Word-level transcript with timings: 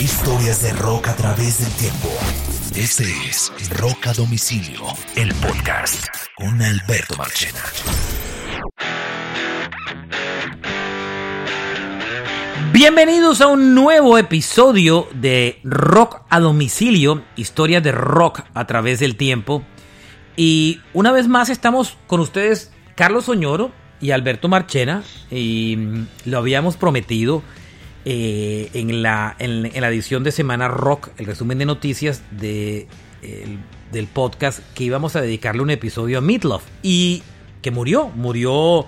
Historias 0.00 0.62
de 0.62 0.72
rock 0.74 1.08
a 1.08 1.16
través 1.16 1.58
del 1.58 1.72
tiempo. 1.72 2.08
Este 2.76 3.02
es 3.28 3.50
Rock 3.80 4.06
a 4.06 4.12
Domicilio, 4.12 4.82
el 5.16 5.34
podcast 5.34 6.06
con 6.36 6.62
Alberto 6.62 7.16
Marchena. 7.16 7.58
Bienvenidos 12.72 13.40
a 13.40 13.48
un 13.48 13.74
nuevo 13.74 14.18
episodio 14.18 15.08
de 15.14 15.58
Rock 15.64 16.22
a 16.30 16.38
Domicilio, 16.38 17.24
historias 17.34 17.82
de 17.82 17.90
rock 17.90 18.42
a 18.54 18.68
través 18.68 19.00
del 19.00 19.16
tiempo. 19.16 19.64
Y 20.36 20.80
una 20.94 21.10
vez 21.10 21.26
más 21.26 21.48
estamos 21.50 21.98
con 22.06 22.20
ustedes, 22.20 22.70
Carlos 22.94 23.28
Oñoro 23.28 23.72
y 24.00 24.12
Alberto 24.12 24.46
Marchena, 24.46 25.02
y 25.28 25.74
mm, 25.76 26.06
lo 26.26 26.38
habíamos 26.38 26.76
prometido 26.76 27.42
eh, 28.10 28.70
en, 28.72 29.02
la, 29.02 29.36
en, 29.38 29.62
la 29.78 29.88
edición 29.90 30.24
de 30.24 30.32
Semana 30.32 30.66
Rock, 30.66 31.10
el 31.18 31.26
resumen 31.26 31.58
de 31.58 31.66
noticias 31.66 32.22
de, 32.30 32.86
del 33.92 34.06
podcast, 34.06 34.60
que 34.74 34.84
íbamos 34.84 35.14
a 35.14 35.20
dedicarle 35.20 35.60
un 35.60 35.68
episodio 35.68 36.16
a 36.16 36.20
Meatloaf. 36.22 36.62
Y 36.82 37.22
que 37.60 37.70
murió, 37.70 38.08
murió 38.08 38.86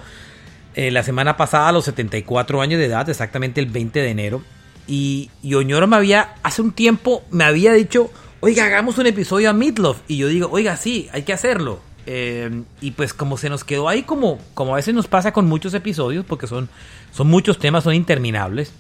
eh, 0.75 0.91
la 0.91 1.03
semana 1.03 1.37
pasada 1.37 1.69
a 1.69 1.73
los 1.73 1.85
74 1.85 2.63
años 2.63 2.81
de 2.81 2.87
edad, 2.87 3.11
exactamente 3.11 3.61
el 3.61 3.67
20 3.67 4.01
de 4.01 4.09
enero. 4.09 4.43
Y, 4.87 5.31
y 5.43 5.53
Oñoro 5.53 5.87
me 5.87 5.97
había, 5.97 6.37
hace 6.43 6.63
un 6.63 6.73
tiempo, 6.73 7.23
me 7.31 7.45
había 7.45 7.75
dicho, 7.75 8.11
oiga, 8.41 8.65
hagamos 8.65 8.97
un 8.97 9.07
episodio 9.07 9.51
a 9.51 9.53
Meatloaf. 9.53 9.99
Y 10.09 10.17
yo 10.17 10.29
digo, 10.29 10.49
oiga, 10.51 10.79
sí, 10.79 11.11
hay 11.13 11.25
que 11.25 11.35
hacerlo. 11.35 11.81
Eh, 12.07 12.63
y 12.81 12.93
pues 12.93 13.13
como 13.13 13.37
se 13.37 13.51
nos 13.51 13.65
quedó 13.65 13.87
ahí, 13.87 14.03
como, 14.03 14.39
como 14.55 14.73
a 14.73 14.77
veces 14.77 14.95
nos 14.95 15.09
pasa 15.09 15.35
con 15.35 15.47
muchos 15.47 15.75
episodios, 15.75 16.25
porque 16.25 16.47
son, 16.47 16.71
son 17.13 17.27
muchos 17.27 17.59
temas, 17.59 17.85
son 17.85 17.93
interminables. 17.93 18.73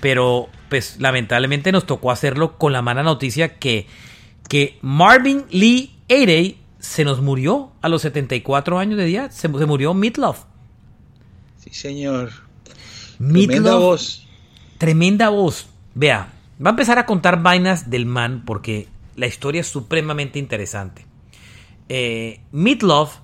Pero 0.00 0.48
pues 0.68 0.96
lamentablemente 0.98 1.72
nos 1.72 1.86
tocó 1.86 2.10
hacerlo 2.10 2.58
con 2.58 2.72
la 2.72 2.82
mala 2.82 3.02
noticia 3.02 3.58
que, 3.58 3.86
que 4.48 4.78
Marvin 4.82 5.44
Lee 5.50 5.96
Airey 6.08 6.58
se 6.78 7.04
nos 7.04 7.20
murió 7.20 7.72
a 7.80 7.88
los 7.88 8.02
74 8.02 8.78
años 8.78 8.98
de 8.98 9.12
edad. 9.12 9.30
Se, 9.30 9.48
se 9.48 9.66
murió 9.66 9.94
Meatloaf. 9.94 10.44
Sí, 11.58 11.70
señor. 11.70 12.30
Tremenda 13.18 13.74
voz. 13.74 14.26
Tremenda 14.78 15.28
voz. 15.30 15.66
Vea, 15.94 16.32
va 16.64 16.70
a 16.70 16.72
empezar 16.72 16.98
a 16.98 17.06
contar 17.06 17.42
vainas 17.42 17.90
del 17.90 18.06
man 18.06 18.44
porque 18.44 18.86
la 19.16 19.26
historia 19.26 19.60
es 19.60 19.66
supremamente 19.66 20.38
interesante. 20.38 21.04
Eh, 21.88 22.40
Meatloaf 22.52 23.18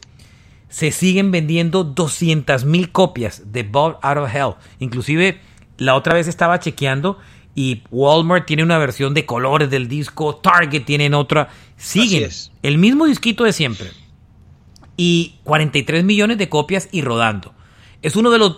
se 0.69 0.91
siguen 0.91 1.31
vendiendo 1.31 1.83
200 1.83 2.63
mil 2.63 2.91
copias 2.91 3.51
de 3.51 3.63
Bob 3.63 3.99
Out 4.01 4.17
of 4.17 4.33
Hell. 4.33 4.53
Inclusive, 4.79 5.39
la 5.77 5.95
otra 5.95 6.13
vez 6.13 6.27
estaba 6.27 6.59
chequeando 6.59 7.19
y 7.53 7.83
Walmart 7.91 8.45
tiene 8.45 8.63
una 8.63 8.77
versión 8.77 9.13
de 9.13 9.25
colores 9.25 9.69
del 9.69 9.89
disco, 9.89 10.37
Target 10.37 10.85
tiene 10.85 11.13
otra. 11.13 11.49
Siguen 11.75 12.29
el 12.63 12.77
mismo 12.77 13.05
disquito 13.05 13.43
de 13.43 13.51
siempre 13.51 13.89
y 14.97 15.35
43 15.43 16.03
millones 16.03 16.37
de 16.37 16.49
copias 16.49 16.89
y 16.91 17.01
rodando. 17.01 17.53
Es 18.01 18.15
uno 18.15 18.29
de 18.31 18.39
los... 18.39 18.57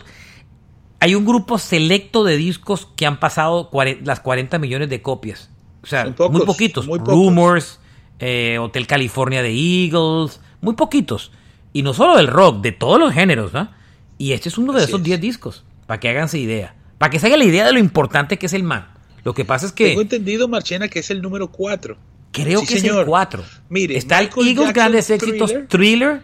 Hay 1.00 1.16
un 1.16 1.25
grupo 1.25 1.59
selecto 1.59 2.24
de 2.24 2.38
discos 2.38 2.88
que 2.96 3.06
han 3.06 3.20
pasado 3.20 3.70
las 4.03 4.20
40 4.20 4.58
millones 4.59 4.90
de 4.90 5.02
copias. 5.02 5.52
O 5.84 5.88
sea, 5.88 6.14
muy 6.30 6.46
poquitos. 6.46 6.88
Rumors, 6.88 7.80
eh, 8.20 8.58
Hotel 8.59 8.88
California 8.88 9.44
de 9.44 9.52
Eagles, 9.52 10.42
muy 10.62 10.74
poquitos. 10.74 11.31
Y 11.72 11.84
no 11.84 11.94
solo 11.94 12.18
del 12.18 12.28
rock, 12.28 12.62
de 12.62 12.72
todos 12.72 13.00
los 13.00 13.14
géneros. 13.14 13.53
¿no? 13.53 13.70
Y 14.18 14.34
este 14.34 14.50
es 14.50 14.58
uno 14.58 14.74
de 14.74 14.84
esos 14.84 15.03
10 15.03 15.22
discos, 15.22 15.64
para 15.86 16.00
que 16.00 16.09
háganse 16.09 16.40
idea. 16.40 16.76
Para 16.97 17.12
que 17.12 17.20
se 17.20 17.28
hagan 17.28 17.40
la 17.40 17.46
idea 17.46 17.66
de 17.66 17.74
lo 17.74 17.80
importante 17.80 18.38
que 18.40 18.47
es 18.47 18.53
el 18.53 18.64
man. 18.64 18.88
Lo 19.24 19.34
que 19.34 19.46
pasa 19.46 19.68
es 19.68 19.72
que... 19.72 19.90
Tengo 19.90 20.02
entendido, 20.02 20.47
Marchena, 20.47 20.88
que 20.88 21.00
es 21.00 21.12
el 21.12 21.22
número 21.22 21.52
4. 21.52 21.97
Creo 22.44 22.64
que 22.64 22.75
es 22.75 22.84
el 22.84 23.06
4. 23.06 23.44
Mire, 23.70 23.98
está 23.98 24.20
el 24.20 24.30
Eagles 24.46 24.74
Grandes 24.74 25.09
Éxitos, 25.09 25.53
Thriller. 25.68 26.22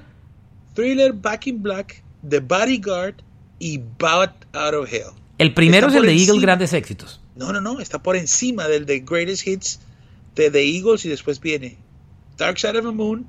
Thriller, 0.73 1.13
Back 1.13 1.47
in 1.47 1.61
Black, 1.61 2.03
The 2.27 2.39
Bodyguard 2.39 3.15
y 3.59 3.77
Bout 3.77 4.31
Out 4.53 4.73
of 4.73 4.91
Hell. 4.91 5.11
El 5.37 5.53
primero 5.53 5.87
es 5.87 5.95
el 5.95 6.05
de 6.05 6.13
Eagles 6.13 6.41
Grandes 6.41 6.73
Éxitos. 6.73 7.21
No, 7.35 7.51
no, 7.51 7.61
no, 7.61 7.79
está 7.79 8.01
por 8.01 8.15
encima 8.15 8.67
del 8.67 8.85
de 8.85 8.99
Greatest 8.99 9.47
Hits 9.47 9.79
de 10.35 10.51
The 10.51 10.63
Eagles 10.63 11.05
y 11.05 11.09
después 11.09 11.39
viene 11.39 11.77
Dark 12.37 12.59
Side 12.59 12.79
of 12.79 12.85
the 12.85 12.91
Moon, 12.91 13.27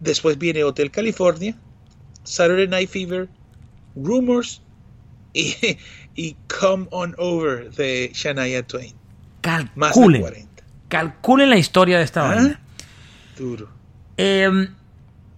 después 0.00 0.38
viene 0.38 0.64
Hotel 0.64 0.90
California, 0.90 1.56
Saturday 2.24 2.68
Night 2.68 2.90
Fever, 2.90 3.28
Rumors 3.96 4.62
y, 5.32 5.54
y 6.14 6.36
Come 6.60 6.86
On 6.90 7.14
Over 7.18 7.70
de 7.70 8.10
Shania 8.14 8.66
Twain. 8.66 8.94
Calculen. 9.42 10.49
Calculen 10.90 11.48
la 11.48 11.56
historia 11.56 11.98
de 11.98 12.04
esta 12.04 12.24
¿Ah? 12.24 12.34
banda. 12.34 12.60
Duro. 13.38 13.68
Em, 14.18 14.74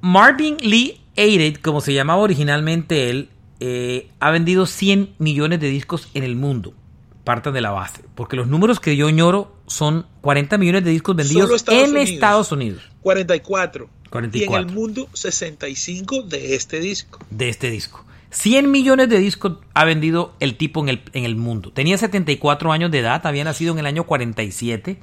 Marvin 0.01 0.57
Lee 0.61 1.01
Aided, 1.17 1.57
como 1.57 1.81
se 1.81 1.93
llamaba 1.93 2.21
originalmente 2.23 3.11
él, 3.11 3.29
eh, 3.61 4.09
ha 4.19 4.31
vendido 4.31 4.67
100 4.67 5.11
millones 5.19 5.61
de 5.61 5.69
discos 5.69 6.09
en 6.15 6.25
el 6.25 6.35
mundo. 6.35 6.75
Partan 7.23 7.53
de 7.53 7.61
la 7.61 7.71
base. 7.71 8.03
Porque 8.15 8.35
los 8.35 8.49
números 8.49 8.81
que 8.81 8.97
yo 8.97 9.11
ñoro 9.11 9.55
son 9.67 10.07
40 10.23 10.59
millones 10.59 10.85
de 10.85 10.91
discos 10.91 11.15
vendidos 11.15 11.65
en 11.69 11.97
Estados 11.99 12.51
Unidos. 12.51 12.83
44. 13.03 13.89
44. 14.11 14.41
Y 14.41 14.45
en 14.45 14.69
el 14.69 14.75
mundo 14.75 15.09
65 15.13 16.23
de 16.23 16.57
este 16.57 16.81
disco. 16.81 17.21
De 17.31 17.51
este 17.51 17.71
disco. 17.71 18.05
100 18.31 18.71
millones 18.71 19.11
de 19.11 19.19
discos 19.19 19.59
ha 19.75 19.85
vendido 19.85 20.35
el 20.41 20.57
tipo 20.57 20.81
en 20.81 20.89
el, 20.89 21.03
en 21.13 21.25
el 21.25 21.37
mundo. 21.37 21.71
Tenía 21.73 21.99
74 21.99 22.73
años 22.73 22.91
de 22.91 23.01
edad, 23.01 23.25
había 23.27 23.45
nacido 23.45 23.75
en 23.75 23.79
el 23.79 23.87
año 23.87 24.05
47 24.05 24.99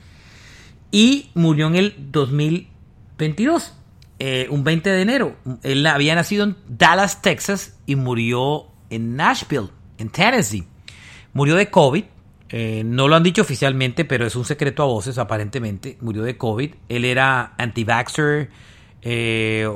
y 0.92 1.30
murió 1.34 1.68
en 1.68 1.76
el 1.76 1.96
2022. 2.12 3.76
Eh, 4.20 4.48
un 4.50 4.64
20 4.64 4.90
de 4.90 5.02
enero. 5.02 5.36
Él 5.64 5.86
había 5.86 6.16
nacido 6.16 6.44
en 6.44 6.58
Dallas, 6.68 7.22
Texas 7.22 7.78
y 7.86 7.96
murió 7.96 8.66
en 8.90 9.16
Nashville, 9.16 9.70
en 9.98 10.10
Tennessee. 10.10 10.66
Murió 11.34 11.56
de 11.56 11.70
COVID. 11.70 12.04
Eh, 12.52 12.84
no 12.86 13.08
lo 13.08 13.16
han 13.16 13.24
dicho 13.24 13.44
oficialmente, 13.44 14.06
pero 14.06 14.26
es 14.26 14.36
un 14.36 14.44
secreto 14.44 14.84
a 14.84 14.88
voces, 14.88 15.18
aparentemente. 15.18 15.98
Murió 16.02 16.24
de 16.24 16.38
COVID. 16.38 16.74
Él 16.90 17.06
era 17.06 17.54
anti-vaxxer. 17.58 18.50
Eh, 19.02 19.68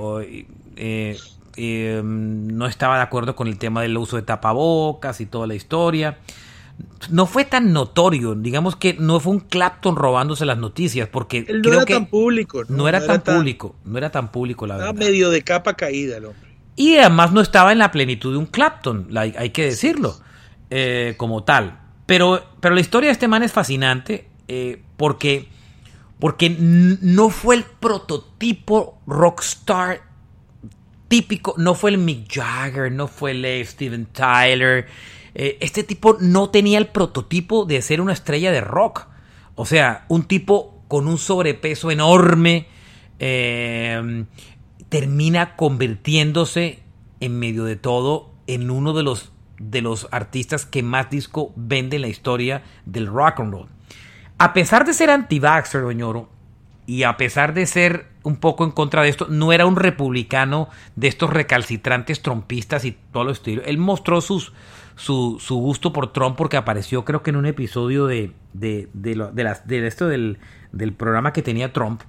no 2.03 2.65
estaba 2.65 2.97
de 2.97 3.03
acuerdo 3.03 3.35
con 3.35 3.47
el 3.47 3.57
tema 3.57 3.81
del 3.81 3.95
uso 3.95 4.17
de 4.17 4.23
tapabocas 4.23 5.21
y 5.21 5.27
toda 5.27 5.47
la 5.47 5.55
historia 5.55 6.17
no 7.09 7.25
fue 7.25 7.45
tan 7.45 7.73
notorio, 7.73 8.35
digamos 8.35 8.75
que 8.75 8.93
no 8.93 9.19
fue 9.19 9.33
un 9.33 9.39
Clapton 9.39 9.95
robándose 9.95 10.45
las 10.45 10.57
noticias, 10.57 11.07
porque 11.09 11.45
no 11.49 11.73
era 11.73 11.85
tan 11.85 12.05
público. 12.07 12.63
No, 12.69 12.87
era, 12.87 13.05
tan, 13.05 13.21
público, 13.21 13.75
no 13.85 13.97
era 13.97 14.09
tan 14.09 14.31
público 14.31 14.65
la 14.65 14.77
verdad. 14.77 14.93
medio 14.93 15.29
de 15.29 15.41
capa 15.41 15.75
caída 15.75 16.17
el 16.17 16.25
hombre. 16.25 16.53
Y 16.75 16.95
además 16.97 17.31
no 17.31 17.41
estaba 17.41 17.71
en 17.71 17.77
la 17.77 17.91
plenitud 17.91 18.31
de 18.31 18.37
un 18.37 18.47
Clapton, 18.47 19.09
hay 19.15 19.49
que 19.51 19.65
decirlo, 19.65 20.17
eh, 20.69 21.13
como 21.17 21.43
tal. 21.43 21.79
Pero, 22.05 22.43
pero 22.59 22.75
la 22.75 22.81
historia 22.81 23.09
de 23.09 23.13
este 23.13 23.27
man 23.27 23.43
es 23.43 23.51
fascinante 23.51 24.27
eh, 24.47 24.81
porque, 24.97 25.47
porque 26.19 26.49
no 26.49 27.29
fue 27.29 27.55
el 27.55 27.63
prototipo 27.63 28.99
rockstar 29.05 30.01
típico, 31.07 31.53
no 31.57 31.75
fue 31.75 31.91
el 31.91 31.99
Mick 31.99 32.27
Jagger, 32.27 32.91
no 32.91 33.07
fue 33.07 33.31
el 33.31 33.65
Steven 33.65 34.07
Tyler. 34.07 34.87
Eh, 35.35 35.57
este 35.61 35.83
tipo 35.83 36.17
no 36.19 36.49
tenía 36.49 36.77
el 36.77 36.87
prototipo 36.87 37.65
de 37.65 37.81
ser 37.81 38.01
una 38.01 38.13
estrella 38.13 38.51
de 38.51 38.61
rock. 38.61 39.07
O 39.55 39.65
sea, 39.65 40.05
un 40.07 40.23
tipo 40.23 40.83
con 40.87 41.07
un 41.07 41.17
sobrepeso 41.17 41.91
enorme 41.91 42.67
eh, 43.19 44.25
termina 44.89 45.55
convirtiéndose 45.55 46.83
en 47.19 47.39
medio 47.39 47.63
de 47.63 47.75
todo 47.75 48.31
en 48.47 48.69
uno 48.69 48.93
de 48.93 49.03
los, 49.03 49.31
de 49.57 49.81
los 49.81 50.07
artistas 50.11 50.65
que 50.65 50.83
más 50.83 51.09
disco 51.09 51.51
vende 51.55 51.95
en 51.95 52.03
la 52.03 52.09
historia 52.09 52.63
del 52.85 53.07
rock 53.07 53.39
and 53.39 53.53
roll. 53.53 53.69
A 54.37 54.53
pesar 54.53 54.85
de 54.85 54.93
ser 54.93 55.09
anti-vaxxer, 55.09 55.81
doñoro, 55.81 56.29
y 56.85 57.03
a 57.03 57.15
pesar 57.17 57.53
de 57.53 57.65
ser 57.65 58.07
un 58.23 58.35
poco 58.37 58.63
en 58.65 58.71
contra 58.71 59.03
de 59.03 59.09
esto, 59.09 59.27
no 59.29 59.53
era 59.53 59.65
un 59.65 59.75
republicano 59.75 60.69
de 60.95 61.07
estos 61.07 61.29
recalcitrantes 61.29 62.21
trompistas 62.21 62.83
y 62.85 62.97
todo 63.11 63.23
lo 63.23 63.31
estilo. 63.31 63.61
Él 63.65 63.77
mostró 63.77 64.21
sus, 64.21 64.53
su, 64.95 65.37
su, 65.39 65.55
gusto 65.55 65.93
por 65.93 66.13
Trump 66.13 66.35
porque 66.35 66.57
apareció 66.57 67.03
creo 67.05 67.23
que 67.23 67.31
en 67.31 67.37
un 67.37 67.45
episodio 67.45 68.05
de, 68.07 68.31
de, 68.53 68.89
de, 68.93 69.15
lo, 69.15 69.31
de, 69.31 69.43
las, 69.43 69.67
de 69.67 69.85
esto 69.87 70.07
del, 70.07 70.39
del, 70.71 70.93
programa 70.93 71.33
que 71.33 71.41
tenía 71.41 71.73
Trump. 71.73 72.01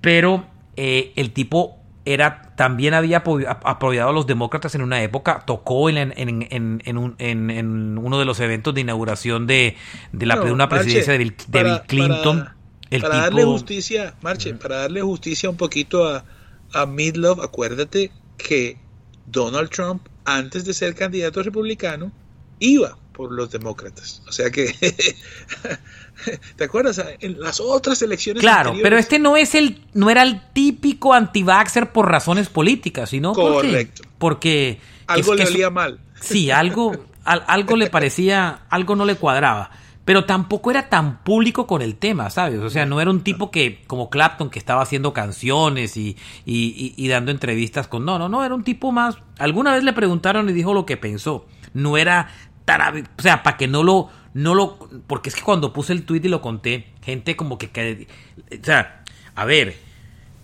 Pero 0.00 0.46
eh, 0.76 1.12
el 1.16 1.32
tipo 1.32 1.78
era 2.04 2.52
también 2.56 2.94
había 2.94 3.18
apoyado 3.18 4.10
a 4.10 4.12
los 4.12 4.26
demócratas 4.26 4.74
en 4.74 4.82
una 4.82 5.02
época, 5.02 5.44
tocó 5.46 5.88
en, 5.88 5.96
en, 5.96 6.12
en, 6.50 6.82
en 6.84 6.98
un, 6.98 7.98
uno 7.98 8.18
de 8.18 8.24
los 8.24 8.38
eventos 8.40 8.74
de 8.74 8.82
inauguración 8.82 9.46
de, 9.46 9.76
de 10.12 10.26
la, 10.26 10.36
no, 10.36 10.52
una 10.52 10.68
presidencia 10.68 11.12
de 11.12 11.18
Bill, 11.18 11.34
de 11.36 11.44
para, 11.50 11.78
Bill 11.78 11.82
Clinton. 11.86 12.38
Para, 12.40 12.56
el 12.90 13.00
para 13.00 13.14
tipo... 13.14 13.24
darle 13.24 13.44
justicia, 13.44 14.14
Marche, 14.20 14.50
uh 14.50 14.54
-huh. 14.54 14.58
para 14.58 14.76
darle 14.76 15.00
justicia 15.00 15.48
un 15.48 15.56
poquito 15.56 16.06
a, 16.06 16.24
a 16.74 16.86
Midlove, 16.86 17.42
acuérdate 17.42 18.12
que 18.36 18.76
Donald 19.26 19.70
Trump, 19.70 20.06
antes 20.24 20.64
de 20.64 20.74
ser 20.74 20.94
candidato 20.94 21.42
republicano, 21.42 22.12
iba 22.58 22.96
por 23.12 23.32
los 23.32 23.50
demócratas. 23.50 24.22
O 24.28 24.32
sea 24.32 24.50
que, 24.50 24.74
¿te 26.56 26.64
acuerdas? 26.64 27.02
En 27.20 27.40
las 27.40 27.60
otras 27.60 28.02
elecciones. 28.02 28.40
Claro, 28.42 28.74
pero 28.82 28.98
este 28.98 29.18
no 29.18 29.36
es 29.36 29.54
el, 29.54 29.82
no 29.94 30.10
era 30.10 30.22
el 30.22 30.42
típico 30.52 31.14
anti-vaxxer 31.14 31.92
por 31.92 32.10
razones 32.10 32.48
políticas, 32.48 33.10
sino 33.10 33.32
correcto. 33.32 34.02
porque, 34.18 34.80
porque 34.80 34.80
algo 35.06 35.34
es, 35.34 35.40
le 35.40 35.46
olía 35.46 35.70
mal. 35.70 36.00
Sí, 36.20 36.50
algo, 36.50 36.92
al, 37.24 37.44
algo 37.46 37.76
le 37.76 37.88
parecía, 37.88 38.62
algo 38.68 38.96
no 38.96 39.04
le 39.04 39.16
cuadraba. 39.16 39.70
Pero 40.04 40.24
tampoco 40.24 40.70
era 40.70 40.88
tan 40.88 41.22
público 41.22 41.66
con 41.66 41.80
el 41.80 41.96
tema, 41.96 42.28
¿sabes? 42.28 42.60
O 42.60 42.68
sea, 42.68 42.84
no 42.84 43.00
era 43.00 43.10
un 43.10 43.22
tipo 43.22 43.50
que, 43.50 43.82
como 43.86 44.10
Clapton, 44.10 44.50
que 44.50 44.58
estaba 44.58 44.82
haciendo 44.82 45.14
canciones 45.14 45.96
y, 45.96 46.16
y, 46.44 46.94
y, 46.94 46.94
y 46.96 47.08
dando 47.08 47.30
entrevistas 47.30 47.88
con... 47.88 48.04
No, 48.04 48.18
no, 48.18 48.28
no, 48.28 48.44
era 48.44 48.54
un 48.54 48.64
tipo 48.64 48.92
más... 48.92 49.16
Alguna 49.38 49.72
vez 49.72 49.82
le 49.82 49.94
preguntaron 49.94 50.48
y 50.48 50.52
dijo 50.52 50.74
lo 50.74 50.84
que 50.84 50.96
pensó. 50.96 51.46
No 51.72 51.96
era 51.96 52.28
tan... 52.64 53.08
O 53.18 53.22
sea, 53.22 53.42
para 53.42 53.56
que 53.56 53.66
no 53.66 53.82
lo... 53.82 54.10
No 54.34 54.56
lo 54.56 54.78
porque 55.06 55.28
es 55.28 55.36
que 55.36 55.42
cuando 55.42 55.72
puse 55.72 55.92
el 55.92 56.04
tweet 56.04 56.22
y 56.24 56.28
lo 56.28 56.42
conté, 56.42 56.88
gente 57.02 57.36
como 57.36 57.56
que 57.56 58.08
o 58.50 58.64
sea, 58.64 59.04
a 59.36 59.44
ver, 59.44 59.76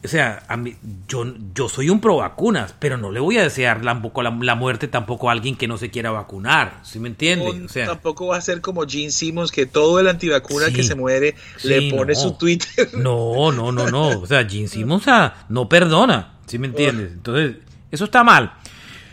o 0.02 0.08
sea, 0.08 0.44
a 0.48 0.56
mí, 0.56 0.76
yo, 1.08 1.26
yo 1.54 1.68
soy 1.68 1.90
un 1.90 2.00
pro 2.00 2.16
vacunas, 2.16 2.74
pero 2.78 2.96
no 2.96 3.12
le 3.12 3.20
voy 3.20 3.36
a 3.36 3.42
desear 3.42 3.84
la, 3.84 3.92
la, 3.94 4.38
la 4.40 4.54
muerte 4.54 4.88
tampoco 4.88 5.28
a 5.28 5.32
alguien 5.32 5.56
que 5.56 5.68
no 5.68 5.76
se 5.76 5.90
quiera 5.90 6.10
vacunar, 6.10 6.80
¿sí 6.84 6.98
me 6.98 7.08
entiende? 7.08 7.64
O 7.66 7.68
sea, 7.68 7.86
tampoco 7.86 8.28
va 8.28 8.38
a 8.38 8.40
ser 8.40 8.62
como 8.62 8.86
Gene 8.86 9.10
Simmons, 9.10 9.52
que 9.52 9.66
todo 9.66 10.00
el 10.00 10.08
antivacuna 10.08 10.68
sí, 10.68 10.72
que 10.72 10.84
se 10.84 10.94
muere 10.94 11.34
sí, 11.58 11.68
le 11.68 11.90
pone 11.90 12.14
no, 12.14 12.18
su 12.18 12.32
Twitter. 12.32 12.88
No, 12.96 13.52
no, 13.52 13.72
no, 13.72 13.90
no. 13.90 14.20
O 14.20 14.26
sea, 14.26 14.48
Gene 14.48 14.68
Simmons 14.68 15.06
ah, 15.06 15.44
no 15.50 15.68
perdona, 15.68 16.38
¿sí 16.46 16.58
me 16.58 16.68
entiendes? 16.68 17.12
Entonces, 17.12 17.56
eso 17.90 18.04
está 18.04 18.24
mal. 18.24 18.54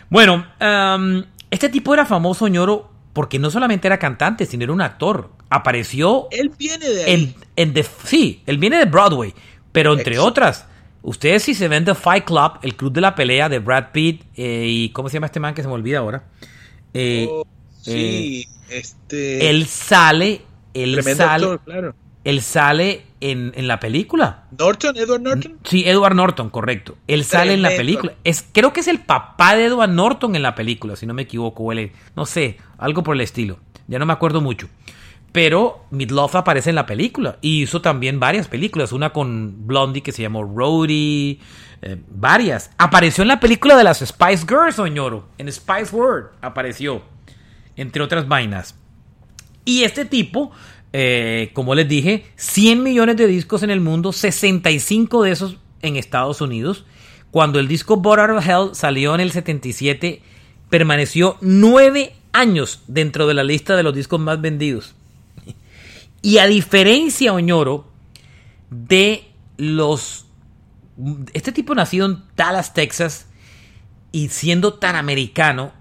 Bueno, 0.09 0.45
um, 0.61 1.23
este 1.51 1.67
tipo 1.67 1.93
era 1.93 2.05
famoso, 2.05 2.47
ñoro, 2.47 2.89
porque 3.11 3.39
no 3.39 3.51
solamente 3.51 3.87
era 3.87 3.99
cantante, 3.99 4.45
sino 4.45 4.63
era 4.63 4.71
un 4.71 4.81
actor. 4.81 5.31
Apareció. 5.49 6.29
Él 6.31 6.53
viene 6.57 6.87
de 6.87 7.03
ahí. 7.03 7.13
En, 7.13 7.35
en 7.57 7.73
de, 7.73 7.85
sí, 8.05 8.41
él 8.45 8.57
viene 8.57 8.77
de 8.77 8.85
Broadway, 8.85 9.33
pero 9.73 9.91
entre 9.91 10.13
Exacto. 10.13 10.29
otras 10.29 10.65
Ustedes 11.07 11.43
si 11.43 11.53
se 11.53 11.69
ven 11.69 11.85
The 11.85 11.95
Fight 11.95 12.25
Club, 12.25 12.59
el 12.63 12.75
club 12.75 12.91
de 12.91 12.99
la 12.99 13.15
pelea 13.15 13.47
de 13.47 13.59
Brad 13.59 13.93
Pitt 13.93 14.23
eh, 14.35 14.65
y 14.67 14.89
¿cómo 14.89 15.07
se 15.07 15.13
llama 15.13 15.27
este 15.27 15.39
man 15.39 15.53
que 15.53 15.61
se 15.61 15.69
me 15.69 15.73
olvida 15.73 15.99
ahora? 15.99 16.25
Eh, 16.93 17.29
oh, 17.31 17.47
sí, 17.81 18.45
eh, 18.69 18.77
este. 18.77 19.49
Él 19.49 19.67
sale, 19.67 20.41
él 20.73 21.01
sale, 21.01 21.23
actor, 21.23 21.61
claro. 21.63 21.95
él 22.25 22.41
sale 22.41 23.05
en, 23.21 23.53
en, 23.55 23.69
la 23.69 23.79
película. 23.79 24.47
Norton, 24.59 24.97
Edward 24.97 25.21
Norton. 25.21 25.57
Sí, 25.63 25.85
Edward 25.87 26.13
Norton, 26.13 26.49
correcto. 26.49 26.97
Él 27.07 27.25
Tremendo. 27.25 27.29
sale 27.29 27.53
en 27.53 27.61
la 27.61 27.69
película. 27.69 28.13
Es, 28.25 28.45
creo 28.51 28.73
que 28.73 28.81
es 28.81 28.89
el 28.89 28.99
papá 28.99 29.55
de 29.55 29.63
Edward 29.63 29.91
Norton 29.91 30.35
en 30.35 30.43
la 30.43 30.55
película, 30.55 30.97
si 30.97 31.05
no 31.05 31.13
me 31.13 31.21
equivoco. 31.21 31.63
O 31.63 31.71
él, 31.71 31.93
no 32.17 32.25
sé, 32.25 32.57
algo 32.77 33.03
por 33.03 33.15
el 33.15 33.21
estilo. 33.21 33.59
Ya 33.87 33.97
no 33.97 34.05
me 34.05 34.11
acuerdo 34.11 34.41
mucho. 34.41 34.67
Pero 35.31 35.85
Midlove 35.91 36.37
aparece 36.37 36.69
en 36.69 36.75
la 36.75 36.85
película 36.85 37.37
y 37.41 37.63
hizo 37.63 37.81
también 37.81 38.19
varias 38.19 38.47
películas, 38.47 38.91
una 38.91 39.11
con 39.11 39.67
Blondie 39.67 40.01
que 40.01 40.11
se 40.11 40.21
llamó 40.21 40.43
Roadie, 40.43 41.39
eh, 41.81 42.01
varias. 42.09 42.71
Apareció 42.77 43.21
en 43.21 43.27
la 43.27 43.39
película 43.39 43.75
de 43.75 43.83
las 43.83 43.99
Spice 43.99 44.45
Girls, 44.47 44.75
señor, 44.75 45.25
en 45.37 45.51
Spice 45.51 45.95
World 45.95 46.29
apareció, 46.41 47.03
entre 47.75 48.01
otras 48.01 48.27
vainas. 48.27 48.75
Y 49.65 49.83
este 49.83 50.05
tipo, 50.05 50.51
eh, 50.93 51.51
como 51.53 51.75
les 51.75 51.87
dije, 51.87 52.25
100 52.37 52.81
millones 52.81 53.17
de 53.17 53.27
discos 53.27 53.63
en 53.63 53.69
el 53.69 53.81
mundo, 53.81 54.13
65 54.13 55.23
de 55.23 55.31
esos 55.31 55.57
en 55.81 55.97
Estados 55.97 56.41
Unidos. 56.41 56.85
Cuando 57.31 57.59
el 57.59 57.67
disco 57.67 57.97
Bored 57.97 58.31
Out 58.31 58.37
of 58.37 58.47
Hell 58.47 58.75
salió 58.75 59.13
en 59.13 59.21
el 59.21 59.31
77, 59.31 60.21
permaneció 60.69 61.37
9 61.41 62.13
años 62.31 62.81
dentro 62.87 63.27
de 63.27 63.33
la 63.33 63.43
lista 63.43 63.75
de 63.75 63.83
los 63.83 63.93
discos 63.93 64.19
más 64.19 64.39
vendidos. 64.39 64.95
Y 66.27 66.39
a 66.39 66.45
diferencia, 66.45 67.31
Oñoro, 67.31 67.87
de 68.69 69.31
los... 69.55 70.25
Este 71.31 71.53
tipo 71.53 71.73
nacido 71.73 72.05
en 72.05 72.21
Dallas, 72.35 72.73
Texas, 72.73 73.27
y 74.11 74.27
siendo 74.27 74.73
tan 74.73 74.97
americano, 74.97 75.71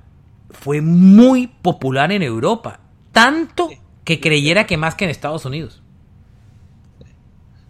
fue 0.51 0.81
muy 0.83 1.49
popular 1.49 2.13
en 2.13 2.23
Europa. 2.23 2.79
Tanto 3.11 3.71
que 4.05 4.21
creyera 4.21 4.69
que 4.69 4.77
más 4.77 4.95
que 4.95 5.07
en 5.07 5.11
Estados 5.11 5.45
Unidos. 5.47 5.83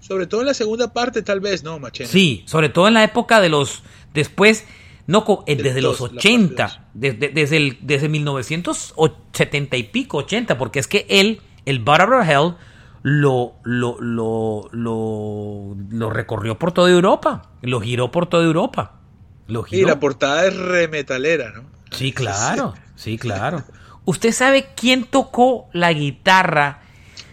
Sobre 0.00 0.26
todo 0.26 0.42
en 0.42 0.48
la 0.48 0.52
segunda 0.52 0.92
parte, 0.92 1.22
tal 1.22 1.40
vez, 1.40 1.64
¿no, 1.64 1.78
Machena? 1.78 2.10
Sí, 2.10 2.44
sobre 2.44 2.68
todo 2.68 2.88
en 2.88 2.92
la 2.92 3.04
época 3.04 3.40
de 3.40 3.48
los... 3.48 3.84
Después, 4.12 4.66
no, 5.06 5.24
eh, 5.46 5.56
desde 5.56 5.80
los 5.80 6.02
80, 6.02 6.90
desde, 6.92 7.30
desde, 7.30 7.56
el, 7.56 7.78
desde 7.80 8.10
1970 8.10 9.78
y 9.78 9.82
pico, 9.84 10.18
80, 10.18 10.58
porque 10.58 10.78
es 10.78 10.86
que 10.86 11.06
él 11.08 11.40
el 11.66 11.80
Barbara 11.80 12.24
Hell 12.30 12.54
lo, 13.02 13.54
lo, 13.62 13.98
lo, 14.00 14.68
lo, 14.72 16.10
recorrió 16.10 16.58
por 16.58 16.72
toda 16.72 16.90
Europa, 16.90 17.50
lo 17.62 17.80
giró 17.80 18.10
por 18.10 18.28
toda 18.28 18.44
Europa. 18.44 18.94
Lo 19.46 19.62
giró. 19.62 19.82
Y 19.82 19.84
la 19.84 20.00
portada 20.00 20.46
es 20.46 20.56
remetalera, 20.56 21.52
¿no? 21.52 21.64
Sí, 21.92 22.12
claro, 22.12 22.74
sí, 22.96 23.16
claro. 23.16 23.62
¿Usted 24.04 24.32
sabe 24.32 24.70
quién 24.74 25.04
tocó 25.04 25.68
la 25.72 25.92
guitarra 25.92 26.82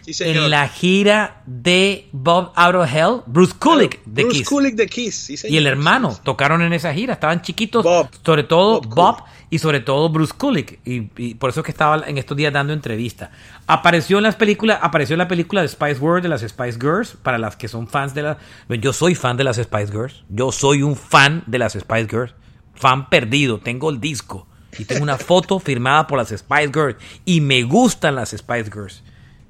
sí, 0.02 0.12
en 0.22 0.48
la 0.48 0.68
gira 0.68 1.42
de 1.46 2.08
Bob 2.12 2.52
Out 2.54 2.74
of 2.76 2.94
Hell? 2.94 3.22
Bruce 3.26 3.54
Kulick 3.58 4.04
de 4.04 4.22
Bruce 4.22 4.38
Kiss. 4.38 4.48
Kulick 4.48 4.74
de 4.76 4.86
Kiss, 4.86 5.14
sí, 5.14 5.36
y 5.48 5.56
el 5.56 5.66
hermano 5.66 6.16
tocaron 6.22 6.62
en 6.62 6.72
esa 6.72 6.94
gira, 6.94 7.14
estaban 7.14 7.42
chiquitos, 7.42 7.82
Bob. 7.82 8.08
sobre 8.24 8.44
todo 8.44 8.80
Bob, 8.80 8.94
Bob 8.94 9.24
y 9.50 9.58
sobre 9.58 9.80
todo 9.80 10.08
Bruce 10.08 10.34
Kulick 10.36 10.80
y, 10.84 11.10
y, 11.16 11.34
por 11.34 11.50
eso 11.50 11.60
es 11.60 11.64
que 11.64 11.70
estaba 11.70 12.02
en 12.06 12.18
estos 12.18 12.36
días 12.36 12.52
dando 12.52 12.72
entrevista. 12.72 13.30
Apareció 13.66 14.18
en 14.18 14.24
las 14.24 14.36
películas, 14.36 14.78
apareció 14.82 15.14
en 15.14 15.18
la 15.18 15.28
película 15.28 15.62
de 15.62 15.68
Spice 15.68 16.00
World 16.00 16.22
de 16.22 16.28
las 16.28 16.42
Spice 16.42 16.78
Girls 16.80 17.16
para 17.22 17.38
las 17.38 17.56
que 17.56 17.68
son 17.68 17.86
fans 17.88 18.14
de 18.14 18.22
las 18.22 18.36
yo 18.68 18.92
soy 18.92 19.14
fan 19.14 19.36
de 19.36 19.44
las 19.44 19.56
Spice 19.56 19.92
Girls, 19.92 20.24
yo 20.28 20.52
soy 20.52 20.82
un 20.82 20.96
fan 20.96 21.42
de 21.46 21.58
las 21.58 21.74
Spice 21.74 22.08
Girls, 22.08 22.34
fan 22.74 23.08
perdido, 23.08 23.58
tengo 23.58 23.90
el 23.90 24.00
disco 24.00 24.46
y 24.78 24.84
tengo 24.84 25.02
una 25.02 25.18
foto 25.18 25.58
firmada 25.58 26.06
por 26.06 26.18
las 26.18 26.28
Spice 26.28 26.70
Girls 26.72 26.96
y 27.24 27.40
me 27.40 27.62
gustan 27.62 28.14
las 28.14 28.30
Spice 28.30 28.70
Girls. 28.72 29.02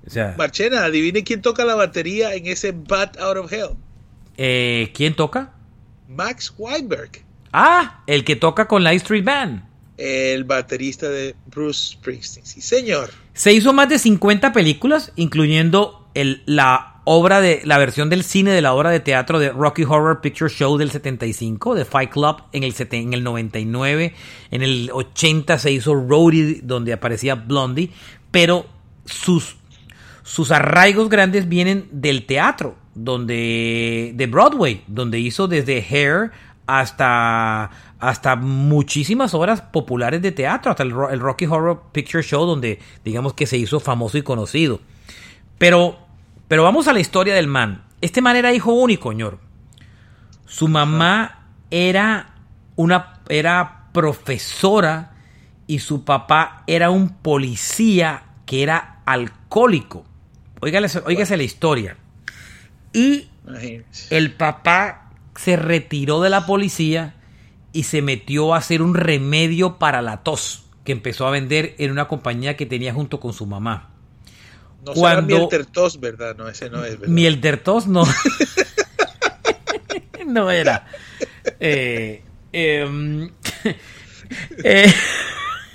O 0.06 0.10
sea, 0.10 0.34
Marchena, 0.36 0.84
adivine 0.84 1.24
quién 1.24 1.40
toca 1.40 1.64
la 1.64 1.74
batería 1.74 2.34
en 2.34 2.46
ese 2.46 2.72
Bat 2.72 3.18
Out 3.18 3.36
of 3.38 3.52
Hell. 3.52 3.70
Eh, 4.36 4.92
¿Quién 4.94 5.14
toca? 5.14 5.52
Max 6.08 6.52
Weinberg. 6.58 7.24
Ah, 7.52 8.02
el 8.06 8.24
que 8.24 8.36
toca 8.36 8.66
con 8.66 8.82
la 8.82 8.92
Street 8.92 9.24
Band. 9.24 9.62
El 9.96 10.44
baterista 10.44 11.08
de 11.08 11.34
Bruce 11.46 11.92
Springsteen. 11.92 12.46
Sí, 12.46 12.60
señor. 12.60 13.10
Se 13.32 13.52
hizo 13.52 13.72
más 13.72 13.88
de 13.88 13.98
50 13.98 14.52
películas, 14.52 15.12
incluyendo 15.16 16.08
el, 16.14 16.42
la 16.46 16.94
obra 17.04 17.40
de 17.40 17.60
la 17.64 17.78
versión 17.78 18.08
del 18.08 18.24
cine 18.24 18.50
de 18.50 18.62
la 18.62 18.72
obra 18.72 18.90
de 18.90 19.00
teatro 19.00 19.38
de 19.38 19.50
Rocky 19.50 19.84
Horror 19.84 20.20
Picture 20.20 20.50
Show 20.50 20.78
del 20.78 20.90
75, 20.90 21.74
de 21.74 21.84
Fight 21.84 22.10
Club 22.10 22.42
en 22.52 22.64
el, 22.64 22.74
en 22.90 23.12
el 23.12 23.22
99, 23.22 24.14
en 24.50 24.62
el 24.62 24.90
80 24.92 25.58
se 25.58 25.70
hizo 25.70 25.94
Roadie 25.94 26.60
donde 26.62 26.92
aparecía 26.92 27.34
Blondie, 27.34 27.90
pero 28.30 28.66
sus 29.04 29.56
sus 30.24 30.50
arraigos 30.50 31.10
grandes 31.10 31.48
vienen 31.48 31.86
del 31.92 32.24
teatro, 32.24 32.76
donde 32.94 34.12
de 34.14 34.26
Broadway, 34.26 34.82
donde 34.86 35.20
hizo 35.20 35.46
desde 35.48 35.84
Hair 35.86 36.30
hasta 36.66 37.70
hasta 38.08 38.36
muchísimas 38.36 39.34
obras 39.34 39.60
populares 39.60 40.22
de 40.22 40.32
teatro, 40.32 40.70
hasta 40.70 40.82
el, 40.82 40.94
el, 41.10 41.20
Rocky 41.20 41.46
Horror 41.46 41.84
Picture 41.92 42.22
Show, 42.22 42.46
donde 42.46 42.78
digamos 43.04 43.34
que 43.34 43.46
se 43.46 43.56
hizo 43.56 43.80
famoso 43.80 44.18
y 44.18 44.22
conocido. 44.22 44.80
Pero, 45.58 45.98
pero 46.48 46.64
vamos 46.64 46.88
a 46.88 46.92
la 46.92 47.00
historia 47.00 47.34
del 47.34 47.46
man. 47.46 47.84
Este 48.00 48.20
man 48.20 48.36
era 48.36 48.52
hijo 48.52 48.72
único, 48.72 49.10
señor. 49.10 49.38
Su 50.46 50.68
mamá 50.68 51.48
era 51.70 52.34
una 52.76 53.20
era 53.28 53.88
profesora 53.92 55.14
y 55.66 55.78
su 55.78 56.04
papá 56.04 56.64
era 56.66 56.90
un 56.90 57.08
policía 57.08 58.24
que 58.44 58.62
era 58.62 59.00
alcohólico. 59.06 60.04
Óigase, 60.60 61.00
óigase 61.06 61.36
la 61.36 61.42
historia. 61.42 61.96
Y 62.92 63.28
el 64.10 64.32
papá 64.32 65.10
se 65.36 65.56
retiró 65.56 66.20
de 66.20 66.30
la 66.30 66.46
policía 66.46 67.14
y 67.74 67.82
se 67.82 68.00
metió 68.00 68.54
a 68.54 68.58
hacer 68.58 68.80
un 68.80 68.94
remedio 68.94 69.78
para 69.78 70.00
la 70.00 70.22
tos 70.22 70.64
que 70.84 70.92
empezó 70.92 71.26
a 71.26 71.30
vender 71.30 71.74
en 71.78 71.90
una 71.90 72.08
compañía 72.08 72.56
que 72.56 72.64
tenía 72.64 72.94
junto 72.94 73.20
con 73.20 73.34
su 73.34 73.44
mamá. 73.44 73.90
No 74.86 74.92
cuando- 74.92 75.48
será 75.50 75.52
Miel 75.58 75.66
Tos, 75.72 76.00
¿verdad? 76.00 76.36
No, 76.36 76.48
ese 76.48 76.70
no 76.70 76.84
es, 76.84 76.92
¿verdad? 76.98 77.08
Miel 77.08 77.40
der 77.40 77.62
tos 77.62 77.86
no. 77.86 78.04
no 80.26 80.50
era. 80.50 80.86
Eh, 81.58 82.22
em, 82.52 83.30
eh, 84.64 84.92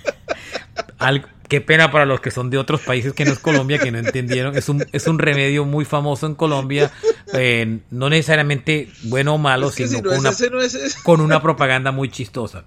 al- 0.99 1.25
qué 1.49 1.59
pena 1.59 1.91
para 1.91 2.05
los 2.05 2.21
que 2.21 2.31
son 2.31 2.49
de 2.49 2.57
otros 2.57 2.79
países 2.81 3.11
que 3.11 3.25
no 3.25 3.33
es 3.33 3.39
Colombia, 3.39 3.77
que 3.79 3.91
no 3.91 3.97
entendieron. 3.97 4.55
Es 4.55 4.69
un, 4.69 4.85
es 4.93 5.07
un 5.07 5.19
remedio 5.19 5.65
muy 5.65 5.83
famoso 5.83 6.25
en 6.27 6.35
Colombia. 6.35 6.89
eh, 7.33 7.79
no 7.91 8.09
necesariamente 8.09 8.89
bueno 9.03 9.33
o 9.35 9.37
malo, 9.37 9.67
Es 9.69 9.75
que 9.75 9.87
sino 9.87 9.97
si 9.99 10.03
no 10.03 10.09
con 10.11 10.19
una 10.19 10.29
ese, 10.29 10.49
no 10.49 10.61
es 10.61 10.73
ese. 10.75 11.03
con 11.03 11.19
una 11.19 11.41
propaganda 11.41 11.91
muy 11.91 12.09
chistosa. 12.09 12.63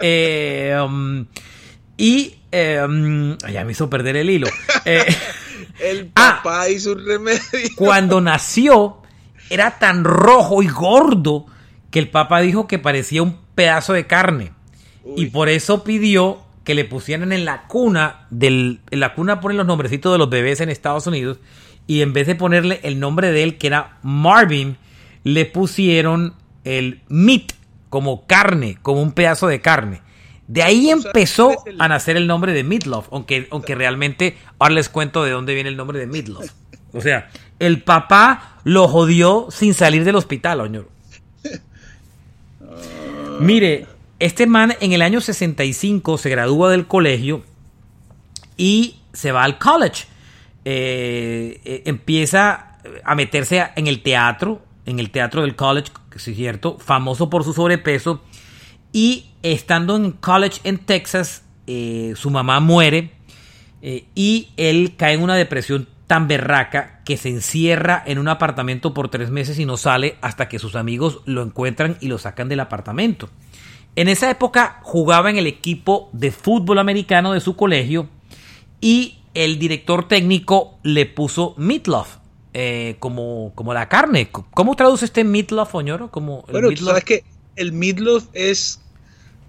Eh, 0.00 0.76
um, 0.84 1.26
y 1.96 2.34
eh, 2.50 2.80
um, 2.84 3.36
ya 3.38 3.64
me 3.64 3.72
hizo 3.72 3.88
perder 3.88 4.16
el 4.16 4.28
hilo. 4.30 4.48
El 5.80 6.10
Ah. 6.14 6.40
papá 6.42 6.68
hizo 6.68 6.92
un 6.92 7.04
remedio. 7.04 7.40
cuando 7.76 8.20
nació 8.20 8.98
era 9.50 9.78
tan 9.78 10.04
rojo 10.04 10.62
y 10.62 10.68
gordo 10.68 11.46
que 11.90 11.98
el 11.98 12.10
papá 12.10 12.40
dijo 12.40 12.66
que 12.66 12.78
parecía 12.78 13.22
un 13.22 13.38
pedazo 13.54 13.92
de 13.92 14.06
carne. 14.06 14.52
Y 15.16 15.26
por 15.26 15.48
eso 15.48 15.84
pidió 15.84 16.43
que 16.64 16.74
le 16.74 16.84
pusieran 16.84 17.32
en 17.32 17.44
la 17.44 17.66
cuna 17.66 18.26
del 18.30 18.80
en 18.90 19.00
la 19.00 19.14
cuna 19.14 19.40
ponen 19.40 19.58
los 19.58 19.66
nombrecitos 19.66 20.12
de 20.12 20.18
los 20.18 20.30
bebés 20.30 20.60
en 20.60 20.70
Estados 20.70 21.06
Unidos 21.06 21.38
y 21.86 22.00
en 22.00 22.12
vez 22.14 22.26
de 22.26 22.34
ponerle 22.34 22.80
el 22.82 22.98
nombre 22.98 23.30
de 23.32 23.42
él 23.42 23.58
que 23.58 23.66
era 23.68 23.98
Marvin 24.02 24.76
le 25.24 25.44
pusieron 25.46 26.34
el 26.64 27.00
meat 27.08 27.52
como 27.90 28.26
carne, 28.26 28.78
como 28.82 29.02
un 29.02 29.12
pedazo 29.12 29.46
de 29.46 29.60
carne. 29.60 30.00
De 30.48 30.62
ahí 30.62 30.84
O 30.92 30.98
sea, 31.00 31.06
empezó 31.10 31.56
el- 31.66 31.80
a 31.80 31.88
nacer 31.88 32.16
el 32.16 32.26
nombre 32.26 32.52
de 32.52 32.64
Meatloaf, 32.64 33.08
aunque, 33.12 33.46
aunque 33.50 33.74
realmente 33.74 34.36
ahora 34.58 34.74
les 34.74 34.88
cuento 34.88 35.22
de 35.24 35.30
dónde 35.30 35.54
viene 35.54 35.68
el 35.70 35.76
nombre 35.76 35.98
de 35.98 36.06
Meatloaf. 36.06 36.50
O 36.92 37.00
sea, 37.00 37.30
el 37.58 37.82
papá 37.82 38.58
lo 38.64 38.88
jodió 38.88 39.48
sin 39.50 39.74
salir 39.74 40.04
del 40.04 40.16
hospital, 40.16 40.60
oñoro. 40.60 40.88
Mire, 43.40 43.86
este 44.18 44.46
man 44.46 44.74
en 44.80 44.92
el 44.92 45.02
año 45.02 45.20
65 45.20 46.18
se 46.18 46.30
gradúa 46.30 46.70
del 46.70 46.86
colegio 46.86 47.44
y 48.56 48.96
se 49.12 49.32
va 49.32 49.44
al 49.44 49.58
college. 49.58 50.04
Eh, 50.64 51.60
eh, 51.64 51.82
empieza 51.86 52.78
a 53.04 53.14
meterse 53.14 53.66
en 53.76 53.86
el 53.86 54.02
teatro, 54.02 54.64
en 54.86 54.98
el 54.98 55.10
teatro 55.10 55.42
del 55.42 55.56
college, 55.56 55.90
sí 56.16 56.30
es 56.30 56.36
cierto, 56.36 56.78
famoso 56.78 57.28
por 57.28 57.44
su 57.44 57.52
sobrepeso. 57.52 58.22
Y 58.92 59.30
estando 59.42 59.96
en 59.96 60.12
college 60.12 60.60
en 60.64 60.78
Texas, 60.78 61.42
eh, 61.66 62.14
su 62.16 62.30
mamá 62.30 62.60
muere 62.60 63.12
y 64.14 64.48
él 64.56 64.94
cae 64.96 65.12
en 65.12 65.22
una 65.22 65.36
depresión 65.36 65.86
tan 66.06 66.26
berraca 66.26 67.00
que 67.04 67.18
se 67.18 67.28
encierra 67.28 68.02
en 68.06 68.18
un 68.18 68.28
apartamento 68.28 68.94
por 68.94 69.10
tres 69.10 69.30
meses 69.30 69.58
y 69.58 69.66
no 69.66 69.76
sale 69.76 70.16
hasta 70.22 70.48
que 70.48 70.58
sus 70.58 70.74
amigos 70.74 71.20
lo 71.26 71.42
encuentran 71.42 71.98
y 72.00 72.08
lo 72.08 72.18
sacan 72.18 72.48
del 72.48 72.60
apartamento. 72.60 73.28
En 73.96 74.08
esa 74.08 74.30
época 74.30 74.80
jugaba 74.82 75.30
en 75.30 75.36
el 75.36 75.46
equipo 75.46 76.08
de 76.12 76.30
fútbol 76.32 76.78
americano 76.78 77.32
de 77.32 77.40
su 77.40 77.54
colegio 77.56 78.08
y 78.80 79.18
el 79.34 79.58
director 79.58 80.08
técnico 80.08 80.78
le 80.82 81.06
puso 81.06 81.54
meatloaf 81.56 82.16
eh, 82.54 82.96
como, 82.98 83.52
como 83.54 83.72
la 83.74 83.88
carne. 83.88 84.30
¿Cómo 84.30 84.74
traduce 84.76 85.04
este 85.04 85.24
meatloaf, 85.24 85.74
Oñoro? 85.74 86.10
Como 86.10 86.44
el 86.48 86.52
Bueno, 86.52 86.68
tú 86.74 86.84
meatloaf? 86.84 86.88
sabes 86.90 87.04
que 87.04 87.24
el 87.56 87.72
meatloaf 87.72 88.24
es 88.32 88.80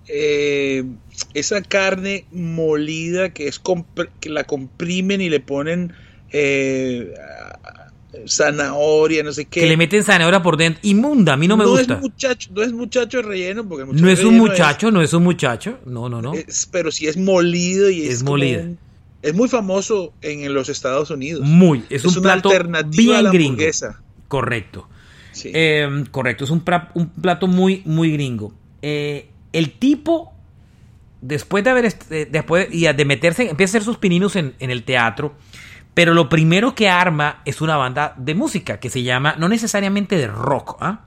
eh, 0.08 0.84
esa 1.34 1.62
carne 1.64 2.26
molida 2.32 3.30
que 3.34 3.48
es 3.48 3.62
compr- 3.64 4.10
que 4.20 4.30
la 4.30 4.44
comprimen 4.44 5.22
y 5.22 5.30
le 5.30 5.40
ponen 5.40 5.94
eh, 6.32 7.12
zanahoria, 8.28 9.24
no 9.24 9.32
sé 9.32 9.46
qué. 9.46 9.62
que 9.62 9.66
le 9.68 9.78
meten 9.78 10.04
zanahoria 10.04 10.42
por 10.42 10.58
dentro. 10.58 10.80
Inmunda, 10.84 11.34
a 11.34 11.38
mí 11.38 11.48
no 11.48 11.58
me 11.58 11.66
gusta. 11.66 11.96
Es 11.96 12.02
muchacho, 12.02 12.50
no 12.54 12.62
es 12.64 12.74
muchacho 12.74 13.22
relleno, 13.22 13.68
porque 13.68 13.90
el 13.90 14.02
No 14.02 14.10
es 14.10 14.24
un 14.24 14.38
muchacho, 14.38 14.92
no 14.92 15.02
es 15.02 15.14
un 15.14 15.24
muchacho. 15.24 15.80
No, 15.86 16.10
no, 16.10 16.22
no. 16.22 16.34
es- 16.34 16.68
pero 16.72 16.92
sí 16.92 17.08
es 17.08 17.18
molido 17.18 17.90
y 17.90 18.04
es, 18.08 18.16
Es 18.16 18.22
un- 18.22 18.78
es 19.22 19.34
muy 19.34 19.50
famoso 19.50 20.14
en 20.22 20.54
los 20.54 20.70
Estados 20.70 21.10
Unidos. 21.10 21.42
Muy. 21.44 21.84
Es, 21.90 22.06
un 22.06 22.12
una 22.14 22.22
plato 22.22 22.50
alternativa 22.50 23.14
a 23.18 23.22
bien 23.22 23.24
la 23.24 23.30
gringo. 23.32 23.50
hamburguesa. 23.54 24.02
Correcto. 24.28 24.88
Sí. 25.32 25.52
Eh, 25.54 26.04
correcto, 26.12 26.44
es 26.46 26.50
un, 26.50 26.64
pra- 26.64 26.90
un 26.94 27.10
plato 27.10 27.48
muy, 27.48 27.82
muy 27.86 28.12
gringo. 28.12 28.54
Eh, 28.82 29.28
el 29.52 29.72
tipo, 29.72 30.32
después 31.22 31.64
de 31.64 31.70
haber 31.72 31.86
eh, 32.10 32.28
después 32.30 32.68
y 32.72 32.82
de 32.86 33.06
meterse, 33.06 33.50
empieza 33.50 33.72
a 33.72 33.80
hacer 33.80 33.84
sus 33.84 33.98
pininos 33.98 34.36
en, 34.36 34.54
en 34.60 34.70
el 34.72 34.84
teatro, 34.84 35.34
pero 35.96 36.14
lo 36.14 36.30
primero 36.30 36.76
que 36.76 36.88
arma 36.90 37.42
es 37.46 37.62
una 37.62 37.76
banda 37.78 38.14
de 38.18 38.36
música 38.36 38.80
que 38.80 38.90
se 38.92 39.02
llama, 39.02 39.36
no 39.40 39.50
necesariamente 39.50 40.16
de 40.18 40.28
rock, 40.28 40.78
¿ah? 40.82 41.06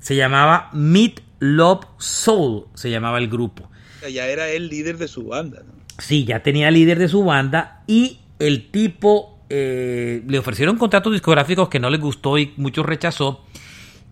se 0.00 0.14
llamaba 0.16 0.68
Meat 0.74 1.20
Love 1.38 1.86
Soul, 1.98 2.66
se 2.74 2.90
llamaba 2.90 3.16
el 3.18 3.28
grupo. 3.28 3.70
ya 4.12 4.26
era 4.26 4.48
el 4.50 4.68
líder 4.68 4.98
de 4.98 5.08
su 5.08 5.24
banda. 5.28 5.62
¿no? 5.66 5.72
Sí, 5.98 6.24
ya 6.26 6.42
tenía 6.42 6.70
líder 6.70 6.98
de 6.98 7.08
su 7.08 7.24
banda 7.24 7.82
y 7.86 8.18
el 8.38 8.70
tipo 8.70 9.38
eh, 9.48 10.22
le 10.26 10.38
ofrecieron 10.38 10.76
contratos 10.76 11.12
discográficos 11.12 11.68
que 11.68 11.78
no 11.80 11.88
le 11.88 11.96
gustó 11.98 12.36
y 12.36 12.52
muchos 12.56 12.84
rechazó. 12.84 13.44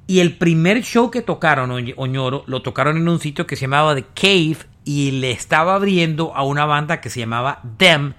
Y 0.06 0.20
el 0.20 0.36
primer 0.36 0.82
show 0.82 1.10
que 1.10 1.22
tocaron, 1.22 1.70
Oñ- 1.70 1.94
Oñoro, 1.96 2.44
lo 2.46 2.62
tocaron 2.62 2.96
en 2.96 3.08
un 3.08 3.18
sitio 3.20 3.46
que 3.46 3.56
se 3.56 3.62
llamaba 3.62 3.94
The 3.94 4.04
Cave 4.14 4.56
y 4.84 5.12
le 5.12 5.30
estaba 5.30 5.74
abriendo 5.74 6.34
a 6.34 6.42
una 6.44 6.64
banda 6.64 7.00
que 7.00 7.08
se 7.10 7.20
llamaba 7.20 7.60
Them, 7.78 8.14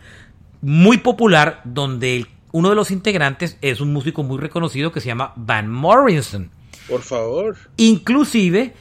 muy 0.63 0.97
popular, 0.97 1.61
donde 1.65 2.15
el- 2.17 2.27
uno 2.51 2.69
de 2.69 2.75
los 2.75 2.89
integrantes 2.89 3.57
es 3.61 3.81
un 3.81 3.93
músico 3.93 4.23
muy 4.23 4.39
reconocido 4.39 4.91
que 4.91 5.01
se 5.01 5.07
llama 5.07 5.33
Van 5.35 5.69
Morrison. 5.69 6.49
Por 6.87 7.01
favor. 7.01 7.57
Inclusive, 7.77 8.73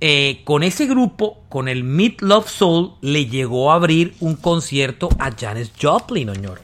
eh, 0.00 0.42
con 0.44 0.62
ese 0.62 0.86
grupo, 0.86 1.42
con 1.48 1.68
el 1.68 1.84
Meat 1.84 2.20
Love 2.20 2.48
Soul, 2.48 2.92
le 3.00 3.26
llegó 3.26 3.72
a 3.72 3.76
abrir 3.76 4.14
un 4.20 4.36
concierto 4.36 5.08
a 5.18 5.30
Janis 5.32 5.72
Joplin, 5.80 6.28
imagínese, 6.28 6.60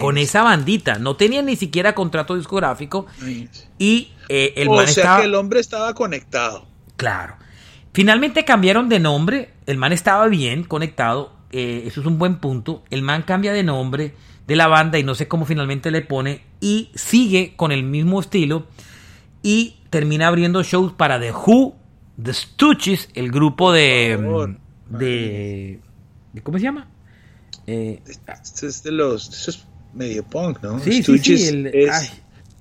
Con 0.00 0.18
esa 0.18 0.42
bandita. 0.42 0.98
No 0.98 1.14
tenía 1.14 1.42
ni 1.42 1.54
siquiera 1.54 1.94
contrato 1.94 2.34
discográfico. 2.36 3.06
Y 3.78 4.10
eh, 4.28 4.54
el 4.56 4.68
o 4.68 4.74
man 4.74 4.88
sea 4.88 5.02
estaba... 5.02 5.20
que 5.20 5.26
el 5.26 5.34
hombre 5.36 5.60
estaba 5.60 5.94
conectado. 5.94 6.66
Claro. 6.96 7.36
Finalmente 7.92 8.44
cambiaron 8.44 8.88
de 8.88 8.98
nombre. 8.98 9.52
El 9.66 9.76
man 9.76 9.92
estaba 9.92 10.26
bien 10.26 10.64
conectado. 10.64 11.35
Eh, 11.52 11.84
eso 11.86 12.00
es 12.00 12.06
un 12.06 12.18
buen 12.18 12.36
punto. 12.36 12.84
El 12.90 13.02
man 13.02 13.22
cambia 13.22 13.52
de 13.52 13.62
nombre 13.62 14.14
de 14.46 14.56
la 14.56 14.66
banda 14.68 14.98
y 14.98 15.02
no 15.04 15.14
sé 15.14 15.28
cómo 15.28 15.44
finalmente 15.46 15.90
le 15.90 16.02
pone. 16.02 16.42
Y 16.60 16.90
sigue 16.94 17.54
con 17.56 17.72
el 17.72 17.82
mismo 17.82 18.20
estilo. 18.20 18.66
Y 19.42 19.76
termina 19.90 20.26
abriendo 20.28 20.62
shows 20.62 20.92
para 20.92 21.20
The 21.20 21.32
Who, 21.32 21.76
The 22.22 22.32
Stooges, 22.34 23.08
el 23.14 23.30
grupo 23.30 23.72
de. 23.72 24.18
Mm, 24.18 24.96
de, 24.98 25.80
de- 26.32 26.42
¿Cómo 26.42 26.58
se 26.58 26.64
llama? 26.64 26.88
Eh, 27.66 28.00
Este 28.28 28.66
es 28.66 28.82
de 28.82 28.92
los. 28.92 29.28
Eso 29.28 29.50
es 29.50 29.64
medio 29.94 30.22
punk, 30.24 30.62
¿no? 30.62 30.78
sí, 30.80 30.92
sí, 30.94 31.02
Stooges 31.02 31.40
sí. 31.42 31.48
el- 31.48 31.66
es- 31.68 31.90
ay, 31.92 32.08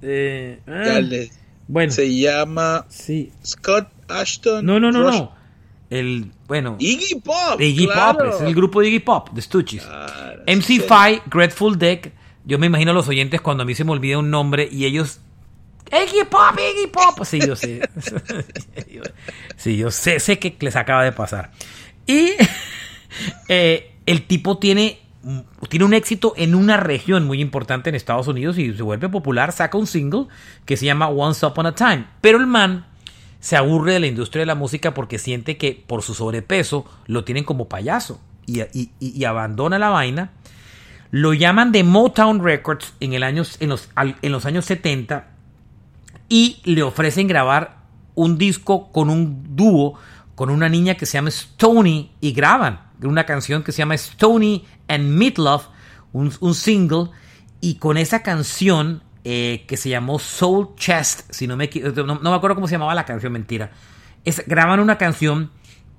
eh, 0.01 0.59
ah, 0.67 0.99
le- 0.99 1.31
bueno, 1.67 1.91
se 1.91 2.15
llama 2.15 2.85
sí. 2.89 3.31
Scott 3.43 3.87
Ashton. 4.07 4.65
No, 4.65 4.79
no, 4.79 4.91
no, 4.91 5.03
Rush- 5.09 5.13
no. 5.19 5.31
El. 5.89 6.31
Bueno. 6.47 6.75
Iggy 6.79 7.21
Pop. 7.21 7.59
Iggy 7.59 7.87
claro. 7.87 8.19
Pop, 8.19 8.27
es 8.33 8.41
el 8.41 8.55
grupo 8.55 8.81
de 8.81 8.87
Iggy 8.87 8.99
Pop, 8.99 9.29
The 9.33 9.41
Stooges. 9.41 9.83
Claro, 9.83 10.45
MC5, 10.45 11.21
Grateful 11.27 11.77
Dead. 11.77 12.11
Yo 12.45 12.59
me 12.59 12.67
imagino 12.67 12.91
a 12.91 12.93
los 12.93 13.07
oyentes 13.07 13.41
cuando 13.41 13.63
a 13.63 13.65
mí 13.65 13.75
se 13.75 13.83
me 13.83 13.91
olvida 13.91 14.17
un 14.17 14.29
nombre 14.29 14.67
y 14.71 14.85
ellos. 14.85 15.19
Iggy 15.91 16.25
Pop, 16.29 16.57
Iggy 16.57 16.87
Pop. 16.87 17.23
Sí, 17.23 17.39
yo 17.39 17.55
sé. 17.55 17.81
Sí, 19.57 19.77
yo 19.77 19.89
sé, 19.89 20.19
sé 20.19 20.37
que 20.37 20.55
les 20.59 20.75
acaba 20.75 21.03
de 21.03 21.11
pasar. 21.11 21.51
Y 22.05 22.31
eh, 23.47 23.95
el 24.05 24.23
tipo 24.23 24.57
tiene, 24.57 24.99
tiene 25.69 25.85
un 25.85 25.93
éxito 25.93 26.33
en 26.35 26.55
una 26.55 26.77
región 26.77 27.25
muy 27.25 27.41
importante 27.41 27.89
en 27.89 27.95
Estados 27.95 28.27
Unidos 28.27 28.57
y 28.57 28.73
se 28.73 28.83
vuelve 28.83 29.09
popular. 29.09 29.51
Saca 29.51 29.77
un 29.77 29.87
single 29.87 30.25
que 30.65 30.77
se 30.77 30.85
llama 30.85 31.07
Once 31.07 31.43
Upon 31.45 31.67
a 31.67 31.75
Time. 31.75 32.05
Pero 32.21 32.37
el 32.37 32.47
man 32.47 32.85
se 33.45 33.55
aburre 33.55 33.93
de 33.93 33.99
la 33.99 34.07
industria 34.07 34.39
de 34.39 34.47
la 34.47 34.55
música 34.55 34.95
porque 34.95 35.19
siente 35.19 35.55
que 35.55 35.83
por 35.85 36.01
su 36.01 36.15
sobrepeso 36.15 36.83
lo 37.05 37.23
tienen 37.23 37.43
como 37.43 37.69
payaso 37.69 38.19
y, 38.47 39.23
abandona 39.23 39.77
la 39.77 39.89
vaina. 39.89 40.31
Lo 41.11 41.31
llaman 41.31 41.71
de 41.71 41.83
Motown 41.83 42.43
Records 42.43 42.95
en, 42.99 43.13
el 43.13 43.21
en, 43.21 43.35
los, 43.35 43.89
en 43.95 44.31
los 44.31 44.45
años 44.47 44.65
70 44.65 45.27
y 46.27 46.59
le 46.63 46.81
ofrecen 46.81 47.27
grabar 47.27 47.83
un 48.15 48.39
disco 48.39 48.91
con 48.91 49.11
un 49.11 49.55
dúo 49.55 49.93
con 50.33 50.49
una 50.49 50.67
niña 50.67 50.95
que 50.95 51.05
se 51.05 51.19
llama 51.19 51.29
Stony 51.29 52.09
y 52.21 52.31
graban 52.31 52.81
una 53.03 53.27
canción 53.27 53.61
que 53.61 53.71
se 53.71 53.77
llama 53.77 53.93
Stony 53.93 54.65
and 54.87 55.07
Meatloaf, 55.07 55.67
un, 56.13 56.33
un 56.39 56.55
single, 56.55 57.11
Y 57.61 57.75
con 57.75 57.97
esa 57.97 58.23
canción 58.23 59.03
eh, 59.27 59.65
que 59.67 59.75
se 59.75 59.89
llamó 59.89 60.19
Soul 60.19 60.75
Chest, 60.75 61.21
si 61.31 61.47
no 61.47 61.57
me, 61.57 61.67
no, 61.67 62.05
no 62.05 62.29
me 62.29 62.35
acuerdo 62.35 62.53
cómo 62.53 62.67
se 62.67 62.75
llamaba 62.75 62.93
la 62.93 63.05
canción, 63.05 63.33
mentira. 63.33 63.71
Es, 64.23 64.43
graban 64.45 64.79
una 64.79 64.99
canción 64.99 65.49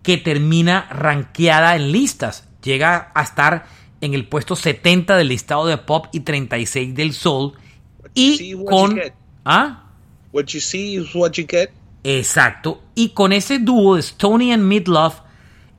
que 0.05 0.17
termina 0.17 0.87
rankeada 0.91 1.75
en 1.75 1.91
listas. 1.91 2.49
Llega 2.63 3.11
a 3.17 3.23
estar 3.25 3.67
en 4.01 4.15
el 4.15 4.29
puesto 4.29 4.55
70 4.55 5.17
del 5.17 5.27
listado 5.27 5.67
de 5.67 5.77
pop 5.77 6.07
y 6.13 6.21
36 6.21 6.95
del 6.95 7.13
soul. 7.15 7.55
Y 8.15 8.55
con... 8.65 9.01
¿Ah? 9.45 9.91
What 10.31 10.45
you 10.45 10.61
see 10.61 10.97
is 10.97 11.13
what 11.13 11.33
you 11.33 11.47
get. 11.49 11.71
Exacto. 12.05 12.81
Y 12.95 13.09
con 13.09 13.33
ese 13.33 13.59
dúo 13.59 13.97
de 13.97 14.03
Stony 14.03 14.53
and 14.53 14.63
Midlove, 14.63 15.17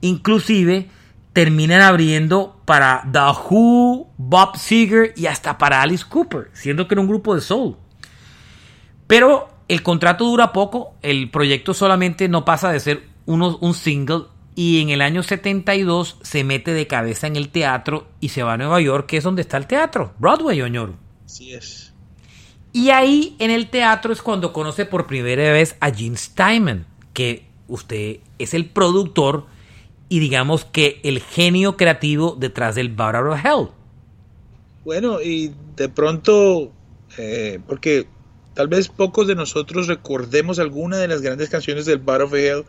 inclusive 0.01 0.89
terminan 1.37 1.83
abriendo 1.83 2.59
para 2.65 3.07
The 3.11 3.19
Who, 3.19 4.11
Bob 4.17 4.57
Seger 4.57 5.13
y 5.15 5.27
hasta 5.27 5.59
para 5.59 5.83
Alice 5.83 6.03
Cooper, 6.09 6.49
siendo 6.53 6.87
que 6.87 6.95
era 6.95 7.01
un 7.01 7.07
grupo 7.07 7.35
de 7.35 7.41
soul. 7.41 7.77
Pero 9.05 9.47
el 9.67 9.83
contrato 9.83 10.25
dura 10.25 10.51
poco, 10.51 10.95
el 11.03 11.29
proyecto 11.29 11.75
solamente 11.75 12.27
no 12.27 12.43
pasa 12.43 12.71
de 12.71 12.79
ser 12.79 13.03
uno, 13.27 13.55
un 13.61 13.75
single 13.75 14.23
y 14.55 14.81
en 14.81 14.89
el 14.89 14.99
año 14.99 15.21
72 15.21 16.17
se 16.23 16.43
mete 16.43 16.73
de 16.73 16.87
cabeza 16.87 17.27
en 17.27 17.35
el 17.35 17.49
teatro 17.49 18.07
y 18.19 18.29
se 18.29 18.41
va 18.41 18.53
a 18.53 18.57
Nueva 18.57 18.81
York, 18.81 19.05
que 19.05 19.17
es 19.17 19.23
donde 19.23 19.43
está 19.43 19.57
el 19.57 19.67
teatro, 19.67 20.15
Broadway, 20.17 20.59
Oñoro. 20.63 20.95
Así 21.23 21.53
es. 21.53 21.93
Y 22.73 22.89
ahí 22.89 23.35
en 23.37 23.51
el 23.51 23.69
teatro 23.69 24.11
es 24.11 24.23
cuando 24.23 24.51
conoce 24.53 24.87
por 24.87 25.05
primera 25.05 25.51
vez 25.51 25.75
a 25.81 25.91
Gene 25.91 26.17
Steinman, 26.17 26.87
que 27.13 27.45
usted 27.67 28.21
es 28.39 28.55
el 28.55 28.65
productor 28.65 29.55
y 30.09 30.19
digamos 30.19 30.65
que 30.65 30.99
el 31.03 31.21
genio 31.21 31.77
creativo 31.77 32.35
detrás 32.39 32.75
del 32.75 32.89
Battle 32.89 33.29
of 33.29 33.45
Hell. 33.45 33.67
Bueno, 34.85 35.21
y 35.21 35.51
de 35.75 35.89
pronto, 35.89 36.71
eh, 37.17 37.59
porque 37.67 38.07
tal 38.53 38.67
vez 38.67 38.87
pocos 38.87 39.27
de 39.27 39.35
nosotros 39.35 39.87
recordemos 39.87 40.59
alguna 40.59 40.97
de 40.97 41.07
las 41.07 41.21
grandes 41.21 41.49
canciones 41.49 41.85
del 41.85 41.99
Battle 41.99 42.25
of 42.25 42.33
Hell 42.33 42.65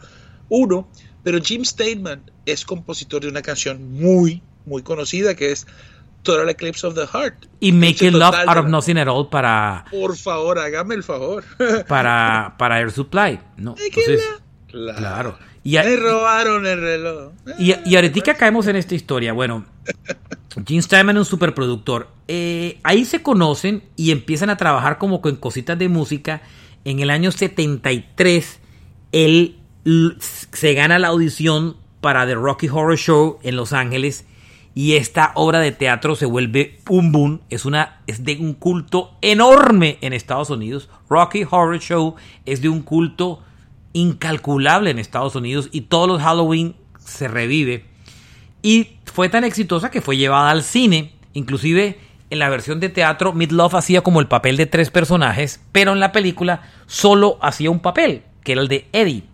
1, 0.49 0.89
pero 1.23 1.41
Jim 1.41 1.65
Steinman 1.65 2.31
es 2.45 2.65
compositor 2.65 3.23
de 3.23 3.29
una 3.29 3.43
canción 3.43 3.93
muy, 3.93 4.43
muy 4.67 4.83
conocida 4.83 5.35
que 5.35 5.53
es 5.53 5.67
Total 6.23 6.49
Eclipse 6.49 6.87
of 6.87 6.95
the 6.95 7.07
Heart. 7.07 7.47
Y 7.61 7.73
Make 7.73 8.07
It 8.07 8.15
Love 8.15 8.35
Out 8.35 8.59
of 8.59 8.67
Nothing 8.67 8.99
at 8.99 9.09
All 9.09 9.29
para... 9.29 9.85
Por 9.91 10.17
favor, 10.17 10.59
hágame 10.59 10.97
el 10.97 11.05
favor. 11.05 11.45
para, 11.87 12.55
para 12.59 12.81
Air 12.81 12.91
Supply. 12.91 13.39
No, 13.57 13.77
entonces, 13.79 14.23
claro. 14.67 15.39
Y 15.65 15.75
Me 15.75 15.97
robaron 15.97 16.67
el 16.67 16.81
reloj. 16.81 17.33
Y, 17.59 17.75
y 17.85 17.97
ahorita 17.97 18.35
caemos 18.35 18.67
en 18.67 18.77
esta 18.77 18.95
historia. 18.95 19.33
Bueno, 19.33 19.65
Gene 20.67 20.83
Steinman 20.83 21.17
es 21.17 21.21
un 21.21 21.25
superproductor. 21.27 22.09
Eh, 22.27 22.79
ahí 22.83 23.05
se 23.05 23.23
conocen 23.23 23.83
y 23.97 24.11
empiezan 24.11 24.51
a 24.51 24.57
trabajar 24.57 24.99
como 24.99 25.21
con 25.21 25.37
cositas 25.37 25.79
de 25.79 25.89
música. 25.89 26.43
En 26.85 27.01
el 27.01 27.11
año 27.11 27.33
73, 27.33 28.61
él 29.13 29.57
se 30.19 30.75
gana 30.75 30.99
la 30.99 31.09
audición 31.09 31.77
para 32.01 32.27
The 32.27 32.35
Rocky 32.35 32.69
Horror 32.69 32.97
Show 32.97 33.39
en 33.43 33.57
Los 33.57 33.73
Ángeles 33.73 34.27
y 34.75 34.95
esta 34.95 35.33
obra 35.35 35.59
de 35.59 35.73
teatro 35.73 36.15
se 36.15 36.25
vuelve 36.25 36.79
un 36.89 37.11
boom, 37.11 37.41
es, 37.51 37.65
una, 37.65 38.01
es 38.07 38.23
de 38.23 38.37
un 38.37 38.55
culto 38.55 39.17
enorme 39.23 39.99
en 40.03 40.13
Estados 40.13 40.51
Unidos. 40.51 40.89
Rocky 41.11 41.43
Horror 41.43 41.81
Show 41.81 42.15
es 42.47 42.63
de 42.63 42.69
un 42.69 42.83
culto 42.83 43.43
incalculable 43.93 44.91
en 44.91 44.99
Estados 44.99 45.35
Unidos 45.35 45.69
y 45.73 45.83
todos 45.83 46.09
los 46.09 46.23
Halloween 46.23 46.77
se 46.99 47.29
revive. 47.29 47.85
Y 48.63 48.99
fue 49.05 49.29
tan 49.29 49.45
exitosa 49.45 49.91
que 49.91 50.01
fue 50.01 50.17
llevada 50.17 50.51
al 50.51 50.63
cine, 50.63 51.13
inclusive 51.33 51.99
en 52.31 52.39
la 52.39 52.49
versión 52.49 52.81
de 52.81 52.89
teatro 52.89 53.33
Midlove 53.33 53.79
hacía 53.79 54.03
como 54.03 54.21
el 54.21 54.29
papel 54.29 54.57
de 54.57 54.67
tres 54.67 54.91
personajes, 54.91 55.63
pero 55.73 55.93
en 55.93 56.01
la 56.01 56.13
película 56.13 56.63
solo 56.87 57.39
hacía 57.41 57.71
un 57.71 57.81
papel, 57.81 58.23
que 58.43 58.53
era 58.53 58.61
el 58.61 58.69
de 58.69 58.89
Eddie. 58.93 59.25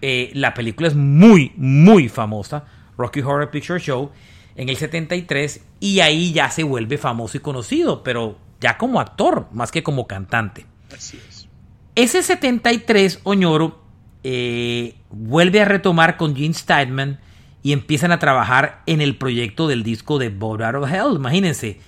Eh, 0.00 0.30
la 0.34 0.54
película 0.54 0.88
es 0.88 0.94
muy, 0.94 1.52
muy 1.56 2.08
famosa, 2.08 2.64
Rocky 2.96 3.20
Horror 3.20 3.50
Picture 3.50 3.80
Show, 3.80 4.10
en 4.56 4.68
el 4.68 4.76
73, 4.76 5.62
y 5.80 6.00
ahí 6.00 6.32
ya 6.32 6.50
se 6.50 6.62
vuelve 6.62 6.98
famoso 6.98 7.36
y 7.36 7.40
conocido, 7.40 8.02
pero 8.02 8.38
ya 8.60 8.78
como 8.78 9.00
actor, 9.00 9.48
más 9.52 9.70
que 9.70 9.82
como 9.82 10.06
cantante. 10.06 10.66
Así 10.94 11.18
es. 11.28 11.48
Ese 11.94 12.22
73, 12.22 13.20
Oñoro 13.24 13.80
eh, 14.24 14.96
vuelve 15.10 15.60
a 15.60 15.64
retomar 15.64 16.16
con 16.16 16.36
Gene 16.36 16.54
Steinman 16.54 17.20
y 17.62 17.72
empiezan 17.72 18.12
a 18.12 18.18
trabajar 18.18 18.82
en 18.86 19.00
el 19.00 19.16
proyecto 19.16 19.68
del 19.68 19.82
disco 19.82 20.18
de 20.18 20.30
Boat 20.30 20.62
Out 20.62 20.84
of 20.84 20.92
Hell. 20.92 21.16
Imagínense, 21.16 21.80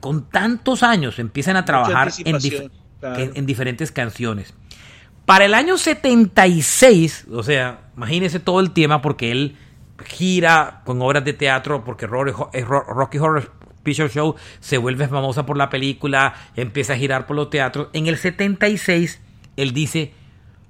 con 0.00 0.28
tantos 0.28 0.82
años 0.82 1.18
empiezan 1.18 1.56
a 1.56 1.64
trabajar 1.64 2.12
en, 2.24 2.38
claro. 3.00 3.20
en, 3.20 3.32
en 3.34 3.46
diferentes 3.46 3.92
canciones. 3.92 4.54
Para 5.24 5.44
el 5.44 5.54
año 5.54 5.76
76, 5.76 7.26
o 7.30 7.42
sea, 7.42 7.80
imagínense 7.96 8.40
todo 8.40 8.60
el 8.60 8.70
tema 8.70 9.02
porque 9.02 9.30
él 9.30 9.56
gira 10.04 10.82
con 10.84 11.02
obras 11.02 11.24
de 11.24 11.32
teatro, 11.32 11.84
porque 11.84 12.06
Rocky 12.06 13.18
Horror 13.18 13.52
Picture 13.82 14.08
Show 14.08 14.36
se 14.60 14.78
vuelve 14.78 15.08
famosa 15.08 15.44
por 15.44 15.56
la 15.56 15.70
película, 15.70 16.34
empieza 16.56 16.94
a 16.94 16.96
girar 16.96 17.26
por 17.26 17.36
los 17.36 17.50
teatros. 17.50 17.88
En 17.92 18.06
el 18.06 18.16
76, 18.16 19.20
él 19.56 19.72
dice, 19.72 20.12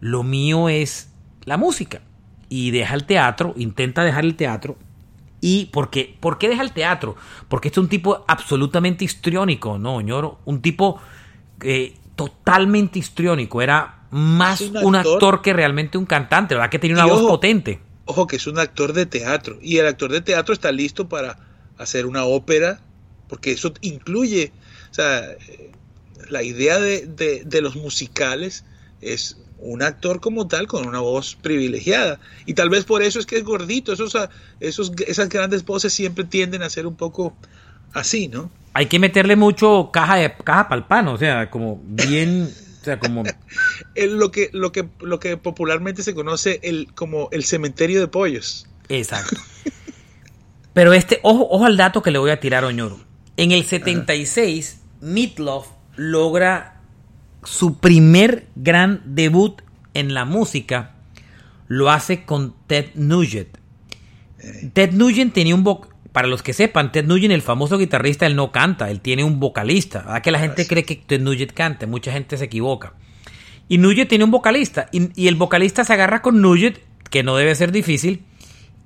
lo 0.00 0.22
mío 0.22 0.68
es 0.68 1.10
la 1.44 1.56
música. 1.56 2.02
Y 2.48 2.70
deja 2.70 2.94
el 2.94 3.04
teatro, 3.04 3.54
intenta 3.56 4.04
dejar 4.04 4.24
el 4.24 4.36
teatro. 4.36 4.76
¿Y 5.40 5.66
por 5.66 5.90
qué? 5.90 6.16
¿Por 6.18 6.38
qué 6.38 6.48
deja 6.48 6.62
el 6.62 6.72
teatro? 6.72 7.16
Porque 7.48 7.68
este 7.68 7.80
es 7.80 7.84
un 7.84 7.88
tipo 7.88 8.24
absolutamente 8.26 9.04
histriónico, 9.04 9.78
¿no, 9.78 10.00
ñoro? 10.00 10.40
Un 10.44 10.62
tipo 10.62 11.00
eh, 11.62 11.94
totalmente 12.16 12.98
histriónico. 12.98 13.62
Era 13.62 14.06
más 14.10 14.60
un 14.60 14.76
actor, 14.76 14.84
un 14.84 14.96
actor, 14.96 15.42
que 15.42 15.52
realmente 15.52 15.98
un 15.98 16.06
cantante, 16.06 16.54
¿verdad? 16.54 16.70
Que 16.70 16.78
tenía 16.78 16.96
una 16.96 17.04
voz 17.04 17.20
ojo, 17.20 17.28
potente. 17.28 17.80
Ojo, 18.06 18.26
que 18.26 18.36
es 18.36 18.46
un 18.46 18.58
actor 18.58 18.92
de 18.92 19.06
teatro. 19.06 19.58
Y 19.62 19.78
el 19.78 19.86
actor 19.86 20.10
de 20.10 20.22
teatro 20.22 20.52
está 20.52 20.72
listo 20.72 21.08
para 21.08 21.38
hacer 21.76 22.06
una 22.06 22.24
ópera, 22.24 22.80
porque 23.28 23.52
eso 23.52 23.72
incluye, 23.82 24.52
o 24.90 24.94
sea, 24.94 25.22
la 26.30 26.42
idea 26.42 26.80
de, 26.80 27.06
de, 27.06 27.44
de 27.44 27.62
los 27.62 27.76
musicales 27.76 28.64
es 29.00 29.40
un 29.58 29.82
actor 29.82 30.20
como 30.20 30.46
tal 30.48 30.66
con 30.66 30.86
una 30.86 31.00
voz 31.00 31.36
privilegiada. 31.36 32.20
Y 32.46 32.54
tal 32.54 32.70
vez 32.70 32.84
por 32.84 33.02
eso 33.02 33.18
es 33.18 33.26
que 33.26 33.36
es 33.36 33.44
gordito. 33.44 33.92
Esos, 33.92 34.16
esos, 34.60 34.92
esas 35.06 35.28
grandes 35.28 35.64
voces 35.64 35.92
siempre 35.92 36.24
tienden 36.24 36.62
a 36.62 36.70
ser 36.70 36.86
un 36.86 36.96
poco 36.96 37.36
así, 37.92 38.28
¿no? 38.28 38.50
Hay 38.74 38.86
que 38.86 38.98
meterle 38.98 39.36
mucho 39.36 39.90
caja 39.92 40.16
de 40.16 40.32
caja 40.44 40.68
palpano, 40.68 41.14
o 41.14 41.18
sea, 41.18 41.50
como 41.50 41.80
bien, 41.84 42.48
o 42.80 42.84
sea, 42.84 42.98
como 42.98 43.24
lo 43.96 44.30
que 44.30 44.50
lo 44.52 44.72
que 44.72 44.88
lo 45.00 45.18
que 45.18 45.36
popularmente 45.36 46.02
se 46.02 46.14
conoce 46.14 46.60
el 46.62 46.92
como 46.94 47.28
el 47.32 47.44
cementerio 47.44 48.00
de 48.00 48.08
pollos. 48.08 48.68
Exacto. 48.88 49.40
Pero 50.74 50.92
este 50.92 51.18
ojo 51.22 51.48
ojo 51.50 51.64
al 51.64 51.76
dato 51.76 52.02
que 52.02 52.10
le 52.10 52.18
voy 52.18 52.30
a 52.30 52.40
tirar 52.40 52.64
a 52.64 52.68
Oñoro. 52.68 53.00
En 53.36 53.52
el 53.52 53.64
76 53.64 54.80
Meatloaf 55.00 55.68
logra 55.96 56.77
su 57.44 57.78
primer 57.78 58.46
gran 58.56 59.02
debut 59.04 59.62
en 59.94 60.14
la 60.14 60.24
música 60.24 60.94
lo 61.66 61.90
hace 61.90 62.24
con 62.24 62.54
Ted 62.66 62.94
Nugent. 62.94 63.58
Eh. 64.40 64.70
Ted 64.72 64.92
Nugent 64.92 65.34
tenía 65.34 65.54
un 65.54 65.64
voc 65.64 65.94
para 66.12 66.26
los 66.26 66.42
que 66.42 66.52
sepan, 66.52 66.90
Ted 66.90 67.04
Nugent, 67.04 67.32
el 67.32 67.42
famoso 67.42 67.78
guitarrista, 67.78 68.26
él 68.26 68.34
no 68.34 68.50
canta, 68.50 68.90
él 68.90 69.00
tiene 69.00 69.24
un 69.24 69.38
vocalista. 69.38 70.00
¿Verdad 70.00 70.22
que 70.22 70.30
la 70.30 70.40
gente 70.40 70.66
cree 70.66 70.84
que 70.84 70.96
Ted 70.96 71.20
Nugent 71.20 71.52
canta? 71.52 71.86
Mucha 71.86 72.12
gente 72.12 72.36
se 72.36 72.46
equivoca. 72.46 72.94
Y 73.68 73.78
Nugent 73.78 74.08
tiene 74.08 74.24
un 74.24 74.30
vocalista, 74.30 74.88
y, 74.92 75.10
y 75.20 75.28
el 75.28 75.36
vocalista 75.36 75.84
se 75.84 75.92
agarra 75.92 76.22
con 76.22 76.40
Nugent, 76.40 76.78
que 77.10 77.22
no 77.22 77.36
debe 77.36 77.54
ser 77.54 77.70
difícil, 77.70 78.24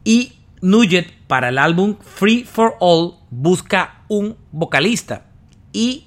y 0.05 0.33
Nugent 0.61 1.09
para 1.27 1.49
el 1.49 1.59
álbum 1.59 1.97
Free 2.01 2.45
for 2.45 2.75
All 2.81 3.15
busca 3.31 4.05
un 4.09 4.37
vocalista 4.53 5.27
y 5.73 6.07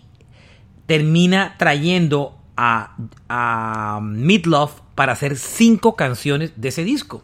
termina 0.86 1.56
trayendo 1.58 2.38
a, 2.58 2.96
a 3.30 4.00
Midlove 4.02 4.74
para 4.96 5.14
hacer 5.14 5.38
cinco 5.38 5.96
canciones 5.96 6.54
de 6.56 6.70
ese 6.70 6.84
disco. 6.84 7.24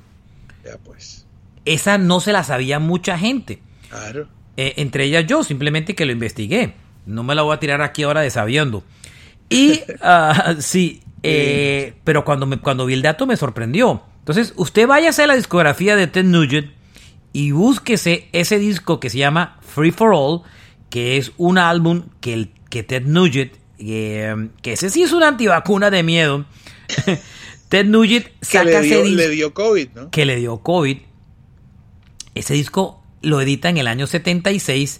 Ya 0.65 0.77
pues. 0.77 1.25
Esa 1.65 1.97
no 1.97 2.19
se 2.19 2.33
la 2.33 2.43
sabía 2.43 2.79
mucha 2.79 3.17
gente. 3.17 3.61
Claro. 3.89 4.27
Eh, 4.57 4.73
entre 4.77 5.05
ellas 5.05 5.25
yo, 5.27 5.43
simplemente 5.43 5.95
que 5.95 6.05
lo 6.05 6.11
investigué. 6.11 6.75
No 7.05 7.23
me 7.23 7.35
la 7.35 7.41
voy 7.41 7.55
a 7.55 7.59
tirar 7.59 7.81
aquí 7.81 8.03
ahora 8.03 8.21
de 8.21 8.29
sabiendo. 8.29 8.83
Y 9.49 9.81
uh, 10.01 10.55
sí, 10.59 11.01
eh, 11.23 11.93
pero 12.03 12.25
cuando, 12.25 12.45
me, 12.45 12.57
cuando 12.57 12.85
vi 12.85 12.93
el 12.93 13.01
dato 13.01 13.25
me 13.25 13.37
sorprendió. 13.37 14.03
Entonces, 14.19 14.53
usted 14.55 14.87
váyase 14.87 15.23
a 15.23 15.27
la 15.27 15.35
discografía 15.35 15.95
de 15.95 16.07
Ted 16.07 16.25
Nugent 16.25 16.71
y 17.33 17.51
búsquese 17.51 18.29
ese 18.33 18.59
disco 18.59 18.99
que 18.99 19.09
se 19.09 19.17
llama 19.17 19.57
Free 19.61 19.91
for 19.91 20.13
All, 20.13 20.41
que 20.89 21.17
es 21.17 21.31
un 21.37 21.57
álbum 21.57 22.03
que, 22.19 22.33
el, 22.33 22.51
que 22.71 22.81
Ted 22.81 23.03
Nugent 23.05 23.53
eh, 23.77 24.49
que 24.61 24.73
ese 24.73 24.89
sí 24.89 25.03
es 25.03 25.11
una 25.11 25.27
antivacuna 25.27 25.89
de 25.89 26.03
miedo. 26.03 26.45
Ted 27.69 27.85
Nugent 27.85 28.27
saca 28.41 28.81
que 28.81 28.81
le 28.81 28.81
dio, 28.81 28.95
ese 28.95 29.03
disco. 29.03 29.17
Le 29.17 29.29
dio 29.29 29.53
COVID, 29.53 29.89
¿no? 29.95 30.11
Que 30.11 30.25
le 30.25 30.35
dio 30.35 30.57
COVID. 30.57 30.97
Ese 32.35 32.53
disco 32.53 33.03
lo 33.21 33.41
edita 33.41 33.69
en 33.69 33.77
el 33.77 33.87
año 33.87 34.07
76 34.07 34.99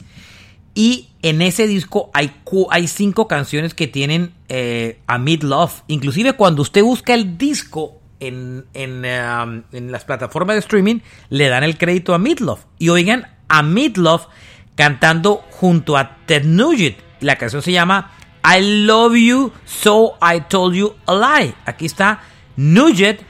Y 0.76 1.10
en 1.22 1.42
ese 1.42 1.66
disco 1.66 2.12
hay, 2.14 2.32
hay 2.70 2.88
cinco 2.88 3.28
canciones 3.28 3.74
que 3.74 3.88
tienen 3.88 4.34
eh, 4.50 5.00
a 5.08 5.18
Mid 5.18 5.44
Love. 5.44 5.84
Inclusive 5.88 6.34
cuando 6.34 6.62
usted 6.62 6.84
busca 6.84 7.14
el 7.14 7.38
disco 7.38 8.00
en, 8.20 8.66
en, 8.74 9.00
um, 9.00 9.64
en, 9.72 9.92
las 9.92 10.06
plataformas 10.06 10.56
de 10.56 10.60
streaming, 10.60 11.00
le 11.30 11.50
dan 11.50 11.64
el 11.64 11.78
crédito 11.78 12.14
a 12.14 12.20
Mid 12.20 12.40
Love. 12.40 12.66
Y 12.80 12.90
oigan 12.90 13.28
a 13.48 13.64
Mid 13.64 13.98
Love 13.98 14.28
cantando 14.76 15.44
junto 15.52 15.98
a 15.98 16.18
Ted 16.26 16.46
Nugent. 16.46 17.11
La 17.22 17.36
canción 17.36 17.62
se 17.62 17.72
llama 17.72 18.12
I 18.44 18.86
Love 18.86 19.16
You, 19.16 19.52
So 19.64 20.18
I 20.22 20.42
Told 20.50 20.76
You 20.76 20.96
a 21.06 21.14
Lie. 21.14 21.54
Aquí 21.66 21.86
está 21.86 22.20
Nugent 22.56 23.22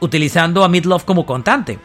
utilizando 0.00 0.64
a 0.64 0.68
Mid 0.68 0.84
Love 0.84 1.04
como 1.04 1.24
cantante. 1.24 1.78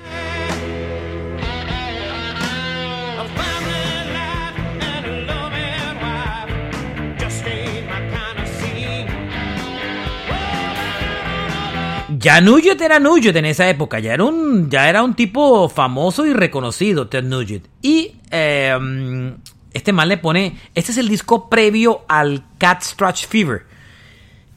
Ya 12.18 12.40
Nugent 12.40 12.80
era 12.82 13.00
Nugent 13.00 13.36
en 13.36 13.46
esa 13.46 13.68
época, 13.68 14.00
ya 14.00 14.14
era 14.14 14.26
un, 14.26 14.70
ya 14.70 14.88
era 14.88 15.02
un 15.02 15.16
tipo 15.16 15.68
famoso 15.70 16.24
y 16.26 16.34
reconocido, 16.34 17.08
Ted 17.08 17.24
Nugent. 17.24 17.66
Y 17.82 18.14
em, 18.30 19.38
este 19.74 19.94
mal 19.94 20.10
le 20.10 20.18
pone, 20.18 20.58
este 20.76 20.92
es 20.92 20.98
el 20.98 21.08
disco 21.08 21.50
previo 21.50 22.06
al 22.08 22.44
Cat 22.58 22.84
Scratch 22.84 23.28
Fever. 23.28 23.66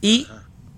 Y 0.00 0.27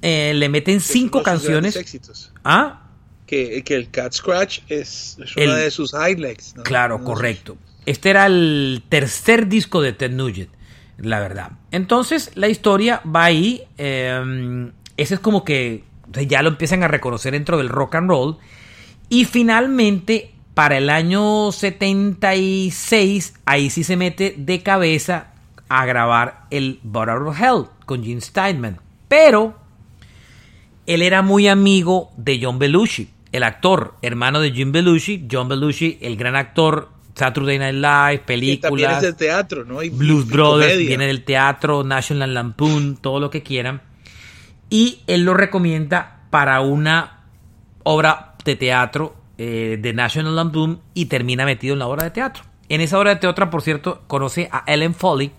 eh, 0.02 0.32
le 0.34 0.48
meten 0.48 0.80
cinco 0.80 1.22
canciones. 1.22 1.76
Éxitos. 1.76 2.32
¿Ah? 2.44 2.82
Que, 3.26 3.64
el 3.66 3.90
Cat 3.90 4.12
Scratch 4.12 4.60
es, 4.68 5.18
una 5.36 5.56
de 5.56 5.70
sus 5.70 5.92
highlights. 5.92 6.54
Claro, 6.62 7.02
correcto. 7.02 7.56
Este 7.84 8.10
era 8.10 8.26
el 8.26 8.84
tercer 8.88 9.48
disco 9.48 9.80
de 9.80 9.92
Ted 9.92 10.12
Nugent, 10.12 10.50
la 10.98 11.18
verdad. 11.18 11.52
Entonces, 11.72 12.30
la 12.34 12.48
historia 12.48 13.00
va 13.04 13.24
ahí. 13.24 13.62
Em, 13.78 14.72
ese 14.96 15.14
es 15.14 15.20
como 15.20 15.44
que 15.44 15.82
ya 16.28 16.42
lo 16.42 16.50
empiezan 16.50 16.84
a 16.84 16.88
reconocer 16.88 17.32
dentro 17.32 17.58
del 17.58 17.68
rock 17.68 17.96
and 17.96 18.08
roll. 18.08 18.38
Y 19.08 19.24
finalmente, 19.24 20.35
para 20.56 20.78
el 20.78 20.88
año 20.88 21.52
76, 21.52 23.34
ahí 23.44 23.68
sí 23.68 23.84
se 23.84 23.98
mete 23.98 24.34
de 24.38 24.62
cabeza 24.62 25.34
a 25.68 25.84
grabar 25.84 26.46
el 26.50 26.80
Butter 26.82 27.18
of 27.18 27.38
Hell 27.38 27.66
con 27.84 28.02
Gene 28.02 28.22
Steinman. 28.22 28.80
Pero 29.06 29.58
él 30.86 31.02
era 31.02 31.20
muy 31.20 31.46
amigo 31.46 32.10
de 32.16 32.40
John 32.42 32.58
Belushi, 32.58 33.10
el 33.32 33.42
actor, 33.42 33.96
hermano 34.00 34.40
de 34.40 34.52
Jim 34.52 34.72
Belushi. 34.72 35.28
John 35.30 35.48
Belushi, 35.48 35.98
el 36.00 36.16
gran 36.16 36.36
actor, 36.36 36.88
Saturday 37.14 37.58
Night 37.58 37.74
Live, 37.74 38.24
películas. 38.24 39.02
del 39.02 39.14
teatro, 39.14 39.66
¿no? 39.66 39.80
Blues 39.92 40.26
Brothers, 40.26 40.78
viene 40.78 41.06
del 41.06 41.22
teatro, 41.24 41.84
National 41.84 42.32
Lampoon, 42.32 42.96
todo 42.96 43.20
lo 43.20 43.28
que 43.28 43.42
quieran 43.42 43.82
y 44.70 45.00
él 45.06 45.24
lo 45.24 45.34
recomienda 45.34 46.20
para 46.30 46.60
una 46.60 47.24
obra 47.82 48.34
de 48.44 48.56
teatro 48.56 49.14
eh, 49.38 49.78
de 49.80 49.92
National 49.92 50.36
Lampoon 50.36 50.80
y 50.94 51.06
termina 51.06 51.44
metido 51.44 51.74
en 51.74 51.80
la 51.80 51.86
obra 51.86 52.04
de 52.04 52.10
teatro. 52.10 52.44
En 52.68 52.80
esa 52.80 52.98
obra 52.98 53.10
de 53.10 53.20
teatro, 53.20 53.50
por 53.50 53.62
cierto, 53.62 54.02
conoce 54.06 54.48
a 54.50 54.64
Ellen 54.66 54.94
Foley, 54.94 55.32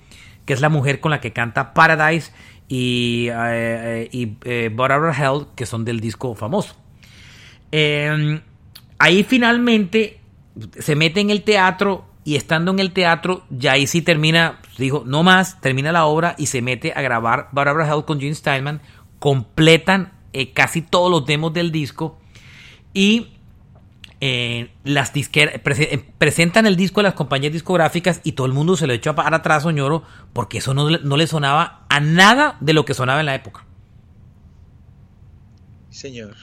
que 0.46 0.54
es 0.54 0.62
la 0.62 0.70
mujer 0.70 1.00
con 1.00 1.12
la 1.12 1.20
que 1.20 1.34
canta 1.34 1.74
Paradise 1.74 2.32
y, 2.68 3.28
eh, 3.32 4.10
y 4.12 4.38
eh, 4.46 4.76
Hell, 4.76 5.48
que 5.56 5.66
son 5.66 5.84
del 5.84 6.00
disco 6.00 6.36
famoso. 6.36 6.76
Em, 7.72 8.42
ahí 8.98 9.24
finalmente 9.24 10.22
se 10.80 10.96
mete 10.96 11.20
en 11.20 11.30
el 11.30 11.44
teatro 11.44 12.06
y 12.24 12.36
estando 12.36 12.72
en 12.72 12.80
el 12.80 12.92
teatro, 12.92 13.46
ya 13.50 13.74
ahí 13.74 13.88
sí 13.88 14.02
termina, 14.02 14.60
dijo, 14.78 15.04
no 15.06 15.24
más, 15.24 15.62
termina 15.62 15.92
la 15.92 16.06
obra 16.06 16.36
y 16.38 16.48
se 16.48 16.62
mete 16.62 16.94
a 16.94 17.02
grabar 17.02 17.50
Barbara 17.52 17.88
Hell 17.88 18.06
con 18.06 18.20
Gene 18.20 18.36
Steinman 18.36 18.82
completan 19.20 20.14
eh, 20.34 20.52
casi 20.52 20.82
todos 20.82 21.10
los 21.10 21.26
demos 21.26 21.54
del 21.54 21.72
disco 21.72 22.20
y 22.94 23.37
eh, 24.20 24.72
las 24.84 25.14
disqueras 25.14 25.62
eh, 25.64 26.04
presentan 26.18 26.66
el 26.66 26.76
disco 26.76 27.02
a 27.02 27.04
las 27.04 27.14
compañías 27.14 27.54
discográficas 27.54 28.20
y 28.24 28.32
todo 28.32 28.48
el 28.48 28.54
mundo 28.54 28.76
se 28.76 28.88
lo 28.88 28.94
echó 28.94 29.14
para 29.14 29.38
atrás, 29.38 29.64
Oñoro, 29.66 30.04
porque 30.34 30.58
eso 30.58 30.74
no, 30.74 30.90
le 30.90 31.28
sonaba 31.28 31.86
a 31.88 32.00
nada 32.00 32.58
de 32.60 32.74
lo 32.74 32.84
que 32.84 32.96
sonaba 32.96 33.20
en 33.20 33.28
la 33.28 33.36
época. 33.36 33.66
Señor. 35.92 36.36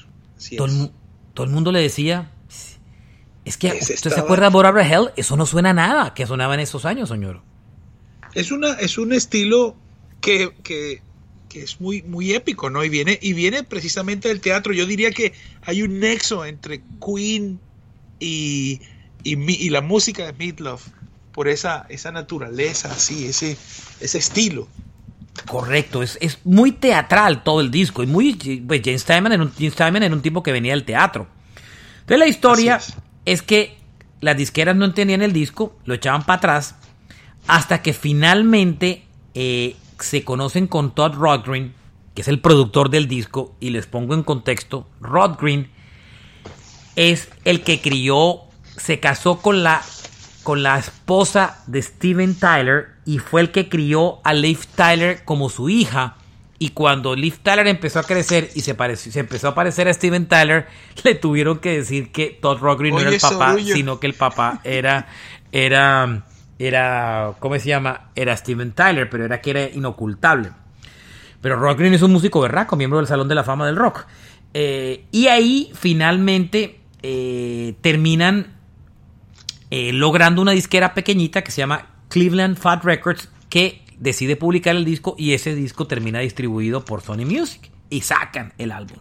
todo, 0.56 1.44
El, 1.44 1.50
mundo 1.50 1.72
le 1.72 1.80
decía, 1.80 2.30
es 3.44 3.56
que 3.56 3.72
usted 3.72 4.10
se 4.10 4.20
acuerda 4.20 4.46
de 4.46 4.52
Bora 4.52 4.88
Hell, 4.88 5.10
eso 5.16 5.36
no 5.36 5.44
suena 5.44 5.70
a 5.70 5.74
nada 5.74 6.14
que 6.14 6.26
sonaba 6.26 6.54
en 6.54 6.60
esos 6.60 6.84
años, 6.84 7.10
Oñoro. 7.10 7.42
Es, 8.34 8.52
una, 8.52 8.74
es 8.74 8.98
un 8.98 9.12
estilo 9.12 9.76
que, 10.20 10.54
que 10.62 11.02
que 11.54 11.62
es 11.62 11.80
muy, 11.80 12.02
muy 12.02 12.32
épico, 12.32 12.68
¿no? 12.68 12.82
Y 12.82 12.88
viene, 12.88 13.16
y 13.22 13.32
viene 13.32 13.62
precisamente 13.62 14.26
del 14.26 14.40
teatro. 14.40 14.72
Yo 14.72 14.86
diría 14.86 15.12
que 15.12 15.34
hay 15.62 15.82
un 15.82 16.00
nexo 16.00 16.44
entre 16.44 16.82
Queen 17.00 17.60
y, 18.24 18.80
y, 19.22 19.70
la 19.70 19.80
música 19.80 20.24
de 20.24 20.32
Meatloaf 20.32 20.88
por 21.32 21.48
esa, 21.48 21.86
esa 21.88 22.10
naturaleza, 22.10 22.90
así, 22.90 23.26
ese, 23.26 23.56
ese 24.00 24.18
estilo. 24.18 24.68
Correcto, 25.46 26.02
es, 26.02 26.16
es, 26.20 26.38
muy 26.44 26.72
teatral 26.72 27.42
todo 27.42 27.60
el 27.60 27.70
disco. 27.70 28.02
Y 28.02 28.06
muy. 28.06 28.34
Pues 28.66 28.82
James 28.84 29.02
Steinman 29.02 29.32
era, 29.32 29.42
un, 29.42 29.52
James 29.52 30.12
un 30.12 30.22
tipo 30.22 30.42
que 30.42 30.52
venía 30.52 30.72
del 30.72 30.84
teatro. 30.84 31.26
Entonces 32.00 32.18
la 32.18 32.26
historia 32.26 32.80
es. 33.24 33.42
que 33.42 33.76
las 34.20 34.36
disqueras 34.36 34.74
no 34.74 34.86
entendían 34.86 35.20
el 35.20 35.32
disco, 35.32 35.76
lo 35.84 35.92
echaban 35.92 36.24
para 36.24 36.38
atrás, 36.38 36.76
hasta 37.46 37.82
que 37.82 37.92
finalmente 37.92 39.04
eh, 39.34 39.76
se 39.98 40.24
conocen 40.24 40.66
con 40.66 40.94
Todd 40.94 41.14
Rodgren, 41.14 41.74
que 42.14 42.22
es 42.22 42.28
el 42.28 42.40
productor 42.40 42.88
del 42.88 43.06
disco, 43.06 43.54
y 43.60 43.68
les 43.70 43.86
pongo 43.86 44.14
en 44.14 44.22
contexto, 44.22 44.88
Rodgren 45.00 45.73
es 46.96 47.28
el 47.44 47.62
que 47.62 47.80
crió, 47.80 48.40
se 48.76 49.00
casó 49.00 49.38
con 49.40 49.62
la, 49.62 49.82
con 50.42 50.62
la 50.62 50.78
esposa 50.78 51.62
de 51.66 51.82
Steven 51.82 52.34
Tyler 52.34 52.88
y 53.04 53.18
fue 53.18 53.40
el 53.40 53.50
que 53.50 53.68
crió 53.68 54.20
a 54.24 54.32
Liv 54.32 54.60
Tyler 54.74 55.24
como 55.24 55.48
su 55.48 55.68
hija. 55.68 56.16
Y 56.58 56.70
cuando 56.70 57.14
Liv 57.14 57.38
Tyler 57.42 57.66
empezó 57.66 57.98
a 57.98 58.04
crecer 58.04 58.50
y 58.54 58.60
se, 58.60 58.74
pareció, 58.74 59.12
se 59.12 59.20
empezó 59.20 59.48
a 59.48 59.54
parecer 59.54 59.88
a 59.88 59.92
Steven 59.92 60.26
Tyler, 60.26 60.66
le 61.04 61.14
tuvieron 61.14 61.58
que 61.58 61.78
decir 61.78 62.12
que 62.12 62.38
Todd 62.40 62.58
Rodgren 62.58 62.94
no 62.94 63.00
era 63.00 63.10
el 63.10 63.20
papá, 63.20 63.56
sino 63.58 64.00
que 64.00 64.06
el 64.06 64.14
papá 64.14 64.60
era, 64.64 65.08
era 65.52 66.24
era, 66.58 67.34
¿cómo 67.40 67.58
se 67.58 67.68
llama? 67.68 68.10
Era 68.14 68.36
Steven 68.36 68.72
Tyler, 68.72 69.08
pero 69.10 69.24
era 69.24 69.40
que 69.40 69.50
era 69.50 69.68
inocultable. 69.68 70.50
Pero 71.40 71.56
Rock 71.56 71.78
Green 71.78 71.94
es 71.94 72.02
un 72.02 72.12
músico 72.12 72.40
berraco, 72.40 72.76
miembro 72.76 72.98
del 72.98 73.06
Salón 73.06 73.28
de 73.28 73.34
la 73.34 73.44
Fama 73.44 73.66
del 73.66 73.76
Rock. 73.76 74.06
Eh, 74.54 75.04
y 75.10 75.26
ahí 75.26 75.70
finalmente 75.74 76.80
eh, 77.06 77.76
terminan 77.82 78.54
eh, 79.68 79.92
logrando 79.92 80.40
una 80.40 80.52
disquera 80.52 80.94
pequeñita 80.94 81.44
que 81.44 81.50
se 81.50 81.58
llama 81.58 81.90
Cleveland 82.08 82.56
Fat 82.56 82.82
Records, 82.82 83.28
que 83.50 83.84
decide 83.98 84.36
publicar 84.36 84.74
el 84.74 84.86
disco 84.86 85.14
y 85.18 85.34
ese 85.34 85.54
disco 85.54 85.86
termina 85.86 86.20
distribuido 86.20 86.86
por 86.86 87.02
Sony 87.02 87.26
Music 87.26 87.70
y 87.90 88.00
sacan 88.00 88.54
el 88.56 88.72
álbum. 88.72 88.96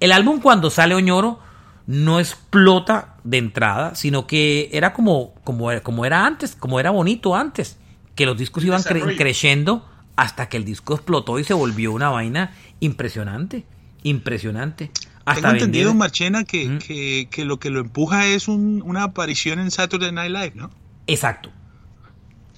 El 0.00 0.12
álbum 0.12 0.42
cuando 0.42 0.68
sale 0.68 0.94
Oñoro 0.94 1.40
no 1.86 2.20
explota 2.20 3.16
de 3.24 3.38
entrada, 3.38 3.94
sino 3.94 4.26
que 4.26 4.68
era 4.72 4.92
como, 4.92 5.32
como, 5.42 5.70
como 5.82 6.04
era 6.04 6.26
antes, 6.26 6.54
como 6.54 6.78
era 6.78 6.90
bonito 6.90 7.34
antes, 7.34 7.78
que 8.16 8.26
los 8.26 8.36
discos 8.36 8.64
iban 8.64 8.82
creciendo 8.82 9.88
hasta 10.14 10.50
que 10.50 10.58
el 10.58 10.66
disco 10.66 10.92
explotó 10.92 11.38
y 11.38 11.44
se 11.44 11.54
volvió 11.54 11.90
una 11.92 12.10
vaina 12.10 12.54
impresionante, 12.80 13.64
impresionante. 14.02 14.90
Hasta 15.24 15.42
Tengo 15.42 15.54
entendido, 15.54 15.94
Marchena, 15.94 16.44
que, 16.44 17.28
que, 17.30 17.44
lo 17.44 17.58
que 17.58 17.70
lo 17.70 17.80
empuja 17.80 18.26
es 18.26 18.48
una 18.48 19.04
aparición 19.04 19.58
en 19.58 19.70
Saturday 19.70 20.12
Night 20.12 20.32
Live, 20.32 20.52
¿no? 20.54 20.70
Exacto. 21.06 21.50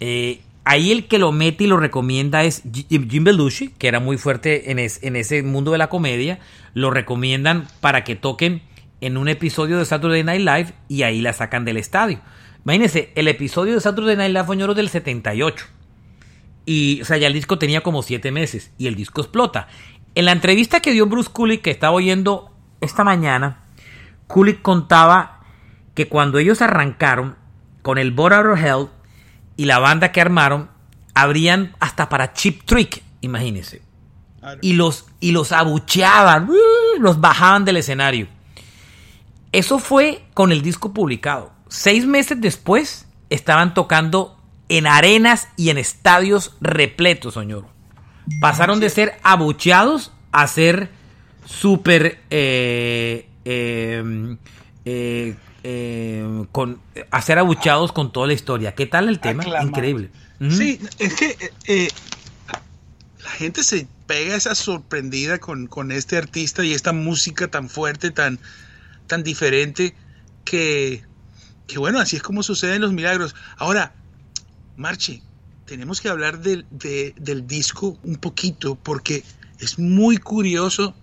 Eh, 0.01 0.41
ahí 0.65 0.93
el 0.93 1.07
que 1.09 1.19
lo 1.19 1.33
mete 1.33 1.65
y 1.65 1.67
lo 1.67 1.77
recomienda 1.77 2.45
es 2.45 2.63
Jim 2.73 3.25
Belushi, 3.25 3.69
que 3.79 3.89
era 3.89 4.01
muy 4.01 4.17
fuerte 4.17 4.71
en, 4.71 4.79
en 4.79 5.17
ese 5.17 5.43
mundo 5.43 5.73
de 5.73 5.79
la 5.79 5.89
comedia. 5.89 6.39
Lo 6.75 6.91
recomiendan 6.91 7.67
para 7.81 8.05
que 8.05 8.17
toquen 8.17 8.63
en 9.01 9.17
un 9.17 9.29
episodio 9.29 9.79
de 9.79 9.85
Saturday 9.85 10.23
Night 10.23 10.41
Live 10.41 10.75
y 10.89 11.03
ahí 11.03 11.21
la 11.21 11.33
sacan 11.33 11.65
del 11.65 11.77
estadio. 11.77 12.21
Imagínense, 12.65 13.11
el 13.17 13.27
episodio 13.27 13.75
de 13.75 13.81
Saturday 13.81 14.17
Night 14.17 14.33
Live 14.33 14.45
fue 14.45 14.57
del 14.57 14.89
78. 14.89 15.67
Y, 16.65 17.03
o 17.03 17.05
sea, 17.05 17.17
ya 17.17 17.27
el 17.27 17.33
disco 17.33 17.59
tenía 17.59 17.81
como 17.81 18.03
7 18.03 18.31
meses 18.31 18.71
y 18.79 18.87
el 18.87 18.95
disco 18.95 19.21
explota. 19.21 19.67
En 20.15 20.27
la 20.27 20.33
entrevista 20.33 20.81
que 20.81 20.93
dio 20.93 21.07
Bruce 21.07 21.31
Kulick, 21.33 21.63
que 21.63 21.71
estaba 21.71 21.93
oyendo 21.93 22.52
esta 22.83 23.05
mañana, 23.05 23.61
Kulick 24.27 24.61
contaba 24.61 25.41
que 25.95 26.09
cuando 26.09 26.39
ellos 26.39 26.61
arrancaron 26.61 27.37
con 27.83 27.97
el 27.97 28.11
Border 28.11 28.59
Hell 28.59 28.89
y 29.57 29.65
la 29.65 29.79
banda 29.79 30.13
que 30.13 30.21
armaron, 30.21 30.71
abrían 31.15 31.77
hasta 31.81 32.09
para 32.09 32.33
Chip 32.33 32.65
Trick, 32.65 33.03
imagínense. 33.21 33.83
Y 34.61 34.73
los, 34.73 35.07
y 35.21 35.31
los 35.31 35.53
abucheaban, 35.53 36.51
¡uh! 36.51 37.01
los 37.01 37.21
bajaban 37.21 37.65
del 37.65 37.77
escenario. 37.77 38.27
Eso 39.53 39.79
fue 39.79 40.25
con 40.35 40.51
el 40.51 40.63
disco 40.63 40.93
publicado. 40.93 41.53
Seis 41.69 42.07
meses 42.07 42.41
después 42.41 43.07
estaban 43.31 43.75
tocando 43.75 44.37
en 44.69 44.87
arenas 44.87 45.49
y 45.57 45.71
en 45.71 45.79
estadios 45.79 46.57
repletos, 46.61 47.35
señor. 47.35 47.67
Pasaron 48.41 48.81
de 48.81 48.91
ser 48.91 49.19
abucheados 49.23 50.13
a 50.33 50.47
ser 50.49 50.91
súper 51.45 52.21
eh, 52.31 53.29
eh, 53.45 54.37
eh, 55.65 56.45
con 56.53 56.81
a 57.11 57.23
ser 57.23 57.39
abucheados 57.39 57.93
con 57.93 58.13
toda 58.13 58.27
la 58.27 58.33
historia. 58.33 58.75
¿Qué 58.75 58.87
tal 58.87 59.09
el 59.09 59.21
tema? 59.21 59.45
Increíble. 59.63 60.11
Sí, 60.51 60.81
es 60.99 61.15
que 61.15 61.37
la 63.23 63.31
gente 63.31 63.63
se 63.63 63.87
pega 64.07 64.35
esa 64.35 64.55
sorprendida 64.55 65.39
con, 65.39 65.69
con, 65.69 65.93
este 65.93 66.17
artista 66.17 66.65
y 66.65 66.73
esta 66.73 66.93
música 66.93 67.49
tan 67.49 67.69
fuerte, 67.69 68.11
tan, 68.11 68.41
tan 69.07 69.23
diferente, 69.23 69.95
que, 70.45 71.05
que 71.69 71.79
bueno, 71.79 72.01
así 72.01 72.17
es 72.17 72.23
como 72.23 72.43
suceden 72.43 72.83
los 72.83 72.93
milagros. 72.93 73.37
Ahora, 73.57 73.95
Marche, 74.77 75.23
tenemos 75.67 76.01
que 76.01 76.09
hablar 76.09 76.41
del, 76.41 76.67
del 76.71 77.47
disco 77.47 77.99
un 78.03 78.17
poquito 78.17 78.75
porque 78.75 79.23
es 79.59 79.79
muy 79.79 80.19
curioso. 80.19 80.95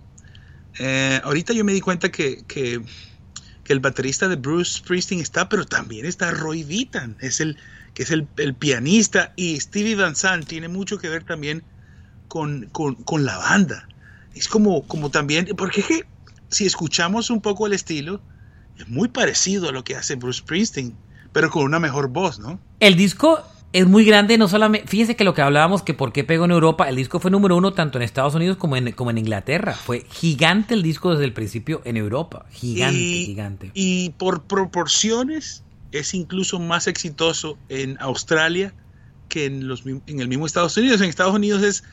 Eh, 0.78 1.20
ahorita 1.24 1.52
yo 1.52 1.64
me 1.64 1.72
di 1.72 1.80
cuenta 1.80 2.10
que, 2.10 2.44
que, 2.46 2.80
el 3.66 3.78
baterista 3.78 4.26
de 4.26 4.34
Bruce 4.34 4.78
Springsteen 4.78 5.20
está, 5.20 5.48
pero 5.48 5.64
también 5.64 6.04
está 6.04 6.32
Roy 6.32 6.64
Vitan, 6.64 7.16
es 7.20 7.38
el, 7.38 7.56
que 7.94 8.02
es 8.02 8.10
el, 8.10 8.26
pianista, 8.58 9.32
y 9.36 9.60
Stevie 9.60 9.94
Van 9.94 10.16
Zandt 10.16 10.48
tiene 10.48 10.66
mucho 10.66 10.98
que 10.98 11.08
ver 11.08 11.22
también 11.22 11.62
con, 12.26 12.66
con, 12.72 12.96
con 12.96 13.24
la 13.24 13.38
banda. 13.38 13.86
Es 14.34 14.48
como, 14.48 14.84
como 14.88 15.10
también, 15.10 15.50
porque 15.56 15.82
es 15.82 15.86
que 15.86 16.06
si 16.48 16.66
escuchamos 16.66 17.30
un 17.30 17.40
poco 17.40 17.68
el 17.68 17.72
estilo, 17.72 18.20
es 18.76 18.88
muy 18.88 19.06
parecido 19.06 19.68
a 19.68 19.72
lo 19.72 19.84
que 19.84 19.94
hace 19.94 20.16
Bruce 20.16 20.40
Springsteen, 20.40 20.96
pero 21.32 21.48
con 21.50 21.62
una 21.62 21.78
mejor 21.78 22.08
voz, 22.08 22.40
¿no? 22.40 22.58
El 22.80 22.96
disco 22.96 23.40
es 23.72 23.86
muy 23.86 24.04
grande, 24.04 24.36
no 24.36 24.48
solamente. 24.48 24.88
Fíjese 24.88 25.16
que 25.16 25.24
lo 25.24 25.34
que 25.34 25.42
hablábamos, 25.42 25.82
que 25.82 25.94
por 25.94 26.12
qué 26.12 26.24
pegó 26.24 26.44
en 26.44 26.50
Europa, 26.50 26.88
el 26.88 26.96
disco 26.96 27.20
fue 27.20 27.30
número 27.30 27.56
uno 27.56 27.72
tanto 27.72 27.98
en 27.98 28.02
Estados 28.02 28.34
Unidos 28.34 28.56
como 28.56 28.76
en, 28.76 28.92
como 28.92 29.10
en 29.10 29.18
Inglaterra. 29.18 29.74
Fue 29.74 30.06
gigante 30.10 30.74
el 30.74 30.82
disco 30.82 31.12
desde 31.12 31.24
el 31.24 31.32
principio 31.32 31.80
en 31.84 31.96
Europa. 31.96 32.46
Gigante, 32.50 32.98
gigante. 32.98 33.70
Y 33.74 34.10
por 34.10 34.42
proporciones, 34.42 35.62
es 35.92 36.14
incluso 36.14 36.58
más 36.58 36.86
exitoso 36.86 37.58
en 37.68 37.96
Australia 38.00 38.74
que 39.28 39.46
en, 39.46 39.68
los, 39.68 39.84
en 39.86 40.20
el 40.20 40.28
mismo 40.28 40.46
Estados 40.46 40.76
Unidos. 40.76 41.00
En 41.00 41.08
Estados 41.08 41.34
Unidos 41.34 41.62
es, 41.62 41.84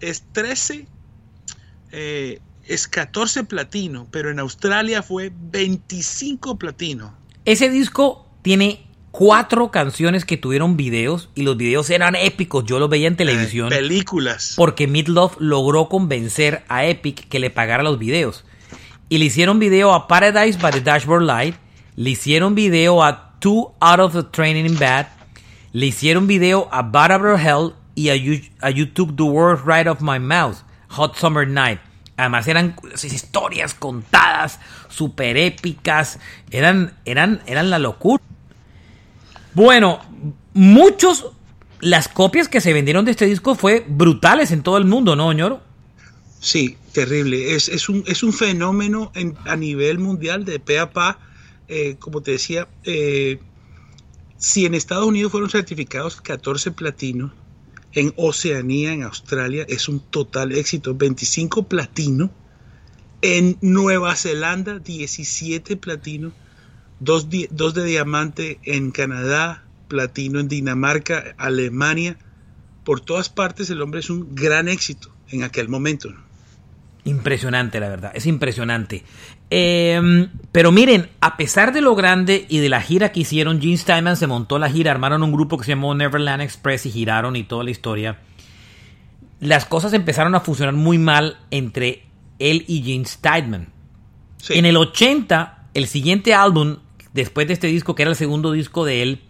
es 0.00 0.24
13, 0.32 0.86
eh, 1.92 2.40
es 2.64 2.88
14 2.88 3.44
platino, 3.44 4.08
pero 4.10 4.30
en 4.30 4.40
Australia 4.40 5.02
fue 5.02 5.32
25 5.52 6.58
platino. 6.58 7.14
Ese 7.44 7.70
disco 7.70 8.26
tiene 8.42 8.87
cuatro 9.10 9.70
canciones 9.70 10.24
que 10.24 10.36
tuvieron 10.36 10.76
videos 10.76 11.28
y 11.34 11.42
los 11.42 11.56
videos 11.56 11.90
eran 11.90 12.14
épicos. 12.14 12.64
Yo 12.64 12.78
los 12.78 12.88
veía 12.88 13.08
en 13.08 13.16
televisión. 13.16 13.72
Eh, 13.72 13.76
películas. 13.76 14.54
Porque 14.56 14.86
Midlove 14.86 15.36
logró 15.38 15.88
convencer 15.88 16.64
a 16.68 16.84
Epic 16.84 17.28
que 17.28 17.38
le 17.38 17.50
pagara 17.50 17.82
los 17.82 17.98
videos. 17.98 18.44
Y 19.08 19.18
le 19.18 19.26
hicieron 19.26 19.58
video 19.58 19.94
a 19.94 20.06
Paradise 20.06 20.58
by 20.58 20.72
the 20.72 20.80
Dashboard 20.80 21.22
Light. 21.22 21.56
Le 21.96 22.10
hicieron 22.10 22.54
video 22.54 23.02
a 23.02 23.34
Two 23.40 23.72
Out 23.80 24.00
of 24.00 24.12
the 24.12 24.22
Training 24.22 24.66
in 24.66 24.78
Bad. 24.78 25.08
Le 25.72 25.86
hicieron 25.86 26.26
video 26.26 26.68
a 26.70 26.82
Barbara 26.82 27.36
Hell 27.36 27.74
y 27.94 28.10
a 28.10 28.16
you, 28.16 28.40
a 28.60 28.70
you 28.70 28.86
Took 28.86 29.16
the 29.16 29.22
Words 29.22 29.62
Right 29.64 29.86
Off 29.86 30.00
My 30.00 30.18
Mouth. 30.18 30.58
Hot 30.90 31.16
Summer 31.16 31.46
Night. 31.46 31.80
Además 32.16 32.48
eran 32.48 32.74
historias 32.94 33.74
contadas, 33.74 34.58
súper 34.88 35.36
épicas. 35.36 36.18
Eran, 36.50 36.94
eran, 37.04 37.42
eran 37.46 37.70
la 37.70 37.78
locura. 37.78 38.22
Bueno, 39.58 39.98
muchos, 40.54 41.32
las 41.80 42.06
copias 42.06 42.48
que 42.48 42.60
se 42.60 42.72
vendieron 42.72 43.04
de 43.04 43.10
este 43.10 43.26
disco 43.26 43.56
fue 43.56 43.84
brutales 43.88 44.52
en 44.52 44.62
todo 44.62 44.78
el 44.78 44.84
mundo, 44.84 45.16
¿no, 45.16 45.32
ñoro? 45.32 45.60
Sí, 46.38 46.76
terrible. 46.92 47.56
Es, 47.56 47.68
es, 47.68 47.88
un, 47.88 48.04
es 48.06 48.22
un 48.22 48.32
fenómeno 48.32 49.10
a 49.46 49.56
nivel 49.56 49.98
mundial 49.98 50.44
de 50.44 50.60
pe 50.60 50.78
a 50.78 50.92
pa. 50.92 51.18
Eh, 51.66 51.96
como 51.98 52.22
te 52.22 52.30
decía, 52.30 52.68
eh, 52.84 53.40
si 54.36 54.64
en 54.64 54.76
Estados 54.76 55.06
Unidos 55.06 55.32
fueron 55.32 55.50
certificados 55.50 56.20
14 56.20 56.70
platinos, 56.70 57.32
en 57.94 58.14
Oceanía, 58.14 58.92
en 58.92 59.02
Australia, 59.02 59.66
es 59.68 59.88
un 59.88 59.98
total 59.98 60.52
éxito. 60.52 60.94
25 60.94 61.64
platino. 61.64 62.30
En 63.22 63.58
Nueva 63.60 64.14
Zelanda, 64.14 64.78
17 64.78 65.76
platinos 65.76 66.32
dos, 67.00 67.28
dos 67.50 67.74
de 67.74 67.84
diamante 67.84 68.58
en 68.64 68.90
Canadá, 68.90 69.64
platino 69.88 70.40
en 70.40 70.48
Dinamarca, 70.48 71.34
Alemania. 71.38 72.18
Por 72.84 73.00
todas 73.00 73.28
partes 73.28 73.70
el 73.70 73.82
hombre 73.82 74.00
es 74.00 74.10
un 74.10 74.34
gran 74.34 74.68
éxito 74.68 75.12
en 75.30 75.42
aquel 75.42 75.68
momento. 75.68 76.10
Impresionante, 77.04 77.80
la 77.80 77.88
verdad, 77.88 78.12
es 78.14 78.26
impresionante. 78.26 79.02
Em, 79.50 80.28
pero 80.52 80.72
miren, 80.72 81.08
a 81.20 81.36
pesar 81.36 81.72
de 81.72 81.80
lo 81.80 81.94
grande 81.94 82.44
y 82.48 82.58
de 82.58 82.68
la 82.68 82.82
gira 82.82 83.12
que 83.12 83.20
hicieron, 83.20 83.62
Gene 83.62 83.78
Steinman 83.78 84.16
se 84.16 84.26
montó 84.26 84.58
la 84.58 84.68
gira, 84.68 84.90
armaron 84.90 85.22
un 85.22 85.32
grupo 85.32 85.56
que 85.56 85.64
se 85.64 85.72
llamó 85.72 85.94
Neverland 85.94 86.42
Express 86.42 86.84
y 86.86 86.90
giraron 86.90 87.34
y 87.36 87.44
toda 87.44 87.64
la 87.64 87.70
historia. 87.70 88.18
Las 89.40 89.64
cosas 89.64 89.94
empezaron 89.94 90.34
a 90.34 90.40
funcionar 90.40 90.74
muy 90.74 90.98
mal 90.98 91.38
entre 91.50 92.04
él 92.38 92.64
y 92.66 92.82
Gene 92.82 93.06
Steinman. 93.06 93.68
En 94.50 94.66
el 94.66 94.76
80, 94.76 95.68
el 95.74 95.86
siguiente 95.86 96.34
álbum 96.34 96.78
después 97.12 97.46
de 97.46 97.54
este 97.54 97.66
disco, 97.66 97.94
que 97.94 98.02
era 98.02 98.10
el 98.10 98.16
segundo 98.16 98.52
disco 98.52 98.84
de 98.84 99.02
él, 99.02 99.22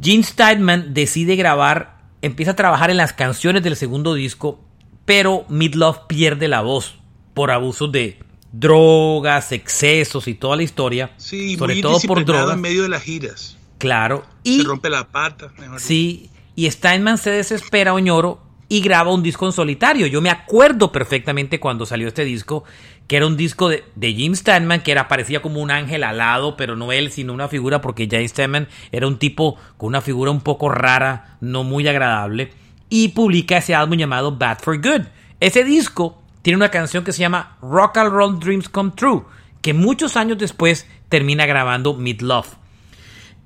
Gene 0.00 0.22
Steinman 0.22 0.94
decide 0.94 1.36
grabar, 1.36 1.98
empieza 2.22 2.52
a 2.52 2.56
trabajar 2.56 2.90
en 2.90 2.96
las 2.96 3.12
canciones 3.12 3.62
del 3.62 3.76
segundo 3.76 4.14
disco, 4.14 4.60
pero 5.04 5.44
Midlove 5.48 6.00
pierde 6.08 6.48
la 6.48 6.62
voz 6.62 6.96
por 7.34 7.50
abusos 7.50 7.92
de 7.92 8.18
drogas, 8.52 9.52
excesos 9.52 10.28
y 10.28 10.34
toda 10.34 10.56
la 10.56 10.62
historia. 10.62 11.12
Sí, 11.16 11.56
sobre 11.56 11.80
todo 11.80 12.00
por 12.00 12.24
drogas. 12.24 12.54
en 12.54 12.60
medio 12.60 12.82
de 12.82 12.88
las 12.88 13.02
giras. 13.02 13.56
Claro. 13.78 14.24
Y, 14.42 14.58
se 14.58 14.64
rompe 14.64 14.88
la 14.88 15.08
pata. 15.08 15.52
sí, 15.78 16.30
y 16.54 16.70
Steinman 16.70 17.18
se 17.18 17.30
desespera, 17.30 17.92
Oñoro, 17.92 18.40
y 18.68 18.80
graba 18.80 19.12
un 19.12 19.22
disco 19.22 19.46
en 19.46 19.52
solitario. 19.52 20.06
Yo 20.06 20.20
me 20.20 20.30
acuerdo 20.30 20.92
perfectamente 20.92 21.60
cuando 21.60 21.84
salió 21.84 22.08
este 22.08 22.24
disco 22.24 22.64
que 23.06 23.16
era 23.16 23.26
un 23.26 23.36
disco 23.36 23.68
de, 23.68 23.84
Jim 24.00 24.34
Steinman, 24.34 24.80
que 24.82 24.92
era, 24.92 25.08
parecía 25.08 25.42
como 25.42 25.60
un 25.60 25.70
ángel 25.70 26.04
alado, 26.04 26.56
pero 26.56 26.74
no 26.76 26.92
él, 26.92 27.10
sino 27.10 27.32
una 27.32 27.48
figura, 27.48 27.80
porque 27.80 28.08
Jim 28.10 28.26
Steinman 28.26 28.68
era 28.92 29.06
un 29.06 29.18
tipo 29.18 29.56
con 29.76 29.88
una 29.88 30.00
figura 30.00 30.30
un 30.30 30.40
poco 30.40 30.70
rara, 30.70 31.36
no 31.40 31.64
muy 31.64 31.86
agradable, 31.86 32.50
y 32.88 33.08
publica 33.08 33.58
ese 33.58 33.74
álbum 33.74 33.98
llamado 33.98 34.36
Bad 34.36 34.58
for 34.60 34.80
Good. 34.80 35.06
Ese 35.40 35.64
disco 35.64 36.22
tiene 36.42 36.56
una 36.56 36.70
canción 36.70 37.04
que 37.04 37.12
se 37.12 37.20
llama 37.20 37.58
Rock 37.60 37.98
and 37.98 38.10
Roll 38.10 38.40
Dreams 38.40 38.68
Come 38.68 38.92
True, 38.94 39.24
que 39.60 39.74
muchos 39.74 40.16
años 40.16 40.38
después 40.38 40.86
termina 41.08 41.44
grabando 41.46 41.94
Mid 41.94 42.22
Love. 42.22 42.56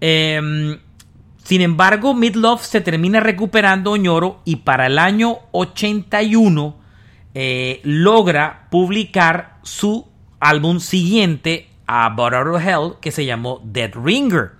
Em, 0.00 0.78
sin 1.42 1.60
embargo, 1.60 2.14
Mid 2.14 2.36
Love 2.36 2.62
se 2.62 2.80
termina 2.80 3.20
recuperando 3.20 3.92
Oñoro 3.92 4.40
y 4.44 4.56
para 4.56 4.86
el 4.86 4.98
año 4.98 5.38
81 5.52 6.77
eh, 7.40 7.80
logra 7.84 8.66
publicar 8.68 9.60
su 9.62 10.08
álbum 10.40 10.80
siguiente 10.80 11.68
a 11.86 12.08
Butter 12.08 12.48
of 12.48 12.66
Hell 12.66 12.94
que 13.00 13.12
se 13.12 13.26
llamó 13.26 13.62
Dead 13.64 13.92
Ringer. 13.94 14.54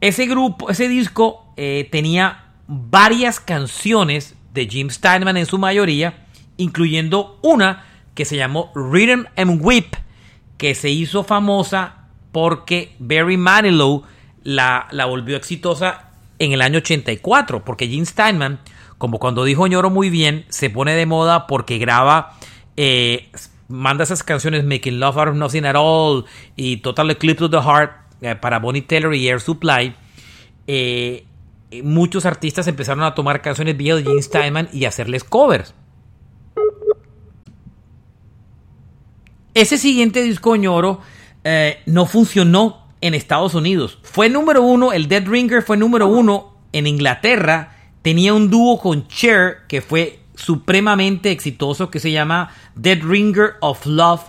Ese 0.00 0.26
grupo, 0.26 0.70
ese 0.70 0.88
disco 0.88 1.52
eh, 1.56 1.88
tenía 1.92 2.46
varias 2.66 3.38
canciones 3.38 4.34
de 4.52 4.66
Jim 4.66 4.90
Steinman 4.90 5.36
en 5.36 5.46
su 5.46 5.56
mayoría, 5.56 6.26
incluyendo 6.56 7.38
una 7.42 7.84
que 8.16 8.24
se 8.24 8.36
llamó 8.36 8.72
Rhythm 8.74 9.26
and 9.36 9.64
Whip, 9.64 9.94
que 10.58 10.74
se 10.74 10.90
hizo 10.90 11.22
famosa 11.22 12.08
porque 12.32 12.96
Barry 12.98 13.36
Manilow 13.36 14.02
la, 14.42 14.88
la 14.90 15.04
volvió 15.04 15.36
exitosa 15.36 16.08
en 16.40 16.50
el 16.50 16.60
año 16.60 16.78
84, 16.78 17.64
porque 17.64 17.86
Jim 17.86 18.04
Steinman 18.04 18.58
como 19.00 19.18
cuando 19.18 19.44
dijo 19.44 19.66
Ñoro 19.66 19.88
muy 19.88 20.10
bien, 20.10 20.44
se 20.50 20.68
pone 20.68 20.94
de 20.94 21.06
moda 21.06 21.46
porque 21.46 21.78
graba, 21.78 22.36
eh, 22.76 23.30
manda 23.66 24.04
esas 24.04 24.22
canciones 24.22 24.62
Making 24.62 25.00
Love 25.00 25.16
Out 25.16 25.28
of 25.28 25.36
Nothing 25.36 25.64
at 25.64 25.74
All 25.74 26.26
y 26.54 26.76
Total 26.76 27.10
Eclipse 27.10 27.44
of 27.44 27.50
the 27.50 27.62
Heart 27.62 27.92
eh, 28.20 28.34
para 28.34 28.58
Bonnie 28.58 28.82
Taylor 28.82 29.14
y 29.14 29.26
Air 29.26 29.40
Supply. 29.40 29.94
Eh, 30.66 31.24
muchos 31.82 32.26
artistas 32.26 32.68
empezaron 32.68 33.02
a 33.02 33.14
tomar 33.14 33.40
canciones 33.40 33.74
viejas 33.74 34.04
de 34.04 34.10
Gene 34.10 34.20
Steinman 34.20 34.68
y 34.70 34.84
hacerles 34.84 35.24
covers. 35.24 35.74
Ese 39.54 39.78
siguiente 39.78 40.22
disco 40.22 40.56
Ñoro 40.56 41.00
no 41.86 42.04
funcionó 42.04 42.86
en 43.00 43.14
Estados 43.14 43.54
Unidos. 43.54 43.98
Fue 44.02 44.28
número 44.28 44.62
uno, 44.62 44.92
el 44.92 45.08
Dead 45.08 45.26
Ringer 45.26 45.62
fue 45.62 45.78
número 45.78 46.06
uno 46.06 46.58
en 46.74 46.86
Inglaterra 46.86 47.79
tenía 48.02 48.34
un 48.34 48.50
dúo 48.50 48.80
con 48.80 49.06
Cher 49.08 49.58
que 49.68 49.80
fue 49.80 50.20
supremamente 50.34 51.30
exitoso 51.30 51.90
que 51.90 52.00
se 52.00 52.12
llama 52.12 52.50
Dead 52.74 53.00
Ringer 53.02 53.54
of 53.60 53.84
Love, 53.86 54.22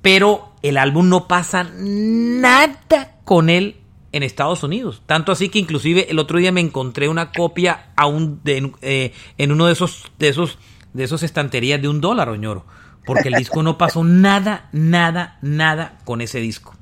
pero 0.00 0.52
el 0.62 0.78
álbum 0.78 1.08
no 1.08 1.26
pasa 1.28 1.70
nada 1.78 3.16
con 3.24 3.50
él 3.50 3.76
en 4.12 4.22
Estados 4.22 4.62
Unidos. 4.62 5.02
Tanto 5.06 5.32
así 5.32 5.48
que 5.48 5.58
inclusive 5.58 6.10
el 6.10 6.18
otro 6.18 6.38
día 6.38 6.52
me 6.52 6.60
encontré 6.60 7.08
una 7.08 7.32
copia 7.32 7.88
aún 7.96 8.40
de, 8.44 8.72
eh, 8.82 9.12
en 9.38 9.52
uno 9.52 9.66
de 9.66 9.72
esos, 9.72 10.12
de 10.18 10.28
esos, 10.28 10.58
de 10.92 11.04
esos 11.04 11.22
estanterías 11.22 11.80
de 11.82 11.88
un 11.88 12.00
dólar, 12.00 12.28
oñoro. 12.28 12.64
Porque 13.04 13.28
el 13.28 13.34
disco 13.34 13.62
no 13.62 13.78
pasó 13.78 14.04
nada, 14.04 14.68
nada, 14.72 15.38
nada 15.42 15.98
con 16.04 16.20
ese 16.20 16.40
disco. 16.40 16.76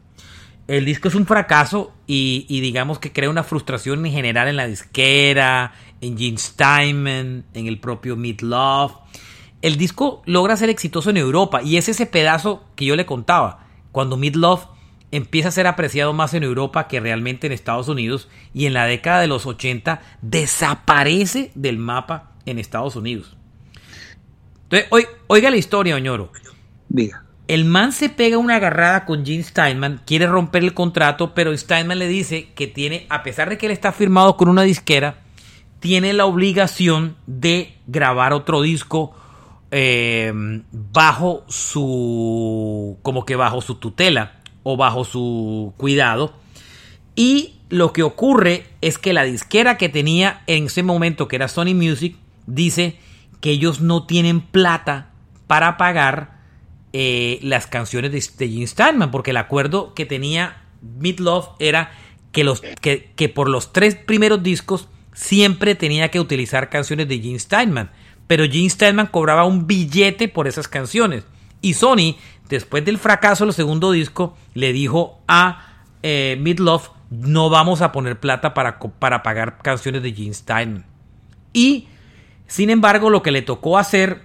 El 0.67 0.85
disco 0.85 1.09
es 1.09 1.15
un 1.17 1.27
fracaso 1.27 1.93
y, 2.07 2.47
y 2.49 2.61
digamos 2.61 3.01
que 3.01 3.13
crea 3.13 3.31
una 3.31 3.43
frustración 3.43 4.07
en 4.07 4.13
general 4.13 4.47
en 4.47 4.57
la 4.57 4.69
disquera, 4.69 5.73
en 6.01 6.19
Gene 6.19 6.39
Steinman, 6.39 7.45
en 7.55 7.67
el 7.67 7.79
propio 7.79 8.17
Meat 8.17 8.43
Love. 8.43 8.93
El 9.63 9.77
disco 9.77 10.23
logra 10.25 10.57
ser 10.57 10.71
exitoso 10.71 11.11
en 11.11 11.17
Europa 11.17 11.63
y 11.63 11.77
es 11.77 11.89
ese 11.89 12.07
pedazo 12.07 12.65
que 12.77 12.87
yo 12.87 12.97
le 12.97 13.07
contaba. 13.07 13.67
Cuando 13.93 14.17
Meat 14.17 14.37
Love 14.37 14.67
empieza 15.11 15.49
a 15.49 15.53
ser 15.53 15.67
apreciado 15.67 16.13
más 16.13 16.35
en 16.35 16.45
Europa 16.45 16.89
que 16.89 17.01
realmente 17.01 17.47
en 17.47 17.53
Estados 17.53 17.89
Unidos 17.89 18.29
y 18.55 18.67
en 18.67 18.73
la 18.73 18.87
década 18.87 19.21
de 19.21 19.27
los 19.27 19.47
80 19.47 20.01
desaparece 20.23 21.51
del 21.55 21.79
mapa 21.79 22.33
en 22.47 22.59
Estados 22.59 22.97
Unidos. 22.97 23.37
Entonces, 24.71 25.09
oiga 25.27 25.51
la 25.51 25.57
historia, 25.57 25.97
Oñoro. 25.97 26.33
Diga. 26.89 27.25
El 27.49 27.65
man 27.65 27.91
se 27.91 28.09
pega 28.09 28.39
una 28.39 28.57
agarrada 28.57 29.05
con 29.05 29.27
Gene 29.27 29.43
Steinman, 29.43 30.03
quiere 30.07 30.29
romper 30.29 30.63
el 30.63 30.73
contrato, 30.73 31.35
pero 31.35 31.57
Steinman 31.57 31.99
le 31.99 32.07
dice 32.07 32.51
que 32.55 32.69
tiene, 32.69 33.07
a 33.09 33.25
pesar 33.25 33.49
de 33.51 33.59
que 33.59 33.67
él 33.67 33.73
está 33.73 33.91
firmado 33.91 34.37
con 34.37 34.49
una 34.49 34.63
disquera, 34.63 35.19
tiene 35.81 36.13
la 36.13 36.27
obligación 36.27 37.17
de 37.27 37.75
grabar 37.87 38.33
otro 38.33 38.63
disco 38.63 39.15
eh, 39.71 40.33
bajo 40.73 41.45
su, 41.49 42.99
como 43.03 43.25
que 43.25 43.37
bajo 43.37 43.61
su 43.61 43.77
tutela 43.77 44.41
o 44.63 44.77
bajo 44.77 45.05
su 45.05 45.73
cuidado. 45.77 46.35
Y 47.17 47.55
lo 47.71 47.93
que 47.93 48.03
ocurre 48.03 48.67
es 48.81 48.99
que 48.99 49.13
la 49.13 49.25
disquera 49.25 49.79
que 49.79 49.89
tenía 49.89 50.43
en 50.47 50.67
ese 50.67 50.83
momento, 50.83 51.29
que 51.29 51.37
era 51.37 51.49
Sony 51.49 51.75
Music, 51.75 52.17
dice 52.47 52.99
que 53.41 53.51
ellos 53.51 53.81
no 53.81 54.07
tienen 54.07 54.41
plata 54.41 55.11
para 55.47 55.77
pagar 55.77 56.41
eh, 56.93 57.39
las 57.43 57.67
canciones 57.67 58.13
de, 58.13 58.47
de 58.47 58.67
Gene 58.67 59.09
porque 59.09 59.31
el 59.31 59.37
acuerdo 59.39 59.95
que 59.95 60.07
tenía 60.07 60.63
Love 60.83 61.49
era 61.59 61.93
que, 62.33 62.45
los, 62.45 62.61
que, 62.61 63.13
que 63.17 63.29
por 63.29 63.49
los 63.49 63.73
tres 63.73 63.95
primeros 63.95 64.43
discos 64.43 64.89
siempre 65.21 65.75
tenía 65.75 66.11
que 66.11 66.19
utilizar 66.19 66.71
canciones 66.71 67.07
de 67.07 67.21
Gene 67.21 67.39
Steinman. 67.39 67.91
Pero 68.27 68.45
Gene 68.45 68.71
Steinman 68.71 69.09
cobraba 69.09 69.45
un 69.45 69.67
billete 69.67 70.29
por 70.29 70.49
esas 70.49 70.67
canciones. 70.67 71.25
Y 71.61 71.75
Sony, 71.75 72.17
después 72.49 72.85
del 72.85 72.97
fracaso 72.97 73.45
del 73.45 73.53
segundo 73.53 73.93
disco, 73.93 74.35
le 74.55 74.73
dijo 74.73 75.21
a 75.29 75.75
eh, 76.03 76.39
Midlove, 76.41 76.89
no 77.11 77.51
vamos 77.51 77.83
a 77.83 77.93
poner 77.93 78.19
plata 78.19 78.55
para, 78.55 78.79
para 78.79 79.23
pagar 79.23 79.59
canciones 79.59 80.03
de 80.03 80.15
Gene 80.15 80.33
Steinman. 80.33 80.87
Y, 81.53 81.89
sin 82.47 82.71
embargo, 82.71 83.11
lo 83.11 83.23
que 83.23 83.31
le 83.31 83.43
tocó 83.43 83.77
hacer 83.77 84.23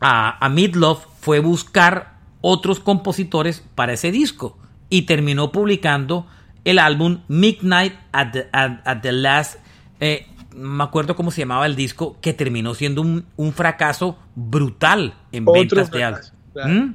a, 0.00 0.44
a 0.44 0.48
Midlove 0.48 1.02
fue 1.20 1.38
buscar 1.38 2.14
otros 2.40 2.80
compositores 2.80 3.62
para 3.76 3.92
ese 3.92 4.10
disco. 4.10 4.58
Y 4.88 5.02
terminó 5.02 5.52
publicando 5.52 6.26
el 6.64 6.80
álbum 6.80 7.20
Midnight 7.28 7.94
at 8.12 8.32
the, 8.32 9.12
Last 9.12 9.60
eh, 10.00 10.26
me 10.54 10.82
acuerdo 10.82 11.14
cómo 11.14 11.30
se 11.30 11.42
llamaba 11.42 11.66
el 11.66 11.76
disco, 11.76 12.16
que 12.20 12.32
terminó 12.32 12.74
siendo 12.74 13.02
un, 13.02 13.52
fracaso 13.52 14.18
brutal 14.34 15.14
en 15.32 15.44
ventas 15.44 15.90
de 15.90 16.04
álbum. 16.04 16.22
¿Mm? 16.54 16.94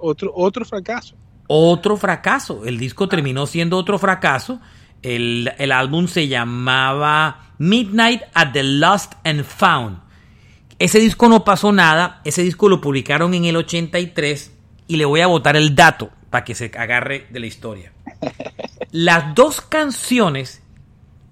Otro, 0.00 0.32
otro 0.34 0.64
fracaso. 0.64 1.14
Otro 1.46 1.96
fracaso. 1.96 2.64
El 2.64 2.78
disco 2.78 3.08
terminó 3.08 3.46
siendo 3.46 3.76
otro 3.76 3.98
fracaso. 3.98 4.60
El, 5.02 5.52
el, 5.58 5.72
álbum 5.72 6.06
se 6.06 6.28
llamaba 6.28 7.52
Midnight 7.58 8.22
at 8.34 8.52
the 8.52 8.62
Lost 8.62 9.14
and 9.24 9.44
Found. 9.44 9.98
Ese 10.78 10.98
disco 10.98 11.28
no 11.28 11.44
pasó 11.44 11.72
nada. 11.72 12.20
Ese 12.24 12.42
disco 12.42 12.68
lo 12.68 12.80
publicaron 12.80 13.34
en 13.34 13.44
el 13.44 13.56
83. 13.56 14.52
Y 14.88 14.96
le 14.96 15.04
voy 15.04 15.20
a 15.20 15.26
botar 15.28 15.56
el 15.56 15.74
dato 15.74 16.10
para 16.30 16.44
que 16.44 16.54
se 16.54 16.70
agarre 16.76 17.26
de 17.30 17.40
la 17.40 17.46
historia. 17.46 17.92
Las 18.90 19.34
dos 19.34 19.60
canciones 19.60 20.62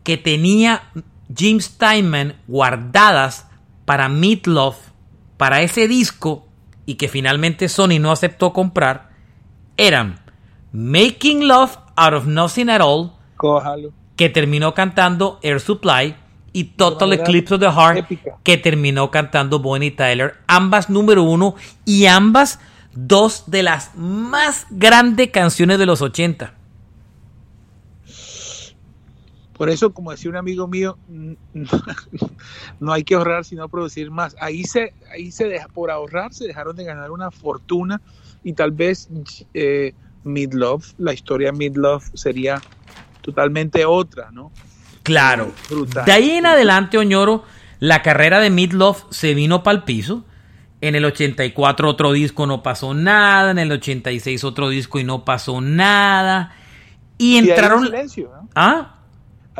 que 0.09 0.17
tenía 0.17 0.85
Jim 1.37 1.61
Steinman 1.61 2.37
guardadas 2.47 3.47
para 3.85 4.09
Meatloaf, 4.09 4.79
para 5.37 5.61
ese 5.61 5.87
disco, 5.87 6.49
y 6.87 6.95
que 6.95 7.09
finalmente 7.09 7.69
Sony 7.69 7.99
no 8.01 8.11
aceptó 8.11 8.55
comprar, 8.55 9.11
eran 9.77 10.19
Making 10.73 11.47
Love 11.47 11.77
Out 11.95 12.15
of 12.15 12.27
Nothing 12.27 12.71
at 12.71 12.81
All, 12.81 13.13
que 14.17 14.31
terminó 14.31 14.73
cantando 14.73 15.41
Air 15.43 15.61
Supply, 15.61 16.17
y 16.55 16.65
Total 16.65 17.13
Eclipse 17.13 17.57
of 17.57 17.61
the 17.61 17.71
Heart, 17.71 18.09
que 18.43 18.57
terminó 18.57 19.11
cantando 19.11 19.59
Bonnie 19.59 19.91
Tyler, 19.91 20.37
ambas 20.47 20.89
número 20.89 21.23
uno 21.23 21.55
y 21.85 22.07
ambas 22.07 22.61
dos 22.95 23.45
de 23.49 23.63
las 23.63 23.95
más 23.95 24.67
grandes 24.71 25.29
canciones 25.33 25.79
de 25.79 25.85
los 25.85 26.01
80. 26.01 26.55
Por 29.59 29.69
eso, 29.71 29.93
como 29.93 30.13
decía 30.13 30.31
un 30.31 30.37
amigo 30.37 30.69
mío, 30.69 30.97
no 32.81 32.93
hay 32.93 33.03
que 33.03 33.17
ahorrar 33.17 33.45
sino 33.45 33.69
producir 33.69 34.11
más. 34.11 34.37
Ahí 34.41 34.63
se, 34.63 34.95
ahí 35.13 35.33
se 35.33 35.49
deja, 35.49 35.67
por 35.67 35.91
ahorrar 35.91 36.33
se 36.33 36.47
dejaron 36.47 36.77
de 36.77 36.85
ganar 36.85 37.11
una 37.11 37.33
fortuna 37.33 38.01
y 38.45 38.53
tal 38.53 38.71
vez 38.71 39.09
eh, 39.55 39.95
Midlove, 40.23 40.85
la 40.99 41.13
historia 41.13 41.51
Midlove 41.51 42.05
sería 42.15 42.63
totalmente 43.21 43.85
otra, 43.85 44.31
¿no? 44.31 44.53
Claro. 45.03 45.53
De 46.05 46.13
ahí 46.13 46.31
en 46.31 46.47
adelante, 46.47 46.97
Oñoro, 46.97 47.43
la 47.81 48.03
carrera 48.03 48.39
de 48.39 48.51
Midlove 48.51 48.99
se 49.11 49.35
vino 49.35 49.65
para 49.65 49.79
el 49.79 49.85
piso. 49.85 50.25
En 50.81 50.95
el 50.95 51.05
84 51.05 51.89
otro 51.89 52.13
disco 52.13 52.47
no 52.47 52.63
pasó 52.63 52.95
nada, 52.95 53.51
en 53.51 53.59
el 53.59 53.73
86 53.73 54.45
otro 54.45 54.69
disco 54.69 55.01
y 55.01 55.05
no 55.05 55.25
pasó 55.25 55.61
nada. 55.61 56.55
Y 57.17 57.39
entraron... 57.39 57.87
silencio, 57.87 58.31
¿no? 58.33 58.49
¿Ah? 58.55 58.98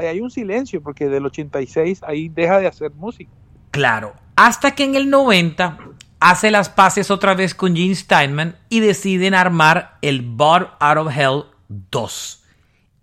Hay 0.07 0.21
un 0.21 0.31
silencio 0.31 0.83
porque 0.83 1.09
del 1.09 1.27
86 1.27 2.01
ahí 2.03 2.29
deja 2.29 2.59
de 2.61 2.67
hacer 2.67 2.93
música. 2.93 3.31
Claro, 3.71 4.15
hasta 4.37 4.75
que 4.75 4.85
en 4.85 4.95
el 4.95 5.11
90 5.11 5.79
hace 6.21 6.51
las 6.51 6.69
paces 6.69 7.11
otra 7.11 7.35
vez 7.35 7.55
con 7.55 7.77
Gene 7.77 7.95
Steinman 7.95 8.57
y 8.69 8.81
deciden 8.81 9.35
armar 9.35 9.99
el 10.03 10.23
Bar 10.23 10.77
Out 10.81 10.99
of 10.99 11.17
Hell 11.17 11.45
2. 11.69 12.45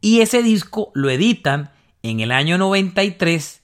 Y 0.01 0.21
ese 0.21 0.43
disco 0.43 0.91
lo 0.93 1.09
editan 1.09 1.71
en 2.03 2.19
el 2.19 2.31
año 2.31 2.57
93 2.57 3.61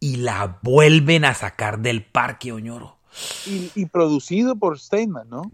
y 0.00 0.16
la 0.16 0.58
vuelven 0.62 1.24
a 1.24 1.34
sacar 1.34 1.80
del 1.80 2.04
parque 2.04 2.52
Oñoro. 2.52 2.96
Y, 3.46 3.86
producido 3.86 4.56
por 4.56 4.78
Steinman, 4.78 5.28
¿no? 5.28 5.50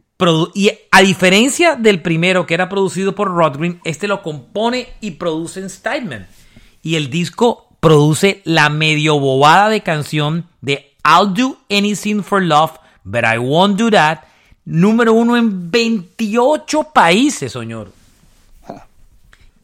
y 0.55 0.71
a 0.91 1.03
diferencia 1.03 1.77
del 1.77 2.01
primero 2.01 2.47
que 2.47 2.55
era 2.55 2.69
producido 2.69 3.15
por 3.15 3.29
Rodgren, 3.29 3.81
este 3.85 4.09
lo 4.09 4.23
compone 4.23 4.89
y 5.01 5.13
produce 5.13 5.61
en 5.61 5.71
Steinman 5.71 6.27
y 6.85 6.95
el 6.95 7.11
disco 7.11 7.67
produce 7.81 8.43
la 8.45 8.69
medio 8.69 9.19
bobada 9.19 9.69
de 9.71 9.83
canción 9.83 10.47
de 10.61 10.93
I'll 11.05 11.35
Do 11.35 11.59
Anything 11.69 12.23
for 12.23 12.41
Love, 12.41 12.73
but 13.03 13.25
I 13.25 13.39
Won't 13.39 13.79
Do 13.79 13.91
That, 13.91 14.21
número 14.65 15.15
uno 15.15 15.37
en 15.37 15.71
28 15.71 16.91
países, 16.95 17.53
señor. 17.53 17.91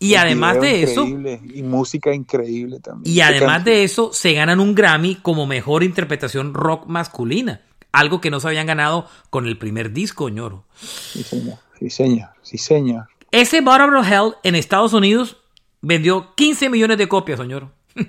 Y 0.03 0.15
además 0.15 0.59
de 0.63 0.83
eso. 0.83 1.07
Y 1.07 1.63
música 1.63 2.15
increíble 2.15 2.81
también. 2.81 3.15
Y 3.15 3.21
además 3.21 3.65
de 3.65 3.85
eso, 3.85 4.15
se 4.15 4.33
ganan 4.33 4.59
un 4.59 4.75
Grammy 4.75 5.17
como 5.17 5.47
mejor 5.47 5.85
interpretación 5.85 6.55
rock 6.55 6.87
masculina. 6.87 7.61
Algo 7.93 8.21
que 8.23 8.31
no 8.31 8.41
se 8.41 8.49
habían 8.49 8.67
ganado 8.67 9.07
con 9.29 9.47
el 9.47 9.59
primer 9.59 9.93
disco, 9.93 10.31
ñoro. 10.31 10.65
Sí, 10.75 11.23
señor. 11.23 11.59
Sí, 11.79 11.91
señor. 11.91 12.29
Sí, 12.41 12.57
señor. 12.57 13.09
Ese 13.31 13.61
Bottom 13.61 13.95
of 13.97 14.11
Hell 14.11 14.35
en 14.43 14.55
Estados 14.55 14.95
Unidos 14.95 15.37
vendió 15.81 16.35
15 16.35 16.71
millones 16.71 16.99
de 16.99 17.09
copias, 17.09 17.39
señor. 17.41 17.69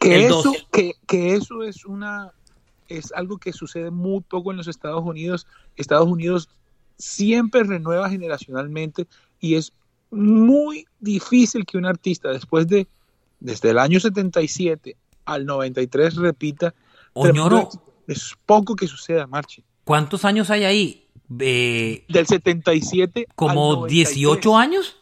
Que 0.00 0.26
eso, 0.26 0.54
que, 0.70 0.94
eso 1.34 1.64
es 1.64 1.84
una 1.84 2.30
es 2.86 3.12
algo 3.12 3.38
que 3.38 3.52
sucede 3.52 3.90
muy 3.90 4.20
poco 4.20 4.52
en 4.52 4.56
los 4.56 4.68
Estados 4.68 5.02
Unidos. 5.04 5.44
Estados 5.74 6.06
Unidos 6.06 6.48
siempre 6.96 7.64
renueva 7.64 8.08
generacionalmente 8.08 9.08
y 9.40 9.56
es 9.56 9.72
muy 10.12 10.86
difícil 11.00 11.66
que 11.66 11.78
un 11.78 11.84
artista 11.84 12.28
después 12.28 12.68
de 12.68 12.86
desde 13.40 13.70
el 13.70 13.78
año 13.78 13.98
77 13.98 14.96
al 15.24 15.46
93 15.46 16.14
repita. 16.14 16.74
Oñoro, 17.14 17.68
es 18.06 18.36
poco 18.46 18.76
que 18.76 18.86
suceda, 18.86 19.26
Marchi. 19.26 19.64
¿Cuántos 19.84 20.24
años 20.24 20.50
hay 20.50 20.64
ahí? 20.64 21.06
Del 21.28 22.26
77 22.26 23.26
como 23.34 23.86
18 23.86 24.56
años. 24.56 24.96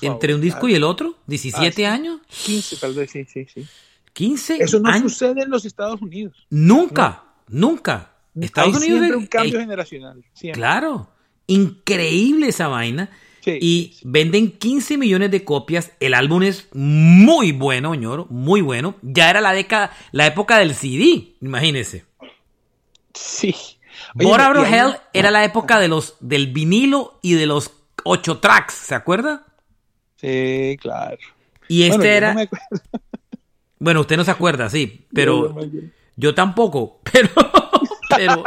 ¿Entre 0.00 0.34
un 0.34 0.40
disco 0.40 0.68
y 0.68 0.74
el 0.74 0.84
otro? 0.84 1.16
¿17 1.28 1.86
ah, 1.86 1.92
años? 1.92 2.20
15, 2.28 2.76
tal 2.76 2.94
vez, 2.94 3.10
sí, 3.10 3.24
sí, 3.24 3.46
sí. 3.52 3.66
15 4.12 4.62
Eso 4.62 4.78
no 4.80 4.98
sucede 5.00 5.42
en 5.42 5.50
los 5.50 5.64
Estados 5.64 6.00
Unidos. 6.02 6.46
Nunca, 6.50 7.24
nunca. 7.48 8.12
Estados 8.38 8.76
Hay 8.76 8.82
Unidos 8.82 8.98
siempre 9.00 9.16
un 9.16 9.26
cambio 9.26 9.60
generacional. 9.60 10.24
Claro. 10.52 11.08
Increíble 11.46 12.48
esa 12.48 12.68
vaina. 12.68 13.10
Sí, 13.40 13.58
y 13.60 13.96
venden 14.04 14.52
15 14.52 14.96
millones 14.98 15.30
de 15.32 15.44
copias. 15.44 15.90
El 15.98 16.14
álbum 16.14 16.44
es 16.44 16.68
muy 16.74 17.50
bueno, 17.50 17.94
ñoro, 17.96 18.26
muy 18.30 18.60
bueno. 18.60 18.94
Ya 19.02 19.30
era 19.30 19.40
la 19.40 19.52
década, 19.52 19.92
la 20.12 20.26
época 20.26 20.58
del 20.58 20.74
CD, 20.74 21.34
imagínese. 21.40 22.04
Sí. 23.12 23.54
Ahí- 24.18 24.72
Hell 24.72 24.96
era 25.12 25.30
la 25.30 25.44
época 25.44 25.80
de 25.80 25.88
los, 25.88 26.14
del 26.20 26.52
vinilo 26.52 27.18
y 27.20 27.34
de 27.34 27.46
los 27.46 27.72
8 28.04 28.38
tracks, 28.38 28.74
¿se 28.74 28.94
acuerda? 28.94 29.44
Sí, 30.22 30.76
claro. 30.80 31.18
Y 31.68 31.82
este 31.82 31.96
Bueno, 31.98 32.10
era. 32.12 32.28
no 32.30 32.34
me 32.36 32.42
acuerdo. 32.42 32.66
Bueno, 33.78 34.00
usted 34.02 34.16
no 34.16 34.22
se 34.22 34.30
acuerda, 34.30 34.70
sí, 34.70 35.06
pero 35.12 35.52
no 35.56 35.60
yo 36.16 36.34
tampoco. 36.36 37.00
Pero, 37.12 37.28
pero, 38.08 38.44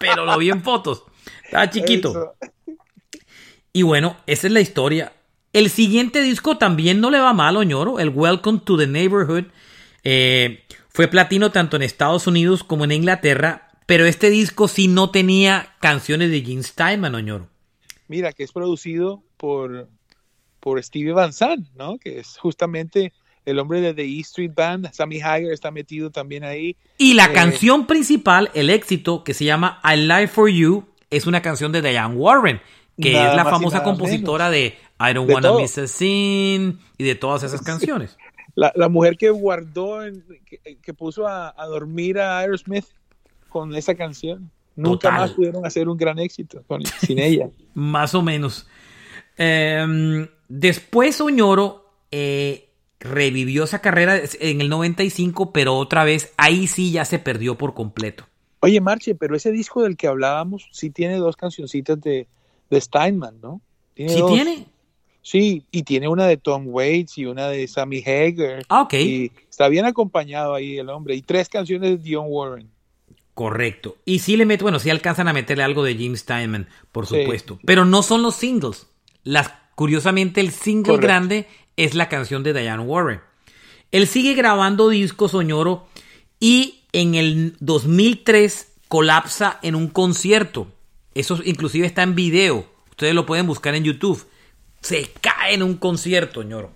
pero 0.00 0.24
lo 0.24 0.36
vi 0.38 0.50
en 0.50 0.60
fotos. 0.62 1.04
Estaba 1.44 1.70
chiquito. 1.70 2.10
Eso. 2.10 2.34
Y 3.72 3.82
bueno, 3.82 4.16
esa 4.26 4.46
es 4.48 4.52
la 4.52 4.60
historia. 4.60 5.12
El 5.52 5.70
siguiente 5.70 6.20
disco 6.22 6.58
también 6.58 7.00
no 7.00 7.10
le 7.10 7.20
va 7.20 7.32
mal, 7.32 7.56
Oñoro. 7.56 8.00
El 8.00 8.08
Welcome 8.08 8.60
to 8.64 8.76
the 8.76 8.86
Neighborhood. 8.88 9.44
eh, 10.02 10.64
fue 10.88 11.06
platino 11.08 11.52
tanto 11.52 11.76
en 11.76 11.82
Estados 11.82 12.26
Unidos 12.26 12.64
como 12.64 12.84
en 12.84 12.92
Inglaterra. 12.92 13.70
Pero 13.86 14.04
este 14.06 14.30
disco 14.30 14.66
sí 14.66 14.88
no 14.88 15.10
tenía 15.10 15.74
canciones 15.80 16.30
de 16.30 16.40
Gene 16.42 16.62
Steinman, 16.64 17.14
Oñoro. 17.14 17.48
Mira, 18.08 18.32
que 18.32 18.42
es 18.44 18.52
producido 18.52 19.22
por, 19.36 19.88
por 20.62 20.80
Stevie 20.82 21.12
Van 21.12 21.32
Zandt, 21.32 21.68
¿no? 21.76 21.98
Que 21.98 22.20
es 22.20 22.38
justamente 22.38 23.12
el 23.44 23.58
hombre 23.58 23.80
de 23.80 23.92
The 23.94 24.04
E 24.04 24.20
Street 24.20 24.52
Band. 24.54 24.92
Sammy 24.92 25.20
Hagar 25.20 25.50
está 25.52 25.72
metido 25.72 26.10
también 26.10 26.44
ahí. 26.44 26.76
Y 26.98 27.14
la 27.14 27.26
Eh. 27.26 27.32
canción 27.32 27.86
principal, 27.88 28.50
el 28.54 28.70
éxito, 28.70 29.24
que 29.24 29.34
se 29.34 29.44
llama 29.44 29.80
I 29.84 29.96
Lie 29.96 30.28
for 30.28 30.48
You, 30.48 30.84
es 31.10 31.26
una 31.26 31.42
canción 31.42 31.72
de 31.72 31.82
Diane 31.82 32.14
Warren, 32.14 32.60
que 33.00 33.10
es 33.10 33.34
la 33.34 33.44
famosa 33.44 33.82
compositora 33.82 34.48
de 34.50 34.76
I 35.00 35.12
Don't 35.14 35.26
De 35.26 35.34
Wanna 35.34 35.48
todo. 35.48 35.60
Miss 35.60 35.76
a 35.78 35.88
Scene 35.88 36.76
y 36.96 37.02
de 37.04 37.14
todas 37.16 37.42
esas 37.42 37.60
canciones. 37.62 38.16
La, 38.54 38.70
la 38.76 38.88
mujer 38.88 39.16
que 39.16 39.30
guardó, 39.30 40.04
en- 40.04 40.22
que, 40.46 40.76
que 40.80 40.94
puso 40.94 41.26
a, 41.26 41.52
a 41.60 41.66
dormir 41.66 42.20
a 42.20 42.38
Aerosmith 42.38 42.84
con 43.48 43.74
esa 43.74 43.94
canción. 43.96 44.50
Nunca 44.76 45.08
Total. 45.08 45.12
más 45.20 45.30
pudieron 45.32 45.66
hacer 45.66 45.88
un 45.88 45.96
gran 45.98 46.18
éxito 46.20 46.62
con- 46.68 46.84
sin 46.86 47.18
ella. 47.18 47.48
Más 47.74 48.14
o 48.14 48.22
menos. 48.22 48.66
Em, 49.36 50.28
después 50.60 51.20
Oñoro 51.20 51.90
eh, 52.10 52.68
revivió 53.00 53.64
esa 53.64 53.80
carrera 53.80 54.20
en 54.40 54.60
el 54.60 54.68
95, 54.68 55.50
pero 55.52 55.76
otra 55.76 56.04
vez 56.04 56.32
ahí 56.36 56.66
sí 56.66 56.92
ya 56.92 57.04
se 57.06 57.18
perdió 57.18 57.56
por 57.56 57.72
completo. 57.74 58.26
Oye, 58.60 58.80
Marche, 58.80 59.14
pero 59.14 59.34
ese 59.34 59.50
disco 59.50 59.82
del 59.82 59.96
que 59.96 60.06
hablábamos 60.06 60.68
sí 60.70 60.90
tiene 60.90 61.16
dos 61.16 61.36
cancioncitas 61.36 62.00
de, 62.00 62.28
de 62.70 62.80
Steinman, 62.80 63.40
¿no? 63.40 63.60
¿Sí 63.96 64.06
dos. 64.20 64.30
tiene? 64.32 64.66
Sí, 65.22 65.64
y 65.70 65.84
tiene 65.84 66.08
una 66.08 66.26
de 66.26 66.36
Tom 66.36 66.64
Waits 66.66 67.16
y 67.18 67.26
una 67.26 67.48
de 67.48 67.66
Sammy 67.66 68.02
Hagar. 68.04 68.64
Ah, 68.68 68.82
ok. 68.82 68.94
Y 68.94 69.32
está 69.48 69.68
bien 69.68 69.84
acompañado 69.86 70.54
ahí 70.54 70.78
el 70.78 70.90
hombre. 70.90 71.14
Y 71.14 71.22
tres 71.22 71.48
canciones 71.48 71.90
de 71.90 71.96
Dion 71.98 72.26
Warren. 72.28 72.68
Correcto. 73.34 73.96
Y 74.04 74.18
sí 74.18 74.36
le 74.36 74.44
meto, 74.46 74.64
bueno, 74.64 74.78
sí 74.78 74.90
alcanzan 74.90 75.28
a 75.28 75.32
meterle 75.32 75.62
algo 75.64 75.82
de 75.84 75.94
Jim 75.94 76.16
Steinman, 76.16 76.68
por 76.90 77.06
Sí. 77.06 77.20
supuesto. 77.22 77.58
Pero 77.64 77.84
no 77.84 78.02
son 78.02 78.22
los 78.22 78.34
singles. 78.34 78.86
Las, 79.24 79.52
curiosamente, 79.74 80.40
el 80.40 80.50
single 80.50 80.98
grande 80.98 81.46
es 81.76 81.94
la 81.94 82.08
canción 82.08 82.42
de 82.42 82.52
Diane 82.52 82.82
Warren. 82.82 83.20
Él 83.90 84.06
sigue 84.06 84.34
grabando 84.34 84.88
discos, 84.88 85.32
Soñoro, 85.32 85.86
y 86.40 86.80
en 86.92 87.14
el 87.14 87.56
2003 87.60 88.72
colapsa 88.88 89.58
en 89.62 89.74
un 89.74 89.88
concierto. 89.88 90.68
Eso 91.14 91.38
inclusive 91.44 91.86
está 91.86 92.02
en 92.02 92.14
video. 92.14 92.66
Ustedes 92.90 93.14
lo 93.14 93.26
pueden 93.26 93.46
buscar 93.46 93.74
en 93.74 93.84
YouTube. 93.84 94.26
Se 94.80 95.10
cae 95.20 95.54
en 95.54 95.62
un 95.62 95.76
concierto, 95.76 96.42
ñoro. 96.42 96.70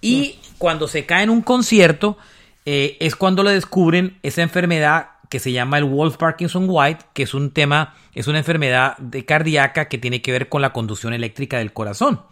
Y 0.00 0.38
cuando 0.58 0.88
se 0.88 1.06
cae 1.06 1.24
en 1.24 1.30
un 1.30 1.42
concierto, 1.42 2.16
eh, 2.64 2.96
es 3.00 3.16
cuando 3.16 3.42
le 3.42 3.52
descubren 3.52 4.18
esa 4.22 4.42
enfermedad 4.42 5.10
que 5.28 5.38
se 5.38 5.52
llama 5.52 5.78
el 5.78 5.84
Wolf 5.84 6.16
Parkinson 6.16 6.66
White, 6.68 7.06
que 7.12 7.22
es 7.22 7.34
un 7.34 7.50
tema, 7.50 7.94
es 8.14 8.26
una 8.26 8.38
enfermedad 8.38 8.96
de 8.98 9.24
cardíaca 9.24 9.88
que 9.88 9.98
tiene 9.98 10.22
que 10.22 10.32
ver 10.32 10.48
con 10.48 10.62
la 10.62 10.72
conducción 10.72 11.12
eléctrica 11.12 11.58
del 11.58 11.72
corazón. 11.72 12.22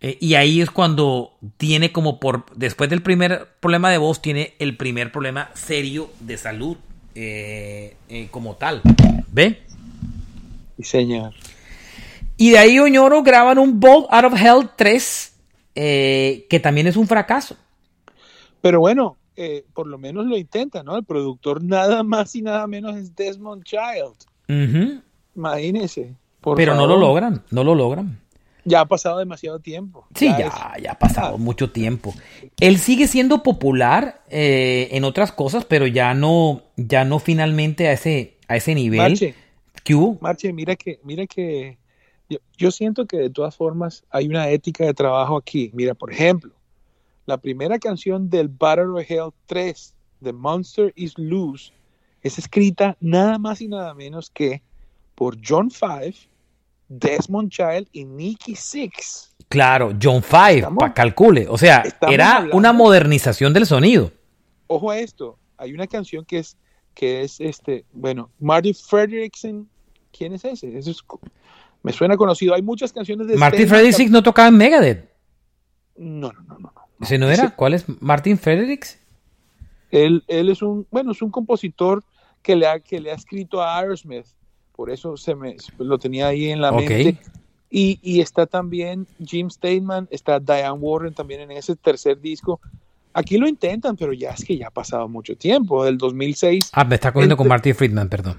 Eh, 0.00 0.18
y 0.20 0.34
ahí 0.34 0.60
es 0.60 0.70
cuando 0.70 1.38
tiene 1.56 1.92
como 1.92 2.20
por, 2.20 2.44
después 2.54 2.90
del 2.90 3.02
primer 3.02 3.48
problema 3.60 3.90
de 3.90 3.98
voz, 3.98 4.20
tiene 4.20 4.54
el 4.58 4.76
primer 4.76 5.10
problema 5.10 5.50
serio 5.54 6.10
de 6.20 6.36
salud 6.36 6.76
eh, 7.14 7.96
eh, 8.10 8.28
como 8.30 8.56
tal. 8.56 8.82
¿Ve? 9.32 9.62
Sí, 10.76 10.84
señor. 10.84 11.32
Y 12.36 12.50
de 12.50 12.58
ahí 12.58 12.78
Oñoro 12.78 13.22
graban 13.22 13.58
un 13.58 13.80
Bolt 13.80 14.06
Out 14.10 14.24
of 14.26 14.40
Hell 14.40 14.68
3, 14.76 15.32
eh, 15.74 16.46
que 16.50 16.60
también 16.60 16.86
es 16.86 16.96
un 16.96 17.06
fracaso. 17.06 17.56
Pero 18.60 18.80
bueno, 18.80 19.16
eh, 19.36 19.64
por 19.74 19.86
lo 19.86 19.98
menos 19.98 20.26
lo 20.26 20.36
intenta, 20.36 20.82
¿no? 20.82 20.96
El 20.96 21.04
productor 21.04 21.62
nada 21.62 22.02
más 22.02 22.34
y 22.34 22.42
nada 22.42 22.66
menos 22.66 22.96
es 22.96 23.14
Desmond 23.14 23.64
Child. 23.64 24.16
Ujú. 24.48 25.02
Imagínese. 25.34 26.14
por 26.40 26.56
Pero 26.56 26.74
no 26.74 26.86
lo 26.86 26.96
logran, 26.96 27.42
no 27.50 27.62
lo 27.62 27.74
logran. 27.74 28.18
Ya 28.64 28.80
ha 28.80 28.86
pasado 28.86 29.18
demasiado 29.18 29.60
tiempo. 29.60 30.06
Sí, 30.14 30.26
ya, 30.26 30.72
ya 30.82 30.92
ha 30.92 30.98
pasado 30.98 31.38
mucho 31.38 31.70
tiempo. 31.70 32.12
Él 32.58 32.78
sigue 32.78 33.06
siendo 33.06 33.44
popular 33.44 34.22
eh, 34.28 34.88
en 34.90 35.04
otras 35.04 35.30
cosas, 35.30 35.64
pero 35.64 35.86
ya 35.86 36.14
no, 36.14 36.62
ya 36.76 37.04
no 37.04 37.20
finalmente 37.20 37.86
a 37.86 37.92
ese, 37.92 38.38
a 38.48 38.56
ese 38.56 38.74
nivel. 38.74 38.98
Marche, 38.98 39.34
¿Qué 39.84 39.94
hubo? 39.94 40.18
Marche, 40.20 40.52
mira 40.52 40.74
que, 40.74 40.98
mira 41.04 41.28
que 41.28 41.78
yo, 42.28 42.38
yo 42.56 42.72
siento 42.72 43.06
que 43.06 43.18
de 43.18 43.30
todas 43.30 43.54
formas 43.54 44.04
hay 44.10 44.26
una 44.26 44.48
ética 44.48 44.84
de 44.84 44.94
trabajo 44.94 45.36
aquí. 45.36 45.70
Mira, 45.72 45.94
por 45.94 46.12
ejemplo, 46.12 46.55
la 47.26 47.36
primera 47.38 47.78
canción 47.78 48.30
del 48.30 48.48
Battle 48.48 49.00
of 49.00 49.04
Hell 49.10 49.30
3, 49.46 49.94
The 50.22 50.32
Monster 50.32 50.92
is 50.96 51.12
Loose, 51.18 51.72
es 52.22 52.38
escrita 52.38 52.96
nada 53.00 53.38
más 53.38 53.60
y 53.60 53.68
nada 53.68 53.94
menos 53.94 54.30
que 54.30 54.62
por 55.14 55.36
John 55.46 55.70
Five, 55.70 56.14
Desmond 56.88 57.50
Child 57.50 57.88
y 57.92 58.04
Nicky 58.04 58.54
Six. 58.54 59.34
Claro, 59.48 59.92
John 60.00 60.22
Five, 60.22 60.58
Estamos- 60.58 60.78
pa' 60.80 60.94
calcule. 60.94 61.46
O 61.48 61.58
sea, 61.58 61.82
era 62.08 62.36
hablando- 62.36 62.56
una 62.56 62.72
modernización 62.72 63.52
del 63.52 63.66
sonido. 63.66 64.12
Ojo 64.68 64.90
a 64.90 64.98
esto, 64.98 65.38
hay 65.56 65.72
una 65.72 65.86
canción 65.86 66.24
que 66.24 66.38
es, 66.38 66.56
que 66.94 67.22
es 67.22 67.40
este, 67.40 67.84
bueno, 67.92 68.30
Marty 68.40 68.72
Fredrickson, 68.72 69.68
¿quién 70.16 70.32
es 70.32 70.44
ese? 70.44 70.76
Eso 70.78 70.90
es 70.90 71.02
me 71.82 71.92
suena 71.92 72.16
conocido. 72.16 72.54
Hay 72.54 72.62
muchas 72.62 72.92
canciones 72.92 73.28
de 73.28 73.34
Steinman 73.36 73.68
Fredericks 73.68 74.10
no 74.10 74.22
tocaba 74.22 74.48
en 74.48 74.56
Megadeth. 74.56 75.08
No, 75.96 76.32
no, 76.32 76.42
no, 76.42 76.58
no. 76.58 76.72
¿Ese 77.00 77.18
no 77.18 77.30
era? 77.30 77.44
Ese- 77.46 77.54
¿Cuál 77.54 77.74
es? 77.74 77.84
¿Martin 78.00 78.38
Fredericks? 78.38 78.98
Él, 79.90 80.24
él 80.28 80.48
es 80.48 80.62
un, 80.62 80.86
bueno, 80.90 81.12
es 81.12 81.22
un 81.22 81.30
compositor 81.30 82.02
que 82.42 82.56
le 82.56 82.66
ha, 82.66 82.80
que 82.80 83.00
le 83.00 83.10
ha 83.12 83.14
escrito 83.14 83.62
a 83.62 83.78
Aerosmith. 83.78 84.26
Por 84.74 84.90
eso 84.90 85.16
se 85.16 85.34
me 85.34 85.56
lo 85.78 85.98
tenía 85.98 86.28
ahí 86.28 86.50
en 86.50 86.60
la 86.60 86.70
mente. 86.72 87.18
Y, 87.70 87.98
y 88.02 88.20
está 88.20 88.46
también 88.46 89.06
Jim 89.24 89.50
Steinman, 89.50 90.06
está 90.10 90.38
Diane 90.38 90.70
Warren 90.78 91.14
también 91.14 91.40
en 91.40 91.50
ese 91.52 91.74
tercer 91.76 92.20
disco. 92.20 92.60
Aquí 93.12 93.38
lo 93.38 93.48
intentan, 93.48 93.96
pero 93.96 94.12
ya 94.12 94.30
es 94.30 94.44
que 94.44 94.56
ya 94.58 94.68
ha 94.68 94.70
pasado 94.70 95.08
mucho 95.08 95.36
tiempo, 95.36 95.84
del 95.84 95.96
2006. 95.98 96.70
Ah, 96.72 96.84
me 96.84 96.96
está 96.96 97.12
cogiendo 97.12 97.36
con 97.36 97.48
Martin 97.48 97.74
Friedman, 97.74 98.08
perdón. 98.08 98.38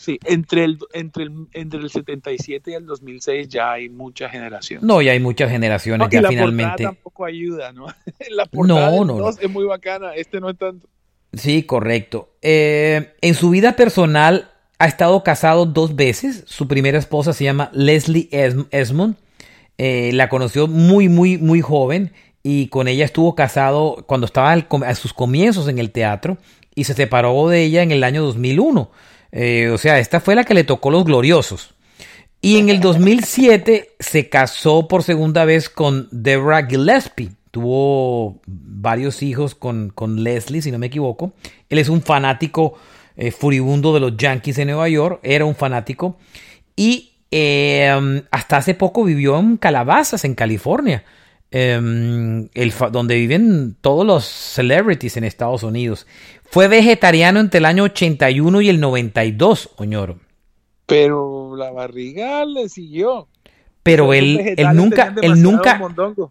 Sí, 0.00 0.18
entre 0.24 0.64
el, 0.64 0.78
entre 0.94 1.24
el, 1.24 1.32
entre 1.52 1.78
el 1.80 1.90
77 1.90 2.70
y 2.70 2.74
el 2.74 2.86
2006 2.86 3.48
ya 3.48 3.72
hay 3.72 3.90
mucha 3.90 4.30
generación. 4.30 4.80
No, 4.82 5.02
ya 5.02 5.12
hay 5.12 5.20
muchas 5.20 5.50
generaciones, 5.50 5.98
No, 6.00 6.06
y 6.06 6.10
ya 6.14 6.22
la 6.22 6.28
finalmente. 6.30 6.70
portada 6.70 6.88
tampoco 6.94 7.24
ayuda, 7.26 7.72
¿no? 7.72 7.86
la 8.30 8.46
portada 8.46 8.90
No, 8.92 9.04
no, 9.04 9.18
no. 9.18 9.28
es 9.28 9.50
muy 9.50 9.64
bacana, 9.66 10.14
este 10.14 10.40
no 10.40 10.48
es 10.48 10.56
tanto. 10.56 10.88
Sí, 11.34 11.64
correcto. 11.64 12.30
Eh, 12.40 13.12
en 13.20 13.34
su 13.34 13.50
vida 13.50 13.76
personal 13.76 14.50
ha 14.78 14.86
estado 14.86 15.22
casado 15.22 15.66
dos 15.66 15.94
veces. 15.96 16.44
Su 16.46 16.66
primera 16.66 16.98
esposa 16.98 17.32
se 17.34 17.44
llama 17.44 17.70
Leslie 17.74 18.28
Es- 18.32 18.56
Esmond. 18.70 19.16
Eh, 19.76 20.10
la 20.14 20.28
conoció 20.30 20.66
muy, 20.66 21.08
muy, 21.10 21.36
muy 21.36 21.60
joven 21.60 22.12
y 22.42 22.68
con 22.68 22.88
ella 22.88 23.04
estuvo 23.04 23.34
casado 23.34 24.04
cuando 24.06 24.24
estaba 24.24 24.52
a 24.52 24.94
sus 24.94 25.12
comienzos 25.12 25.68
en 25.68 25.78
el 25.78 25.90
teatro 25.90 26.38
y 26.74 26.84
se 26.84 26.94
separó 26.94 27.48
de 27.48 27.64
ella 27.64 27.82
en 27.82 27.90
el 27.92 28.02
año 28.02 28.22
2001. 28.22 28.90
Eh, 29.32 29.70
o 29.72 29.78
sea, 29.78 29.98
esta 29.98 30.20
fue 30.20 30.34
la 30.34 30.44
que 30.44 30.54
le 30.54 30.64
tocó 30.64 30.90
los 30.90 31.04
gloriosos. 31.04 31.74
Y 32.42 32.56
en 32.56 32.70
el 32.70 32.80
2007 32.80 33.96
se 33.98 34.28
casó 34.28 34.88
por 34.88 35.02
segunda 35.02 35.44
vez 35.44 35.68
con 35.68 36.08
Deborah 36.10 36.66
Gillespie. 36.66 37.30
Tuvo 37.50 38.40
varios 38.46 39.22
hijos 39.22 39.54
con, 39.54 39.90
con 39.90 40.22
Leslie, 40.22 40.62
si 40.62 40.70
no 40.70 40.78
me 40.78 40.86
equivoco. 40.86 41.32
Él 41.68 41.78
es 41.78 41.88
un 41.88 42.00
fanático 42.00 42.74
eh, 43.16 43.30
furibundo 43.30 43.92
de 43.92 44.00
los 44.00 44.16
Yankees 44.16 44.56
de 44.56 44.64
Nueva 44.64 44.88
York. 44.88 45.20
Era 45.22 45.44
un 45.44 45.54
fanático. 45.54 46.16
Y 46.76 47.12
eh, 47.30 48.22
hasta 48.30 48.56
hace 48.56 48.74
poco 48.74 49.04
vivió 49.04 49.38
en 49.38 49.56
Calabazas, 49.56 50.24
en 50.24 50.34
California. 50.34 51.04
Eh, 51.50 52.48
el 52.54 52.74
donde 52.92 53.14
viven 53.16 53.76
todos 53.80 54.06
los 54.06 54.24
celebrities 54.24 55.16
en 55.16 55.24
Estados 55.24 55.62
Unidos. 55.62 56.06
Fue 56.44 56.68
vegetariano 56.68 57.40
entre 57.40 57.58
el 57.58 57.64
año 57.64 57.84
81 57.84 58.60
y 58.60 58.68
el 58.68 58.80
92, 58.80 59.70
Oñoro. 59.76 60.18
Pero 60.86 61.54
la 61.56 61.70
barriga 61.70 62.44
le 62.44 62.68
siguió. 62.68 63.28
pero 63.82 64.12
él, 64.12 64.54
él 64.56 64.68
nunca, 64.74 65.14
él 65.22 65.40
nunca, 65.40 65.80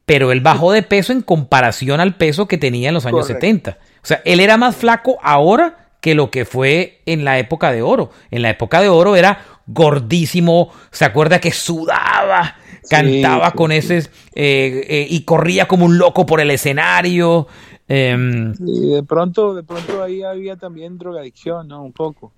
pero 0.05 0.32
él 0.32 0.41
bajó 0.41 0.72
de 0.72 0.84
peso 0.84 1.13
en 1.13 1.22
comparación 1.22 1.99
al 1.99 2.15
peso 2.15 2.47
que 2.47 2.57
tenía 2.57 2.89
en 2.89 2.95
los 2.95 3.05
años 3.05 3.28
70. 3.28 3.78
O 4.03 4.05
sea, 4.05 4.22
él 4.26 4.39
era 4.39 4.57
más 4.57 4.76
flaco 4.76 5.17
ahora 5.22 5.89
que 6.01 6.15
lo 6.15 6.32
que 6.32 6.45
fue 6.45 7.01
en 7.05 7.26
la 7.26 7.39
época 7.39 7.72
de 7.72 7.82
oro. 7.82 8.11
En 8.32 8.41
la 8.41 8.49
época 8.49 8.82
de 8.82 8.89
oro 8.89 9.15
era 9.15 9.45
gordísimo, 9.67 10.72
se 10.91 11.05
acuerda 11.05 11.39
que 11.39 11.51
sudaba, 11.51 12.57
cantaba 12.89 13.51
con 13.51 13.71
ese 13.71 13.97
eh, 13.97 14.05
eh, 14.35 15.07
y 15.09 15.21
corría 15.23 15.67
como 15.67 15.85
un 15.85 15.97
loco 15.97 16.25
por 16.25 16.41
el 16.41 16.51
escenario. 16.51 17.47
Em, 17.87 18.53
y 18.65 18.89
de 18.89 19.03
pronto, 19.03 19.53
de 19.55 19.63
pronto 19.63 20.03
ahí 20.03 20.21
había 20.23 20.55
también 20.55 20.97
drogadicción, 20.97 21.67
¿no? 21.67 21.83
Un 21.83 21.93
poco. 21.93 22.31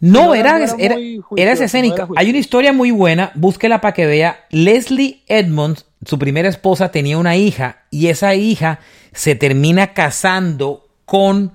No, 0.00 0.34
era, 0.34 0.62
era, 0.78 0.96
era, 1.36 1.52
escénica. 1.52 2.08
Hay 2.16 2.28
una 2.28 2.38
historia 2.38 2.72
muy 2.72 2.90
buena, 2.90 3.32
búsquela 3.34 3.80
para 3.80 3.94
que 3.94 4.06
vea. 4.06 4.44
Leslie 4.50 5.22
Edmonds, 5.28 5.86
su 6.04 6.18
primera 6.18 6.48
esposa, 6.48 6.90
tenía 6.90 7.16
una 7.16 7.36
hija 7.36 7.84
y 7.90 8.08
esa 8.08 8.34
hija 8.34 8.80
se 9.12 9.34
termina 9.34 9.94
casando 9.94 10.88
con 11.06 11.52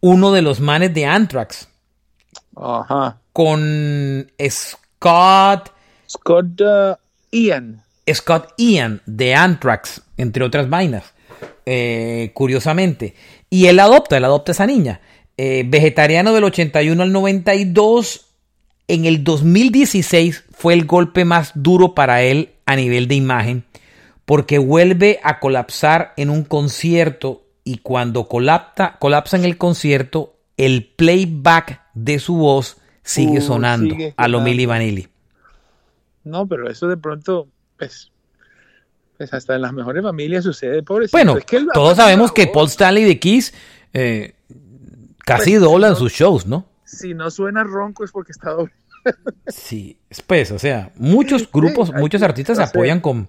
uno 0.00 0.32
de 0.32 0.42
los 0.42 0.60
manes 0.60 0.92
de 0.94 1.06
Anthrax. 1.06 1.68
Ajá. 2.56 3.18
Con 3.32 4.26
Scott. 4.50 5.70
Scott 6.08 6.60
uh, 6.60 6.96
Ian. 7.32 7.82
Scott 8.12 8.54
Ian 8.56 9.02
de 9.06 9.34
Anthrax, 9.34 10.02
entre 10.16 10.44
otras 10.44 10.68
vainas. 10.68 11.12
Eh, 11.66 12.30
curiosamente. 12.34 13.14
Y 13.50 13.66
él 13.66 13.80
adopta, 13.80 14.16
él 14.16 14.24
adopta 14.24 14.52
a 14.52 14.54
esa 14.54 14.66
niña. 14.66 15.00
Eh, 15.36 15.64
vegetariano 15.66 16.32
del 16.32 16.44
81 16.44 17.02
al 17.02 17.12
92. 17.12 18.26
En 18.88 19.04
el 19.06 19.24
2016 19.24 20.44
fue 20.52 20.74
el 20.74 20.84
golpe 20.84 21.24
más 21.24 21.52
duro 21.54 21.94
para 21.94 22.22
él 22.22 22.50
a 22.66 22.76
nivel 22.76 23.08
de 23.08 23.14
imagen, 23.14 23.64
porque 24.24 24.58
vuelve 24.58 25.20
a 25.22 25.40
colapsar 25.40 26.12
en 26.16 26.30
un 26.30 26.44
concierto 26.44 27.42
y 27.64 27.78
cuando 27.78 28.28
colapsa, 28.28 28.96
colapsa 28.98 29.36
en 29.36 29.44
el 29.44 29.56
concierto, 29.56 30.34
el 30.56 30.84
playback 30.84 31.80
de 31.94 32.18
su 32.18 32.36
voz 32.36 32.78
sigue 33.02 33.40
sonando 33.40 33.96
a 34.16 34.28
lo 34.28 34.40
Milli 34.40 34.66
Vanilli. 34.66 35.08
No, 36.24 36.46
pero 36.46 36.68
eso 36.70 36.88
de 36.88 36.96
pronto, 36.96 37.48
pues, 37.78 38.10
pues 39.16 39.32
hasta 39.32 39.54
en 39.54 39.62
las 39.62 39.72
mejores 39.72 40.02
familias 40.02 40.44
sucede, 40.44 40.82
pobrecito. 40.82 41.16
Bueno, 41.16 41.38
todos 41.72 41.96
sabemos 41.96 42.32
que 42.32 42.46
Paul 42.46 42.68
Stanley 42.68 43.04
de 43.04 43.18
Kiss 43.18 43.52
eh, 43.92 44.34
casi 45.24 45.50
pues, 45.52 45.62
doblan 45.62 45.96
sus 45.96 46.12
shows, 46.12 46.46
¿no? 46.46 46.66
Si 46.84 47.14
no 47.14 47.30
suena 47.30 47.64
ronco 47.64 48.04
es 48.04 48.10
porque 48.10 48.32
está 48.32 48.50
doble. 48.50 48.72
sí, 49.46 49.98
pues, 50.26 50.50
o 50.50 50.58
sea, 50.58 50.92
muchos 50.96 51.50
grupos, 51.52 51.92
muchos 51.92 52.22
artistas 52.22 52.58
se 52.58 52.62
apoyan 52.62 53.00
con, 53.00 53.28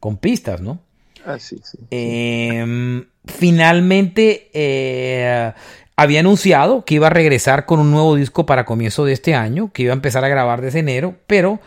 con 0.00 0.16
pistas, 0.16 0.60
¿no? 0.60 0.80
Ah, 1.24 1.38
sí, 1.38 1.60
sí. 1.62 1.78
Em, 1.90 3.06
finalmente 3.26 4.50
eh, 4.52 5.52
había 5.96 6.20
anunciado 6.20 6.84
que 6.84 6.94
iba 6.94 7.06
a 7.06 7.10
regresar 7.10 7.64
con 7.66 7.78
un 7.78 7.90
nuevo 7.90 8.16
disco 8.16 8.44
para 8.44 8.64
comienzo 8.64 9.04
de 9.04 9.12
este 9.12 9.34
año, 9.34 9.70
que 9.72 9.84
iba 9.84 9.92
a 9.92 9.94
empezar 9.94 10.24
a 10.24 10.28
grabar 10.28 10.60
desde 10.60 10.80
enero, 10.80 11.14
pero 11.26 11.60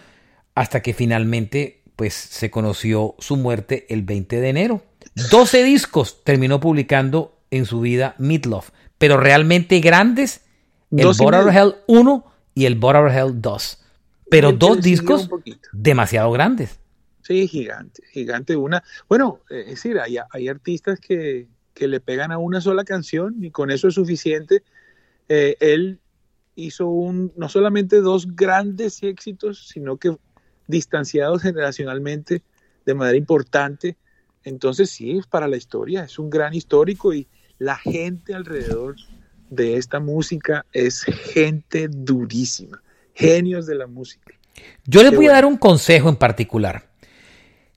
hasta 0.56 0.82
que 0.82 0.93
finalmente 0.93 1.84
pues 1.95 2.14
se 2.14 2.49
conoció 2.49 3.16
su 3.20 3.38
muerte 3.38 3.86
el 3.89 4.01
20 4.01 4.41
de 4.41 4.49
enero. 4.49 4.84
12 5.32 5.64
discos 5.64 6.24
terminó 6.24 6.60
publicando 6.60 7.38
en 7.51 7.66
su 7.66 7.82
vida 7.82 8.16
Midlove, 8.18 8.68
pero 8.97 9.18
realmente 9.18 9.80
grandes, 9.80 10.41
el 10.91 11.08
Border 11.18 11.56
Hell 11.56 11.76
1 11.88 12.26
y 12.56 12.66
el 12.66 12.76
Border 12.76 13.16
Hell 13.16 13.41
2. 13.41 13.82
Pero 14.30 14.51
dos 14.51 14.82
discos 14.82 15.30
demasiado 15.72 16.32
grandes. 16.32 16.80
Sí, 17.22 17.47
gigante, 17.47 18.03
gigante. 18.12 18.56
Una, 18.56 18.84
bueno, 19.08 19.41
eh, 19.49 19.62
es 19.62 19.76
decir, 19.76 19.99
hay, 19.99 20.18
hay 20.30 20.47
artistas 20.47 20.99
que, 20.99 21.47
que, 21.74 21.88
le 21.88 21.99
pegan 21.99 22.32
a 22.32 22.38
una 22.38 22.62
sola 22.62 22.84
canción 22.84 23.43
y 23.43 23.51
con 23.51 23.72
eso 23.72 23.88
es 23.88 23.95
suficiente. 23.95 24.64
Eh, 25.30 25.56
él 25.60 25.99
hizo 26.56 26.88
un, 26.88 27.34
no 27.36 27.49
solamente 27.49 28.01
dos 28.01 28.36
grandes 28.36 29.01
éxitos, 29.03 29.68
sino 29.68 29.97
que 29.97 30.16
distanciados 30.68 31.41
generacionalmente 31.41 32.41
de 32.86 32.93
manera 32.93 33.18
importante. 33.18 33.97
Entonces 34.43 34.89
sí, 34.89 35.18
es 35.18 35.28
para 35.28 35.47
la 35.47 35.57
historia, 35.57 36.03
es 36.03 36.20
un 36.20 36.30
gran 36.30 36.53
histórico 36.53 37.13
y 37.13 37.28
la 37.57 37.76
gente 37.78 38.34
alrededor 38.34 38.95
de 39.49 39.78
esta 39.78 39.99
música 39.99 40.66
es 40.72 41.03
gente 41.03 41.88
durísima, 41.89 42.82
genios 43.13 43.66
de 43.66 43.76
la 43.76 43.88
música. 43.88 44.34
Yo 44.86 45.03
les 45.03 45.16
voy 45.16 45.28
a 45.28 45.34
dar 45.34 45.45
un 45.45 45.57
consejo 45.57 46.09
en 46.09 46.16
particular. 46.16 46.89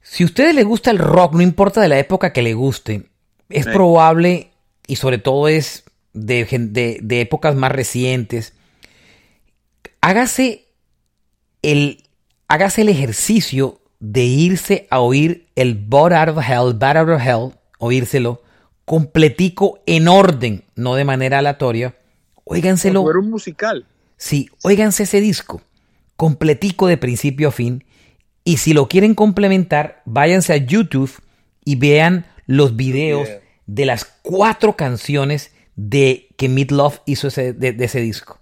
Si 0.03 0.23
a 0.23 0.27
ustedes 0.27 0.55
les 0.55 0.65
gusta 0.65 0.91
el 0.91 0.99
rock, 0.99 1.35
no 1.35 1.43
importa 1.43 1.81
de 1.81 1.89
la 1.89 1.99
época 1.99 2.33
que 2.33 2.43
le 2.43 2.55
guste, 2.55 3.09
es 3.49 3.67
probable, 3.67 4.53
y 4.87 4.97
sobre 4.97 5.19
todo 5.19 5.49
es 5.49 5.85
de, 6.13 7.21
épocas 7.21 7.55
más 7.55 7.73
recientes, 7.73 8.55
hágase 10.01 10.67
el, 11.63 12.05
hágase 12.49 12.83
el 12.83 12.89
ejercicio 12.89 13.81
de 14.01 14.25
irse 14.25 14.87
a 14.91 15.01
oír 15.01 15.49
el 15.55 15.75
Bot 15.75 16.13
Out 16.13 16.37
of 16.37 16.45
Hell, 16.49 16.75
Bad 16.75 16.97
Out 16.97 17.09
of 17.11 17.23
Hell, 17.23 17.59
oírselo 17.79 18.43
completico 18.85 19.81
en 19.85 20.09
orden, 20.09 20.65
no 20.75 20.95
de 20.95 21.05
manera 21.05 21.39
aleatoria. 21.39 21.95
Óiganselo. 22.45 23.05
Como 23.05 23.21
un 23.21 23.31
musical. 23.31 23.87
Sí, 24.17 24.49
óiganse 24.63 25.03
ese 25.03 25.21
disco, 25.21 25.61
completico 26.17 26.87
de 26.87 26.97
principio 26.97 27.49
a 27.49 27.53
fin, 27.53 27.85
y 28.45 28.57
si 28.57 28.73
lo 28.73 28.89
quieren 28.89 29.15
complementar, 29.15 30.01
váyanse 30.07 30.55
a 30.55 30.57
YouTube 30.57 31.13
y 31.67 31.77
vean 31.77 32.25
los 32.47 32.77
videos 32.77 33.29
de 33.67 33.85
las 33.85 34.07
cuatro 34.23 34.75
canciones 34.75 35.53
de 35.77 36.29
que 36.39 36.49
Love 36.49 37.03
hizo 37.05 37.29
de, 37.29 37.77
ese 37.79 38.01
disco. 38.01 38.41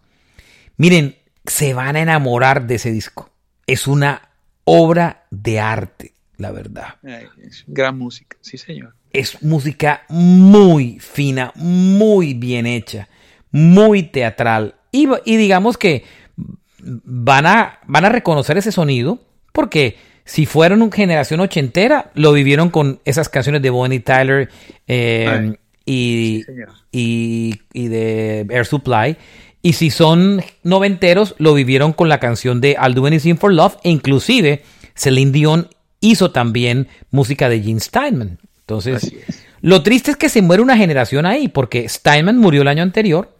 Miren, 0.76 1.16
se 1.44 1.74
van 1.74 1.96
a 1.96 2.02
enamorar 2.02 2.68
de 2.68 2.76
ese 2.76 2.92
disco. 2.92 3.30
Es 3.66 3.86
una 3.86 4.28
obra 4.64 5.24
de 5.30 5.60
arte, 5.60 6.12
la 6.36 6.52
verdad. 6.52 6.96
es 7.42 7.64
gran 7.66 7.98
música, 7.98 8.36
sí 8.40 8.58
señor. 8.58 8.94
Es 9.12 9.42
música 9.42 10.04
muy 10.08 10.98
fina, 10.98 11.52
muy 11.54 12.34
bien 12.34 12.66
hecha, 12.66 13.08
muy 13.50 14.02
teatral. 14.04 14.74
Y, 14.92 15.08
y 15.24 15.36
digamos 15.36 15.78
que 15.78 16.04
van 16.78 17.46
a, 17.46 17.80
van 17.86 18.04
a 18.04 18.08
reconocer 18.08 18.58
ese 18.58 18.72
sonido 18.72 19.20
porque 19.52 19.96
si 20.26 20.44
fueron 20.44 20.82
una 20.82 20.94
generación 20.94 21.40
ochentera, 21.40 22.10
lo 22.14 22.32
vivieron 22.32 22.68
con 22.68 23.00
esas 23.04 23.28
canciones 23.28 23.62
de 23.62 23.70
Bonnie 23.70 24.00
Tyler 24.00 24.50
eh, 24.88 25.56
y, 25.84 26.42
y, 26.90 27.88
de 27.88 28.46
Air 28.50 28.66
Supply. 28.66 29.16
Y 29.66 29.72
si 29.72 29.90
son 29.90 30.44
noventeros, 30.62 31.34
lo 31.38 31.52
vivieron 31.52 31.92
con 31.92 32.08
la 32.08 32.20
canción 32.20 32.60
de 32.60 32.76
I'll 32.80 32.94
Do 32.94 33.04
Anything 33.04 33.34
for 33.34 33.52
Love. 33.52 33.78
E 33.82 33.90
inclusive, 33.90 34.62
Celine 34.94 35.32
Dion 35.32 35.68
hizo 35.98 36.30
también 36.30 36.86
música 37.10 37.48
de 37.48 37.60
Gene 37.60 37.80
Steinman. 37.80 38.38
Entonces, 38.60 39.12
lo 39.62 39.82
triste 39.82 40.12
es 40.12 40.16
que 40.16 40.28
se 40.28 40.40
muere 40.40 40.62
una 40.62 40.76
generación 40.76 41.26
ahí, 41.26 41.48
porque 41.48 41.88
Steinman 41.88 42.38
murió 42.38 42.62
el 42.62 42.68
año 42.68 42.84
anterior 42.84 43.34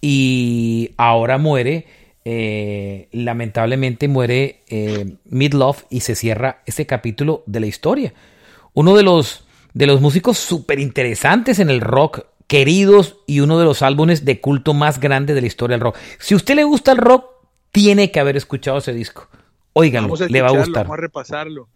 y 0.00 0.92
ahora 0.96 1.38
muere 1.38 1.86
eh, 2.24 3.08
lamentablemente 3.10 4.06
muere 4.06 4.60
eh, 4.68 5.16
Midlove 5.24 5.78
y 5.90 6.02
se 6.02 6.14
cierra 6.14 6.62
ese 6.66 6.86
capítulo 6.86 7.42
de 7.46 7.58
la 7.58 7.66
historia. 7.66 8.14
Uno 8.74 8.94
de 8.94 9.02
los, 9.02 9.44
de 9.72 9.88
los 9.88 10.00
músicos 10.00 10.38
súper 10.38 10.78
interesantes 10.78 11.58
en 11.58 11.68
el 11.68 11.80
rock, 11.80 12.26
queridos 12.46 13.16
y 13.26 13.40
uno 13.40 13.58
de 13.58 13.64
los 13.64 13.82
álbumes 13.82 14.24
de 14.24 14.40
culto 14.40 14.74
más 14.74 15.00
grandes 15.00 15.34
de 15.34 15.40
la 15.40 15.46
historia 15.46 15.74
del 15.74 15.82
rock. 15.82 15.96
Si 16.18 16.34
a 16.34 16.36
usted 16.36 16.54
le 16.54 16.64
gusta 16.64 16.92
el 16.92 16.98
rock, 16.98 17.26
tiene 17.72 18.10
que 18.10 18.20
haber 18.20 18.36
escuchado 18.36 18.78
ese 18.78 18.92
disco. 18.92 19.28
Óiganlo, 19.72 20.14
le 20.28 20.42
va 20.42 20.48
a 20.48 20.52
gustar. 20.52 20.84
Vamos 20.84 20.98
a 20.98 21.00
repasarlo. 21.00 21.68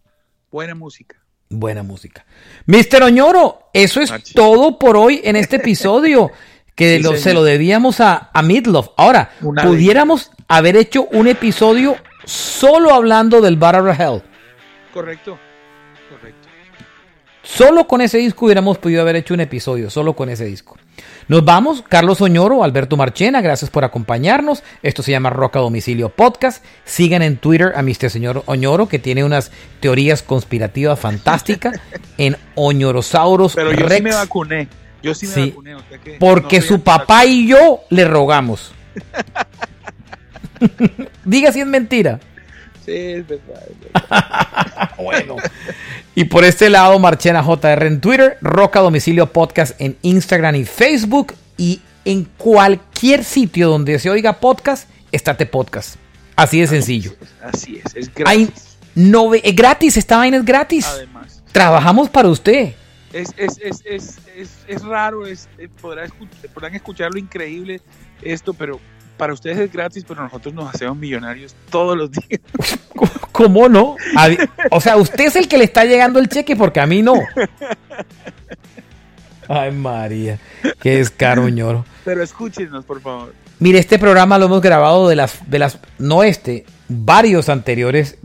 Buena 0.51 0.75
música. 0.75 1.17
Buena 1.49 1.83
música. 1.83 2.25
Mister 2.65 3.03
Oñoro, 3.03 3.69
eso 3.73 4.01
es 4.01 4.11
todo 4.33 4.79
por 4.79 4.95
hoy 4.95 5.21
en 5.23 5.35
este 5.35 5.55
episodio. 5.57 6.31
que 6.75 7.03
se 7.17 7.33
lo 7.33 7.43
debíamos 7.43 7.99
a, 7.99 8.29
a 8.33 8.41
Midlove. 8.41 8.91
Ahora, 8.95 9.31
pudiéramos 9.41 10.31
haber 10.47 10.77
hecho 10.77 11.07
un 11.11 11.27
episodio 11.27 11.97
solo 12.23 12.93
hablando 12.93 13.41
del 13.41 13.57
Battle 13.57 13.91
Hell. 13.91 14.21
Correcto, 14.93 15.37
correcto. 15.37 15.48
Solo 17.55 17.87
con 17.87 17.99
ese 17.99 18.19
disco 18.19 18.45
hubiéramos 18.45 18.77
podido 18.77 19.01
haber 19.01 19.15
hecho 19.15 19.33
un 19.33 19.39
episodio, 19.39 19.89
solo 19.89 20.15
con 20.15 20.29
ese 20.29 20.45
disco. 20.45 20.77
Nos 21.27 21.43
vamos, 21.43 21.83
Carlos 21.87 22.21
Oñoro, 22.21 22.63
Alberto 22.63 22.95
Marchena, 22.95 23.41
gracias 23.41 23.71
por 23.71 23.83
acompañarnos. 23.83 24.63
Esto 24.83 25.01
se 25.01 25.11
llama 25.11 25.31
Roca 25.31 25.59
Domicilio 25.59 26.09
Podcast. 26.09 26.63
Sigan 26.85 27.23
en 27.23 27.37
Twitter 27.37 27.73
a 27.75 27.81
Mr. 27.81 28.11
Señor 28.11 28.43
Oñoro, 28.45 28.87
que 28.87 28.99
tiene 28.99 29.23
unas 29.23 29.51
teorías 29.79 30.21
conspirativas 30.21 30.99
fantásticas 30.99 31.79
en 32.19 32.37
Oñorosaurus 32.53 33.55
Pero 33.55 33.73
yo 33.73 33.89
sí 33.89 34.01
me 34.01 34.13
vacuné. 34.13 34.67
Yo 35.01 35.15
sí 35.15 35.27
me 35.27 35.49
vacuné. 35.49 35.75
porque 36.19 36.61
su 36.61 36.81
papá 36.81 37.25
y 37.25 37.47
yo 37.47 37.81
le 37.89 38.05
rogamos. 38.05 38.73
Diga 41.25 41.51
si 41.51 41.61
es 41.61 41.67
mentira. 41.67 42.19
Sí, 42.85 42.95
es 42.95 43.27
verdad. 43.27 43.63
Es 43.69 43.93
verdad. 43.93 44.91
bueno. 44.97 45.35
Y 46.19 46.25
por 46.25 46.43
este 46.43 46.69
lado, 46.69 46.99
Marchena 46.99 47.41
JR 47.41 47.87
en 47.87 48.01
Twitter, 48.01 48.37
Roca 48.41 48.81
Domicilio 48.81 49.31
Podcast 49.31 49.79
en 49.79 49.95
Instagram 50.01 50.53
y 50.55 50.65
Facebook. 50.65 51.33
Y 51.55 51.79
en 52.03 52.25
cualquier 52.37 53.23
sitio 53.23 53.69
donde 53.69 53.97
se 53.99 54.09
oiga 54.09 54.33
podcast, 54.41 54.89
estate 55.13 55.45
podcast. 55.45 55.95
Así 56.35 56.59
de 56.59 56.67
sencillo. 56.67 57.13
Así 57.41 57.81
es, 57.85 57.95
es 57.95 58.11
Hay 58.25 58.43
gratis. 58.47 58.77
no, 58.95 59.33
es 59.33 59.55
gratis, 59.55 59.95
esta 59.95 60.17
vaina 60.17 60.35
es 60.35 60.43
gratis. 60.43 60.85
Además. 60.87 61.41
Trabajamos 61.53 62.09
para 62.09 62.27
usted. 62.27 62.73
Es, 63.13 63.29
es, 63.37 63.57
es, 63.85 64.13
es, 64.67 64.81
raro, 64.83 65.25
es, 65.25 65.47
eh, 65.57 65.69
podrá 65.81 66.05
escuch- 66.05 66.49
podrán 66.53 66.75
escuchar 66.75 67.11
lo 67.13 67.17
increíble 67.19 67.79
esto, 68.21 68.53
pero 68.53 68.81
para 69.19 69.33
ustedes 69.33 69.59
es 69.59 69.71
gratis, 69.71 70.05
pero 70.07 70.23
nosotros 70.23 70.53
nos 70.53 70.73
hacemos 70.73 70.97
millonarios 70.97 71.53
todos 71.69 71.95
los 71.95 72.09
días. 72.09 72.39
¿Cómo 73.33 73.69
no? 73.69 73.97
O 74.71 74.81
sea, 74.81 74.97
usted 74.97 75.25
es 75.25 75.35
el 75.35 75.47
que 75.47 75.57
le 75.57 75.65
está 75.65 75.85
llegando 75.85 76.19
el 76.19 76.29
cheque 76.29 76.55
porque 76.55 76.79
a 76.79 76.87
mí 76.87 77.01
no. 77.01 77.15
Ay, 79.47 79.71
María. 79.71 80.39
Qué 80.81 80.97
descaro, 80.97 81.47
ñoro. 81.49 81.85
Pero 82.05 82.23
escúchenos, 82.23 82.85
por 82.85 83.01
favor. 83.01 83.33
Mire, 83.59 83.79
este 83.79 83.99
programa 83.99 84.37
lo 84.37 84.45
hemos 84.45 84.61
grabado 84.61 85.09
de 85.09 85.15
las, 85.17 85.49
de 85.49 85.59
las, 85.59 85.79
no 85.97 86.23
este, 86.23 86.65
varios 86.87 87.49
anteriores, 87.49 88.17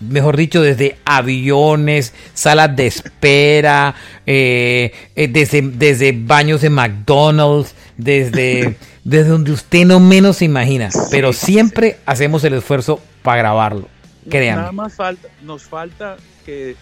mejor 0.00 0.36
dicho, 0.36 0.62
desde 0.62 0.96
aviones, 1.04 2.14
salas 2.32 2.74
de 2.74 2.86
espera, 2.86 3.94
eh, 4.24 4.92
eh, 5.14 5.28
desde, 5.28 5.60
desde 5.62 6.12
baños 6.12 6.62
de 6.62 6.70
McDonald's, 6.70 7.74
desde, 7.98 8.76
desde 9.04 9.30
donde 9.30 9.52
usted 9.52 9.84
no 9.84 10.00
menos 10.00 10.38
se 10.38 10.44
imagina. 10.44 10.88
Pero 11.10 11.32
siempre 11.32 11.98
hacemos 12.06 12.44
el 12.44 12.54
esfuerzo 12.54 13.00
para 13.22 13.38
grabarlo. 13.38 13.88
Créanme. 14.28 14.60
Nada 14.62 14.72
más 14.72 14.94
falta, 14.94 15.28
nos 15.42 15.62
falta 15.62 16.16
que, 16.44 16.76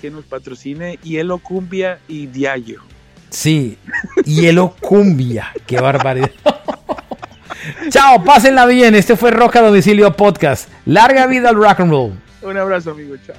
que 0.00 0.10
nos 0.10 0.24
patrocine 0.24 0.98
Hielo 1.02 1.38
Cumbia 1.38 1.98
y 2.08 2.26
Diallo. 2.26 2.82
Sí, 3.30 3.76
hielo 4.24 4.74
cumbia. 4.80 5.52
Qué 5.66 5.80
barbaridad. 5.80 6.30
Chao, 7.90 8.24
pásenla 8.24 8.66
bien. 8.66 8.94
Este 8.94 9.16
fue 9.16 9.30
Roca 9.30 9.60
Domicilio 9.60 10.14
Podcast. 10.14 10.68
Larga 10.86 11.26
vida 11.26 11.50
al 11.50 11.56
rock 11.56 11.80
and 11.80 11.90
roll. 11.90 12.12
Un 12.42 12.56
abrazo, 12.56 12.92
amigo. 12.92 13.16
Chao. 13.26 13.36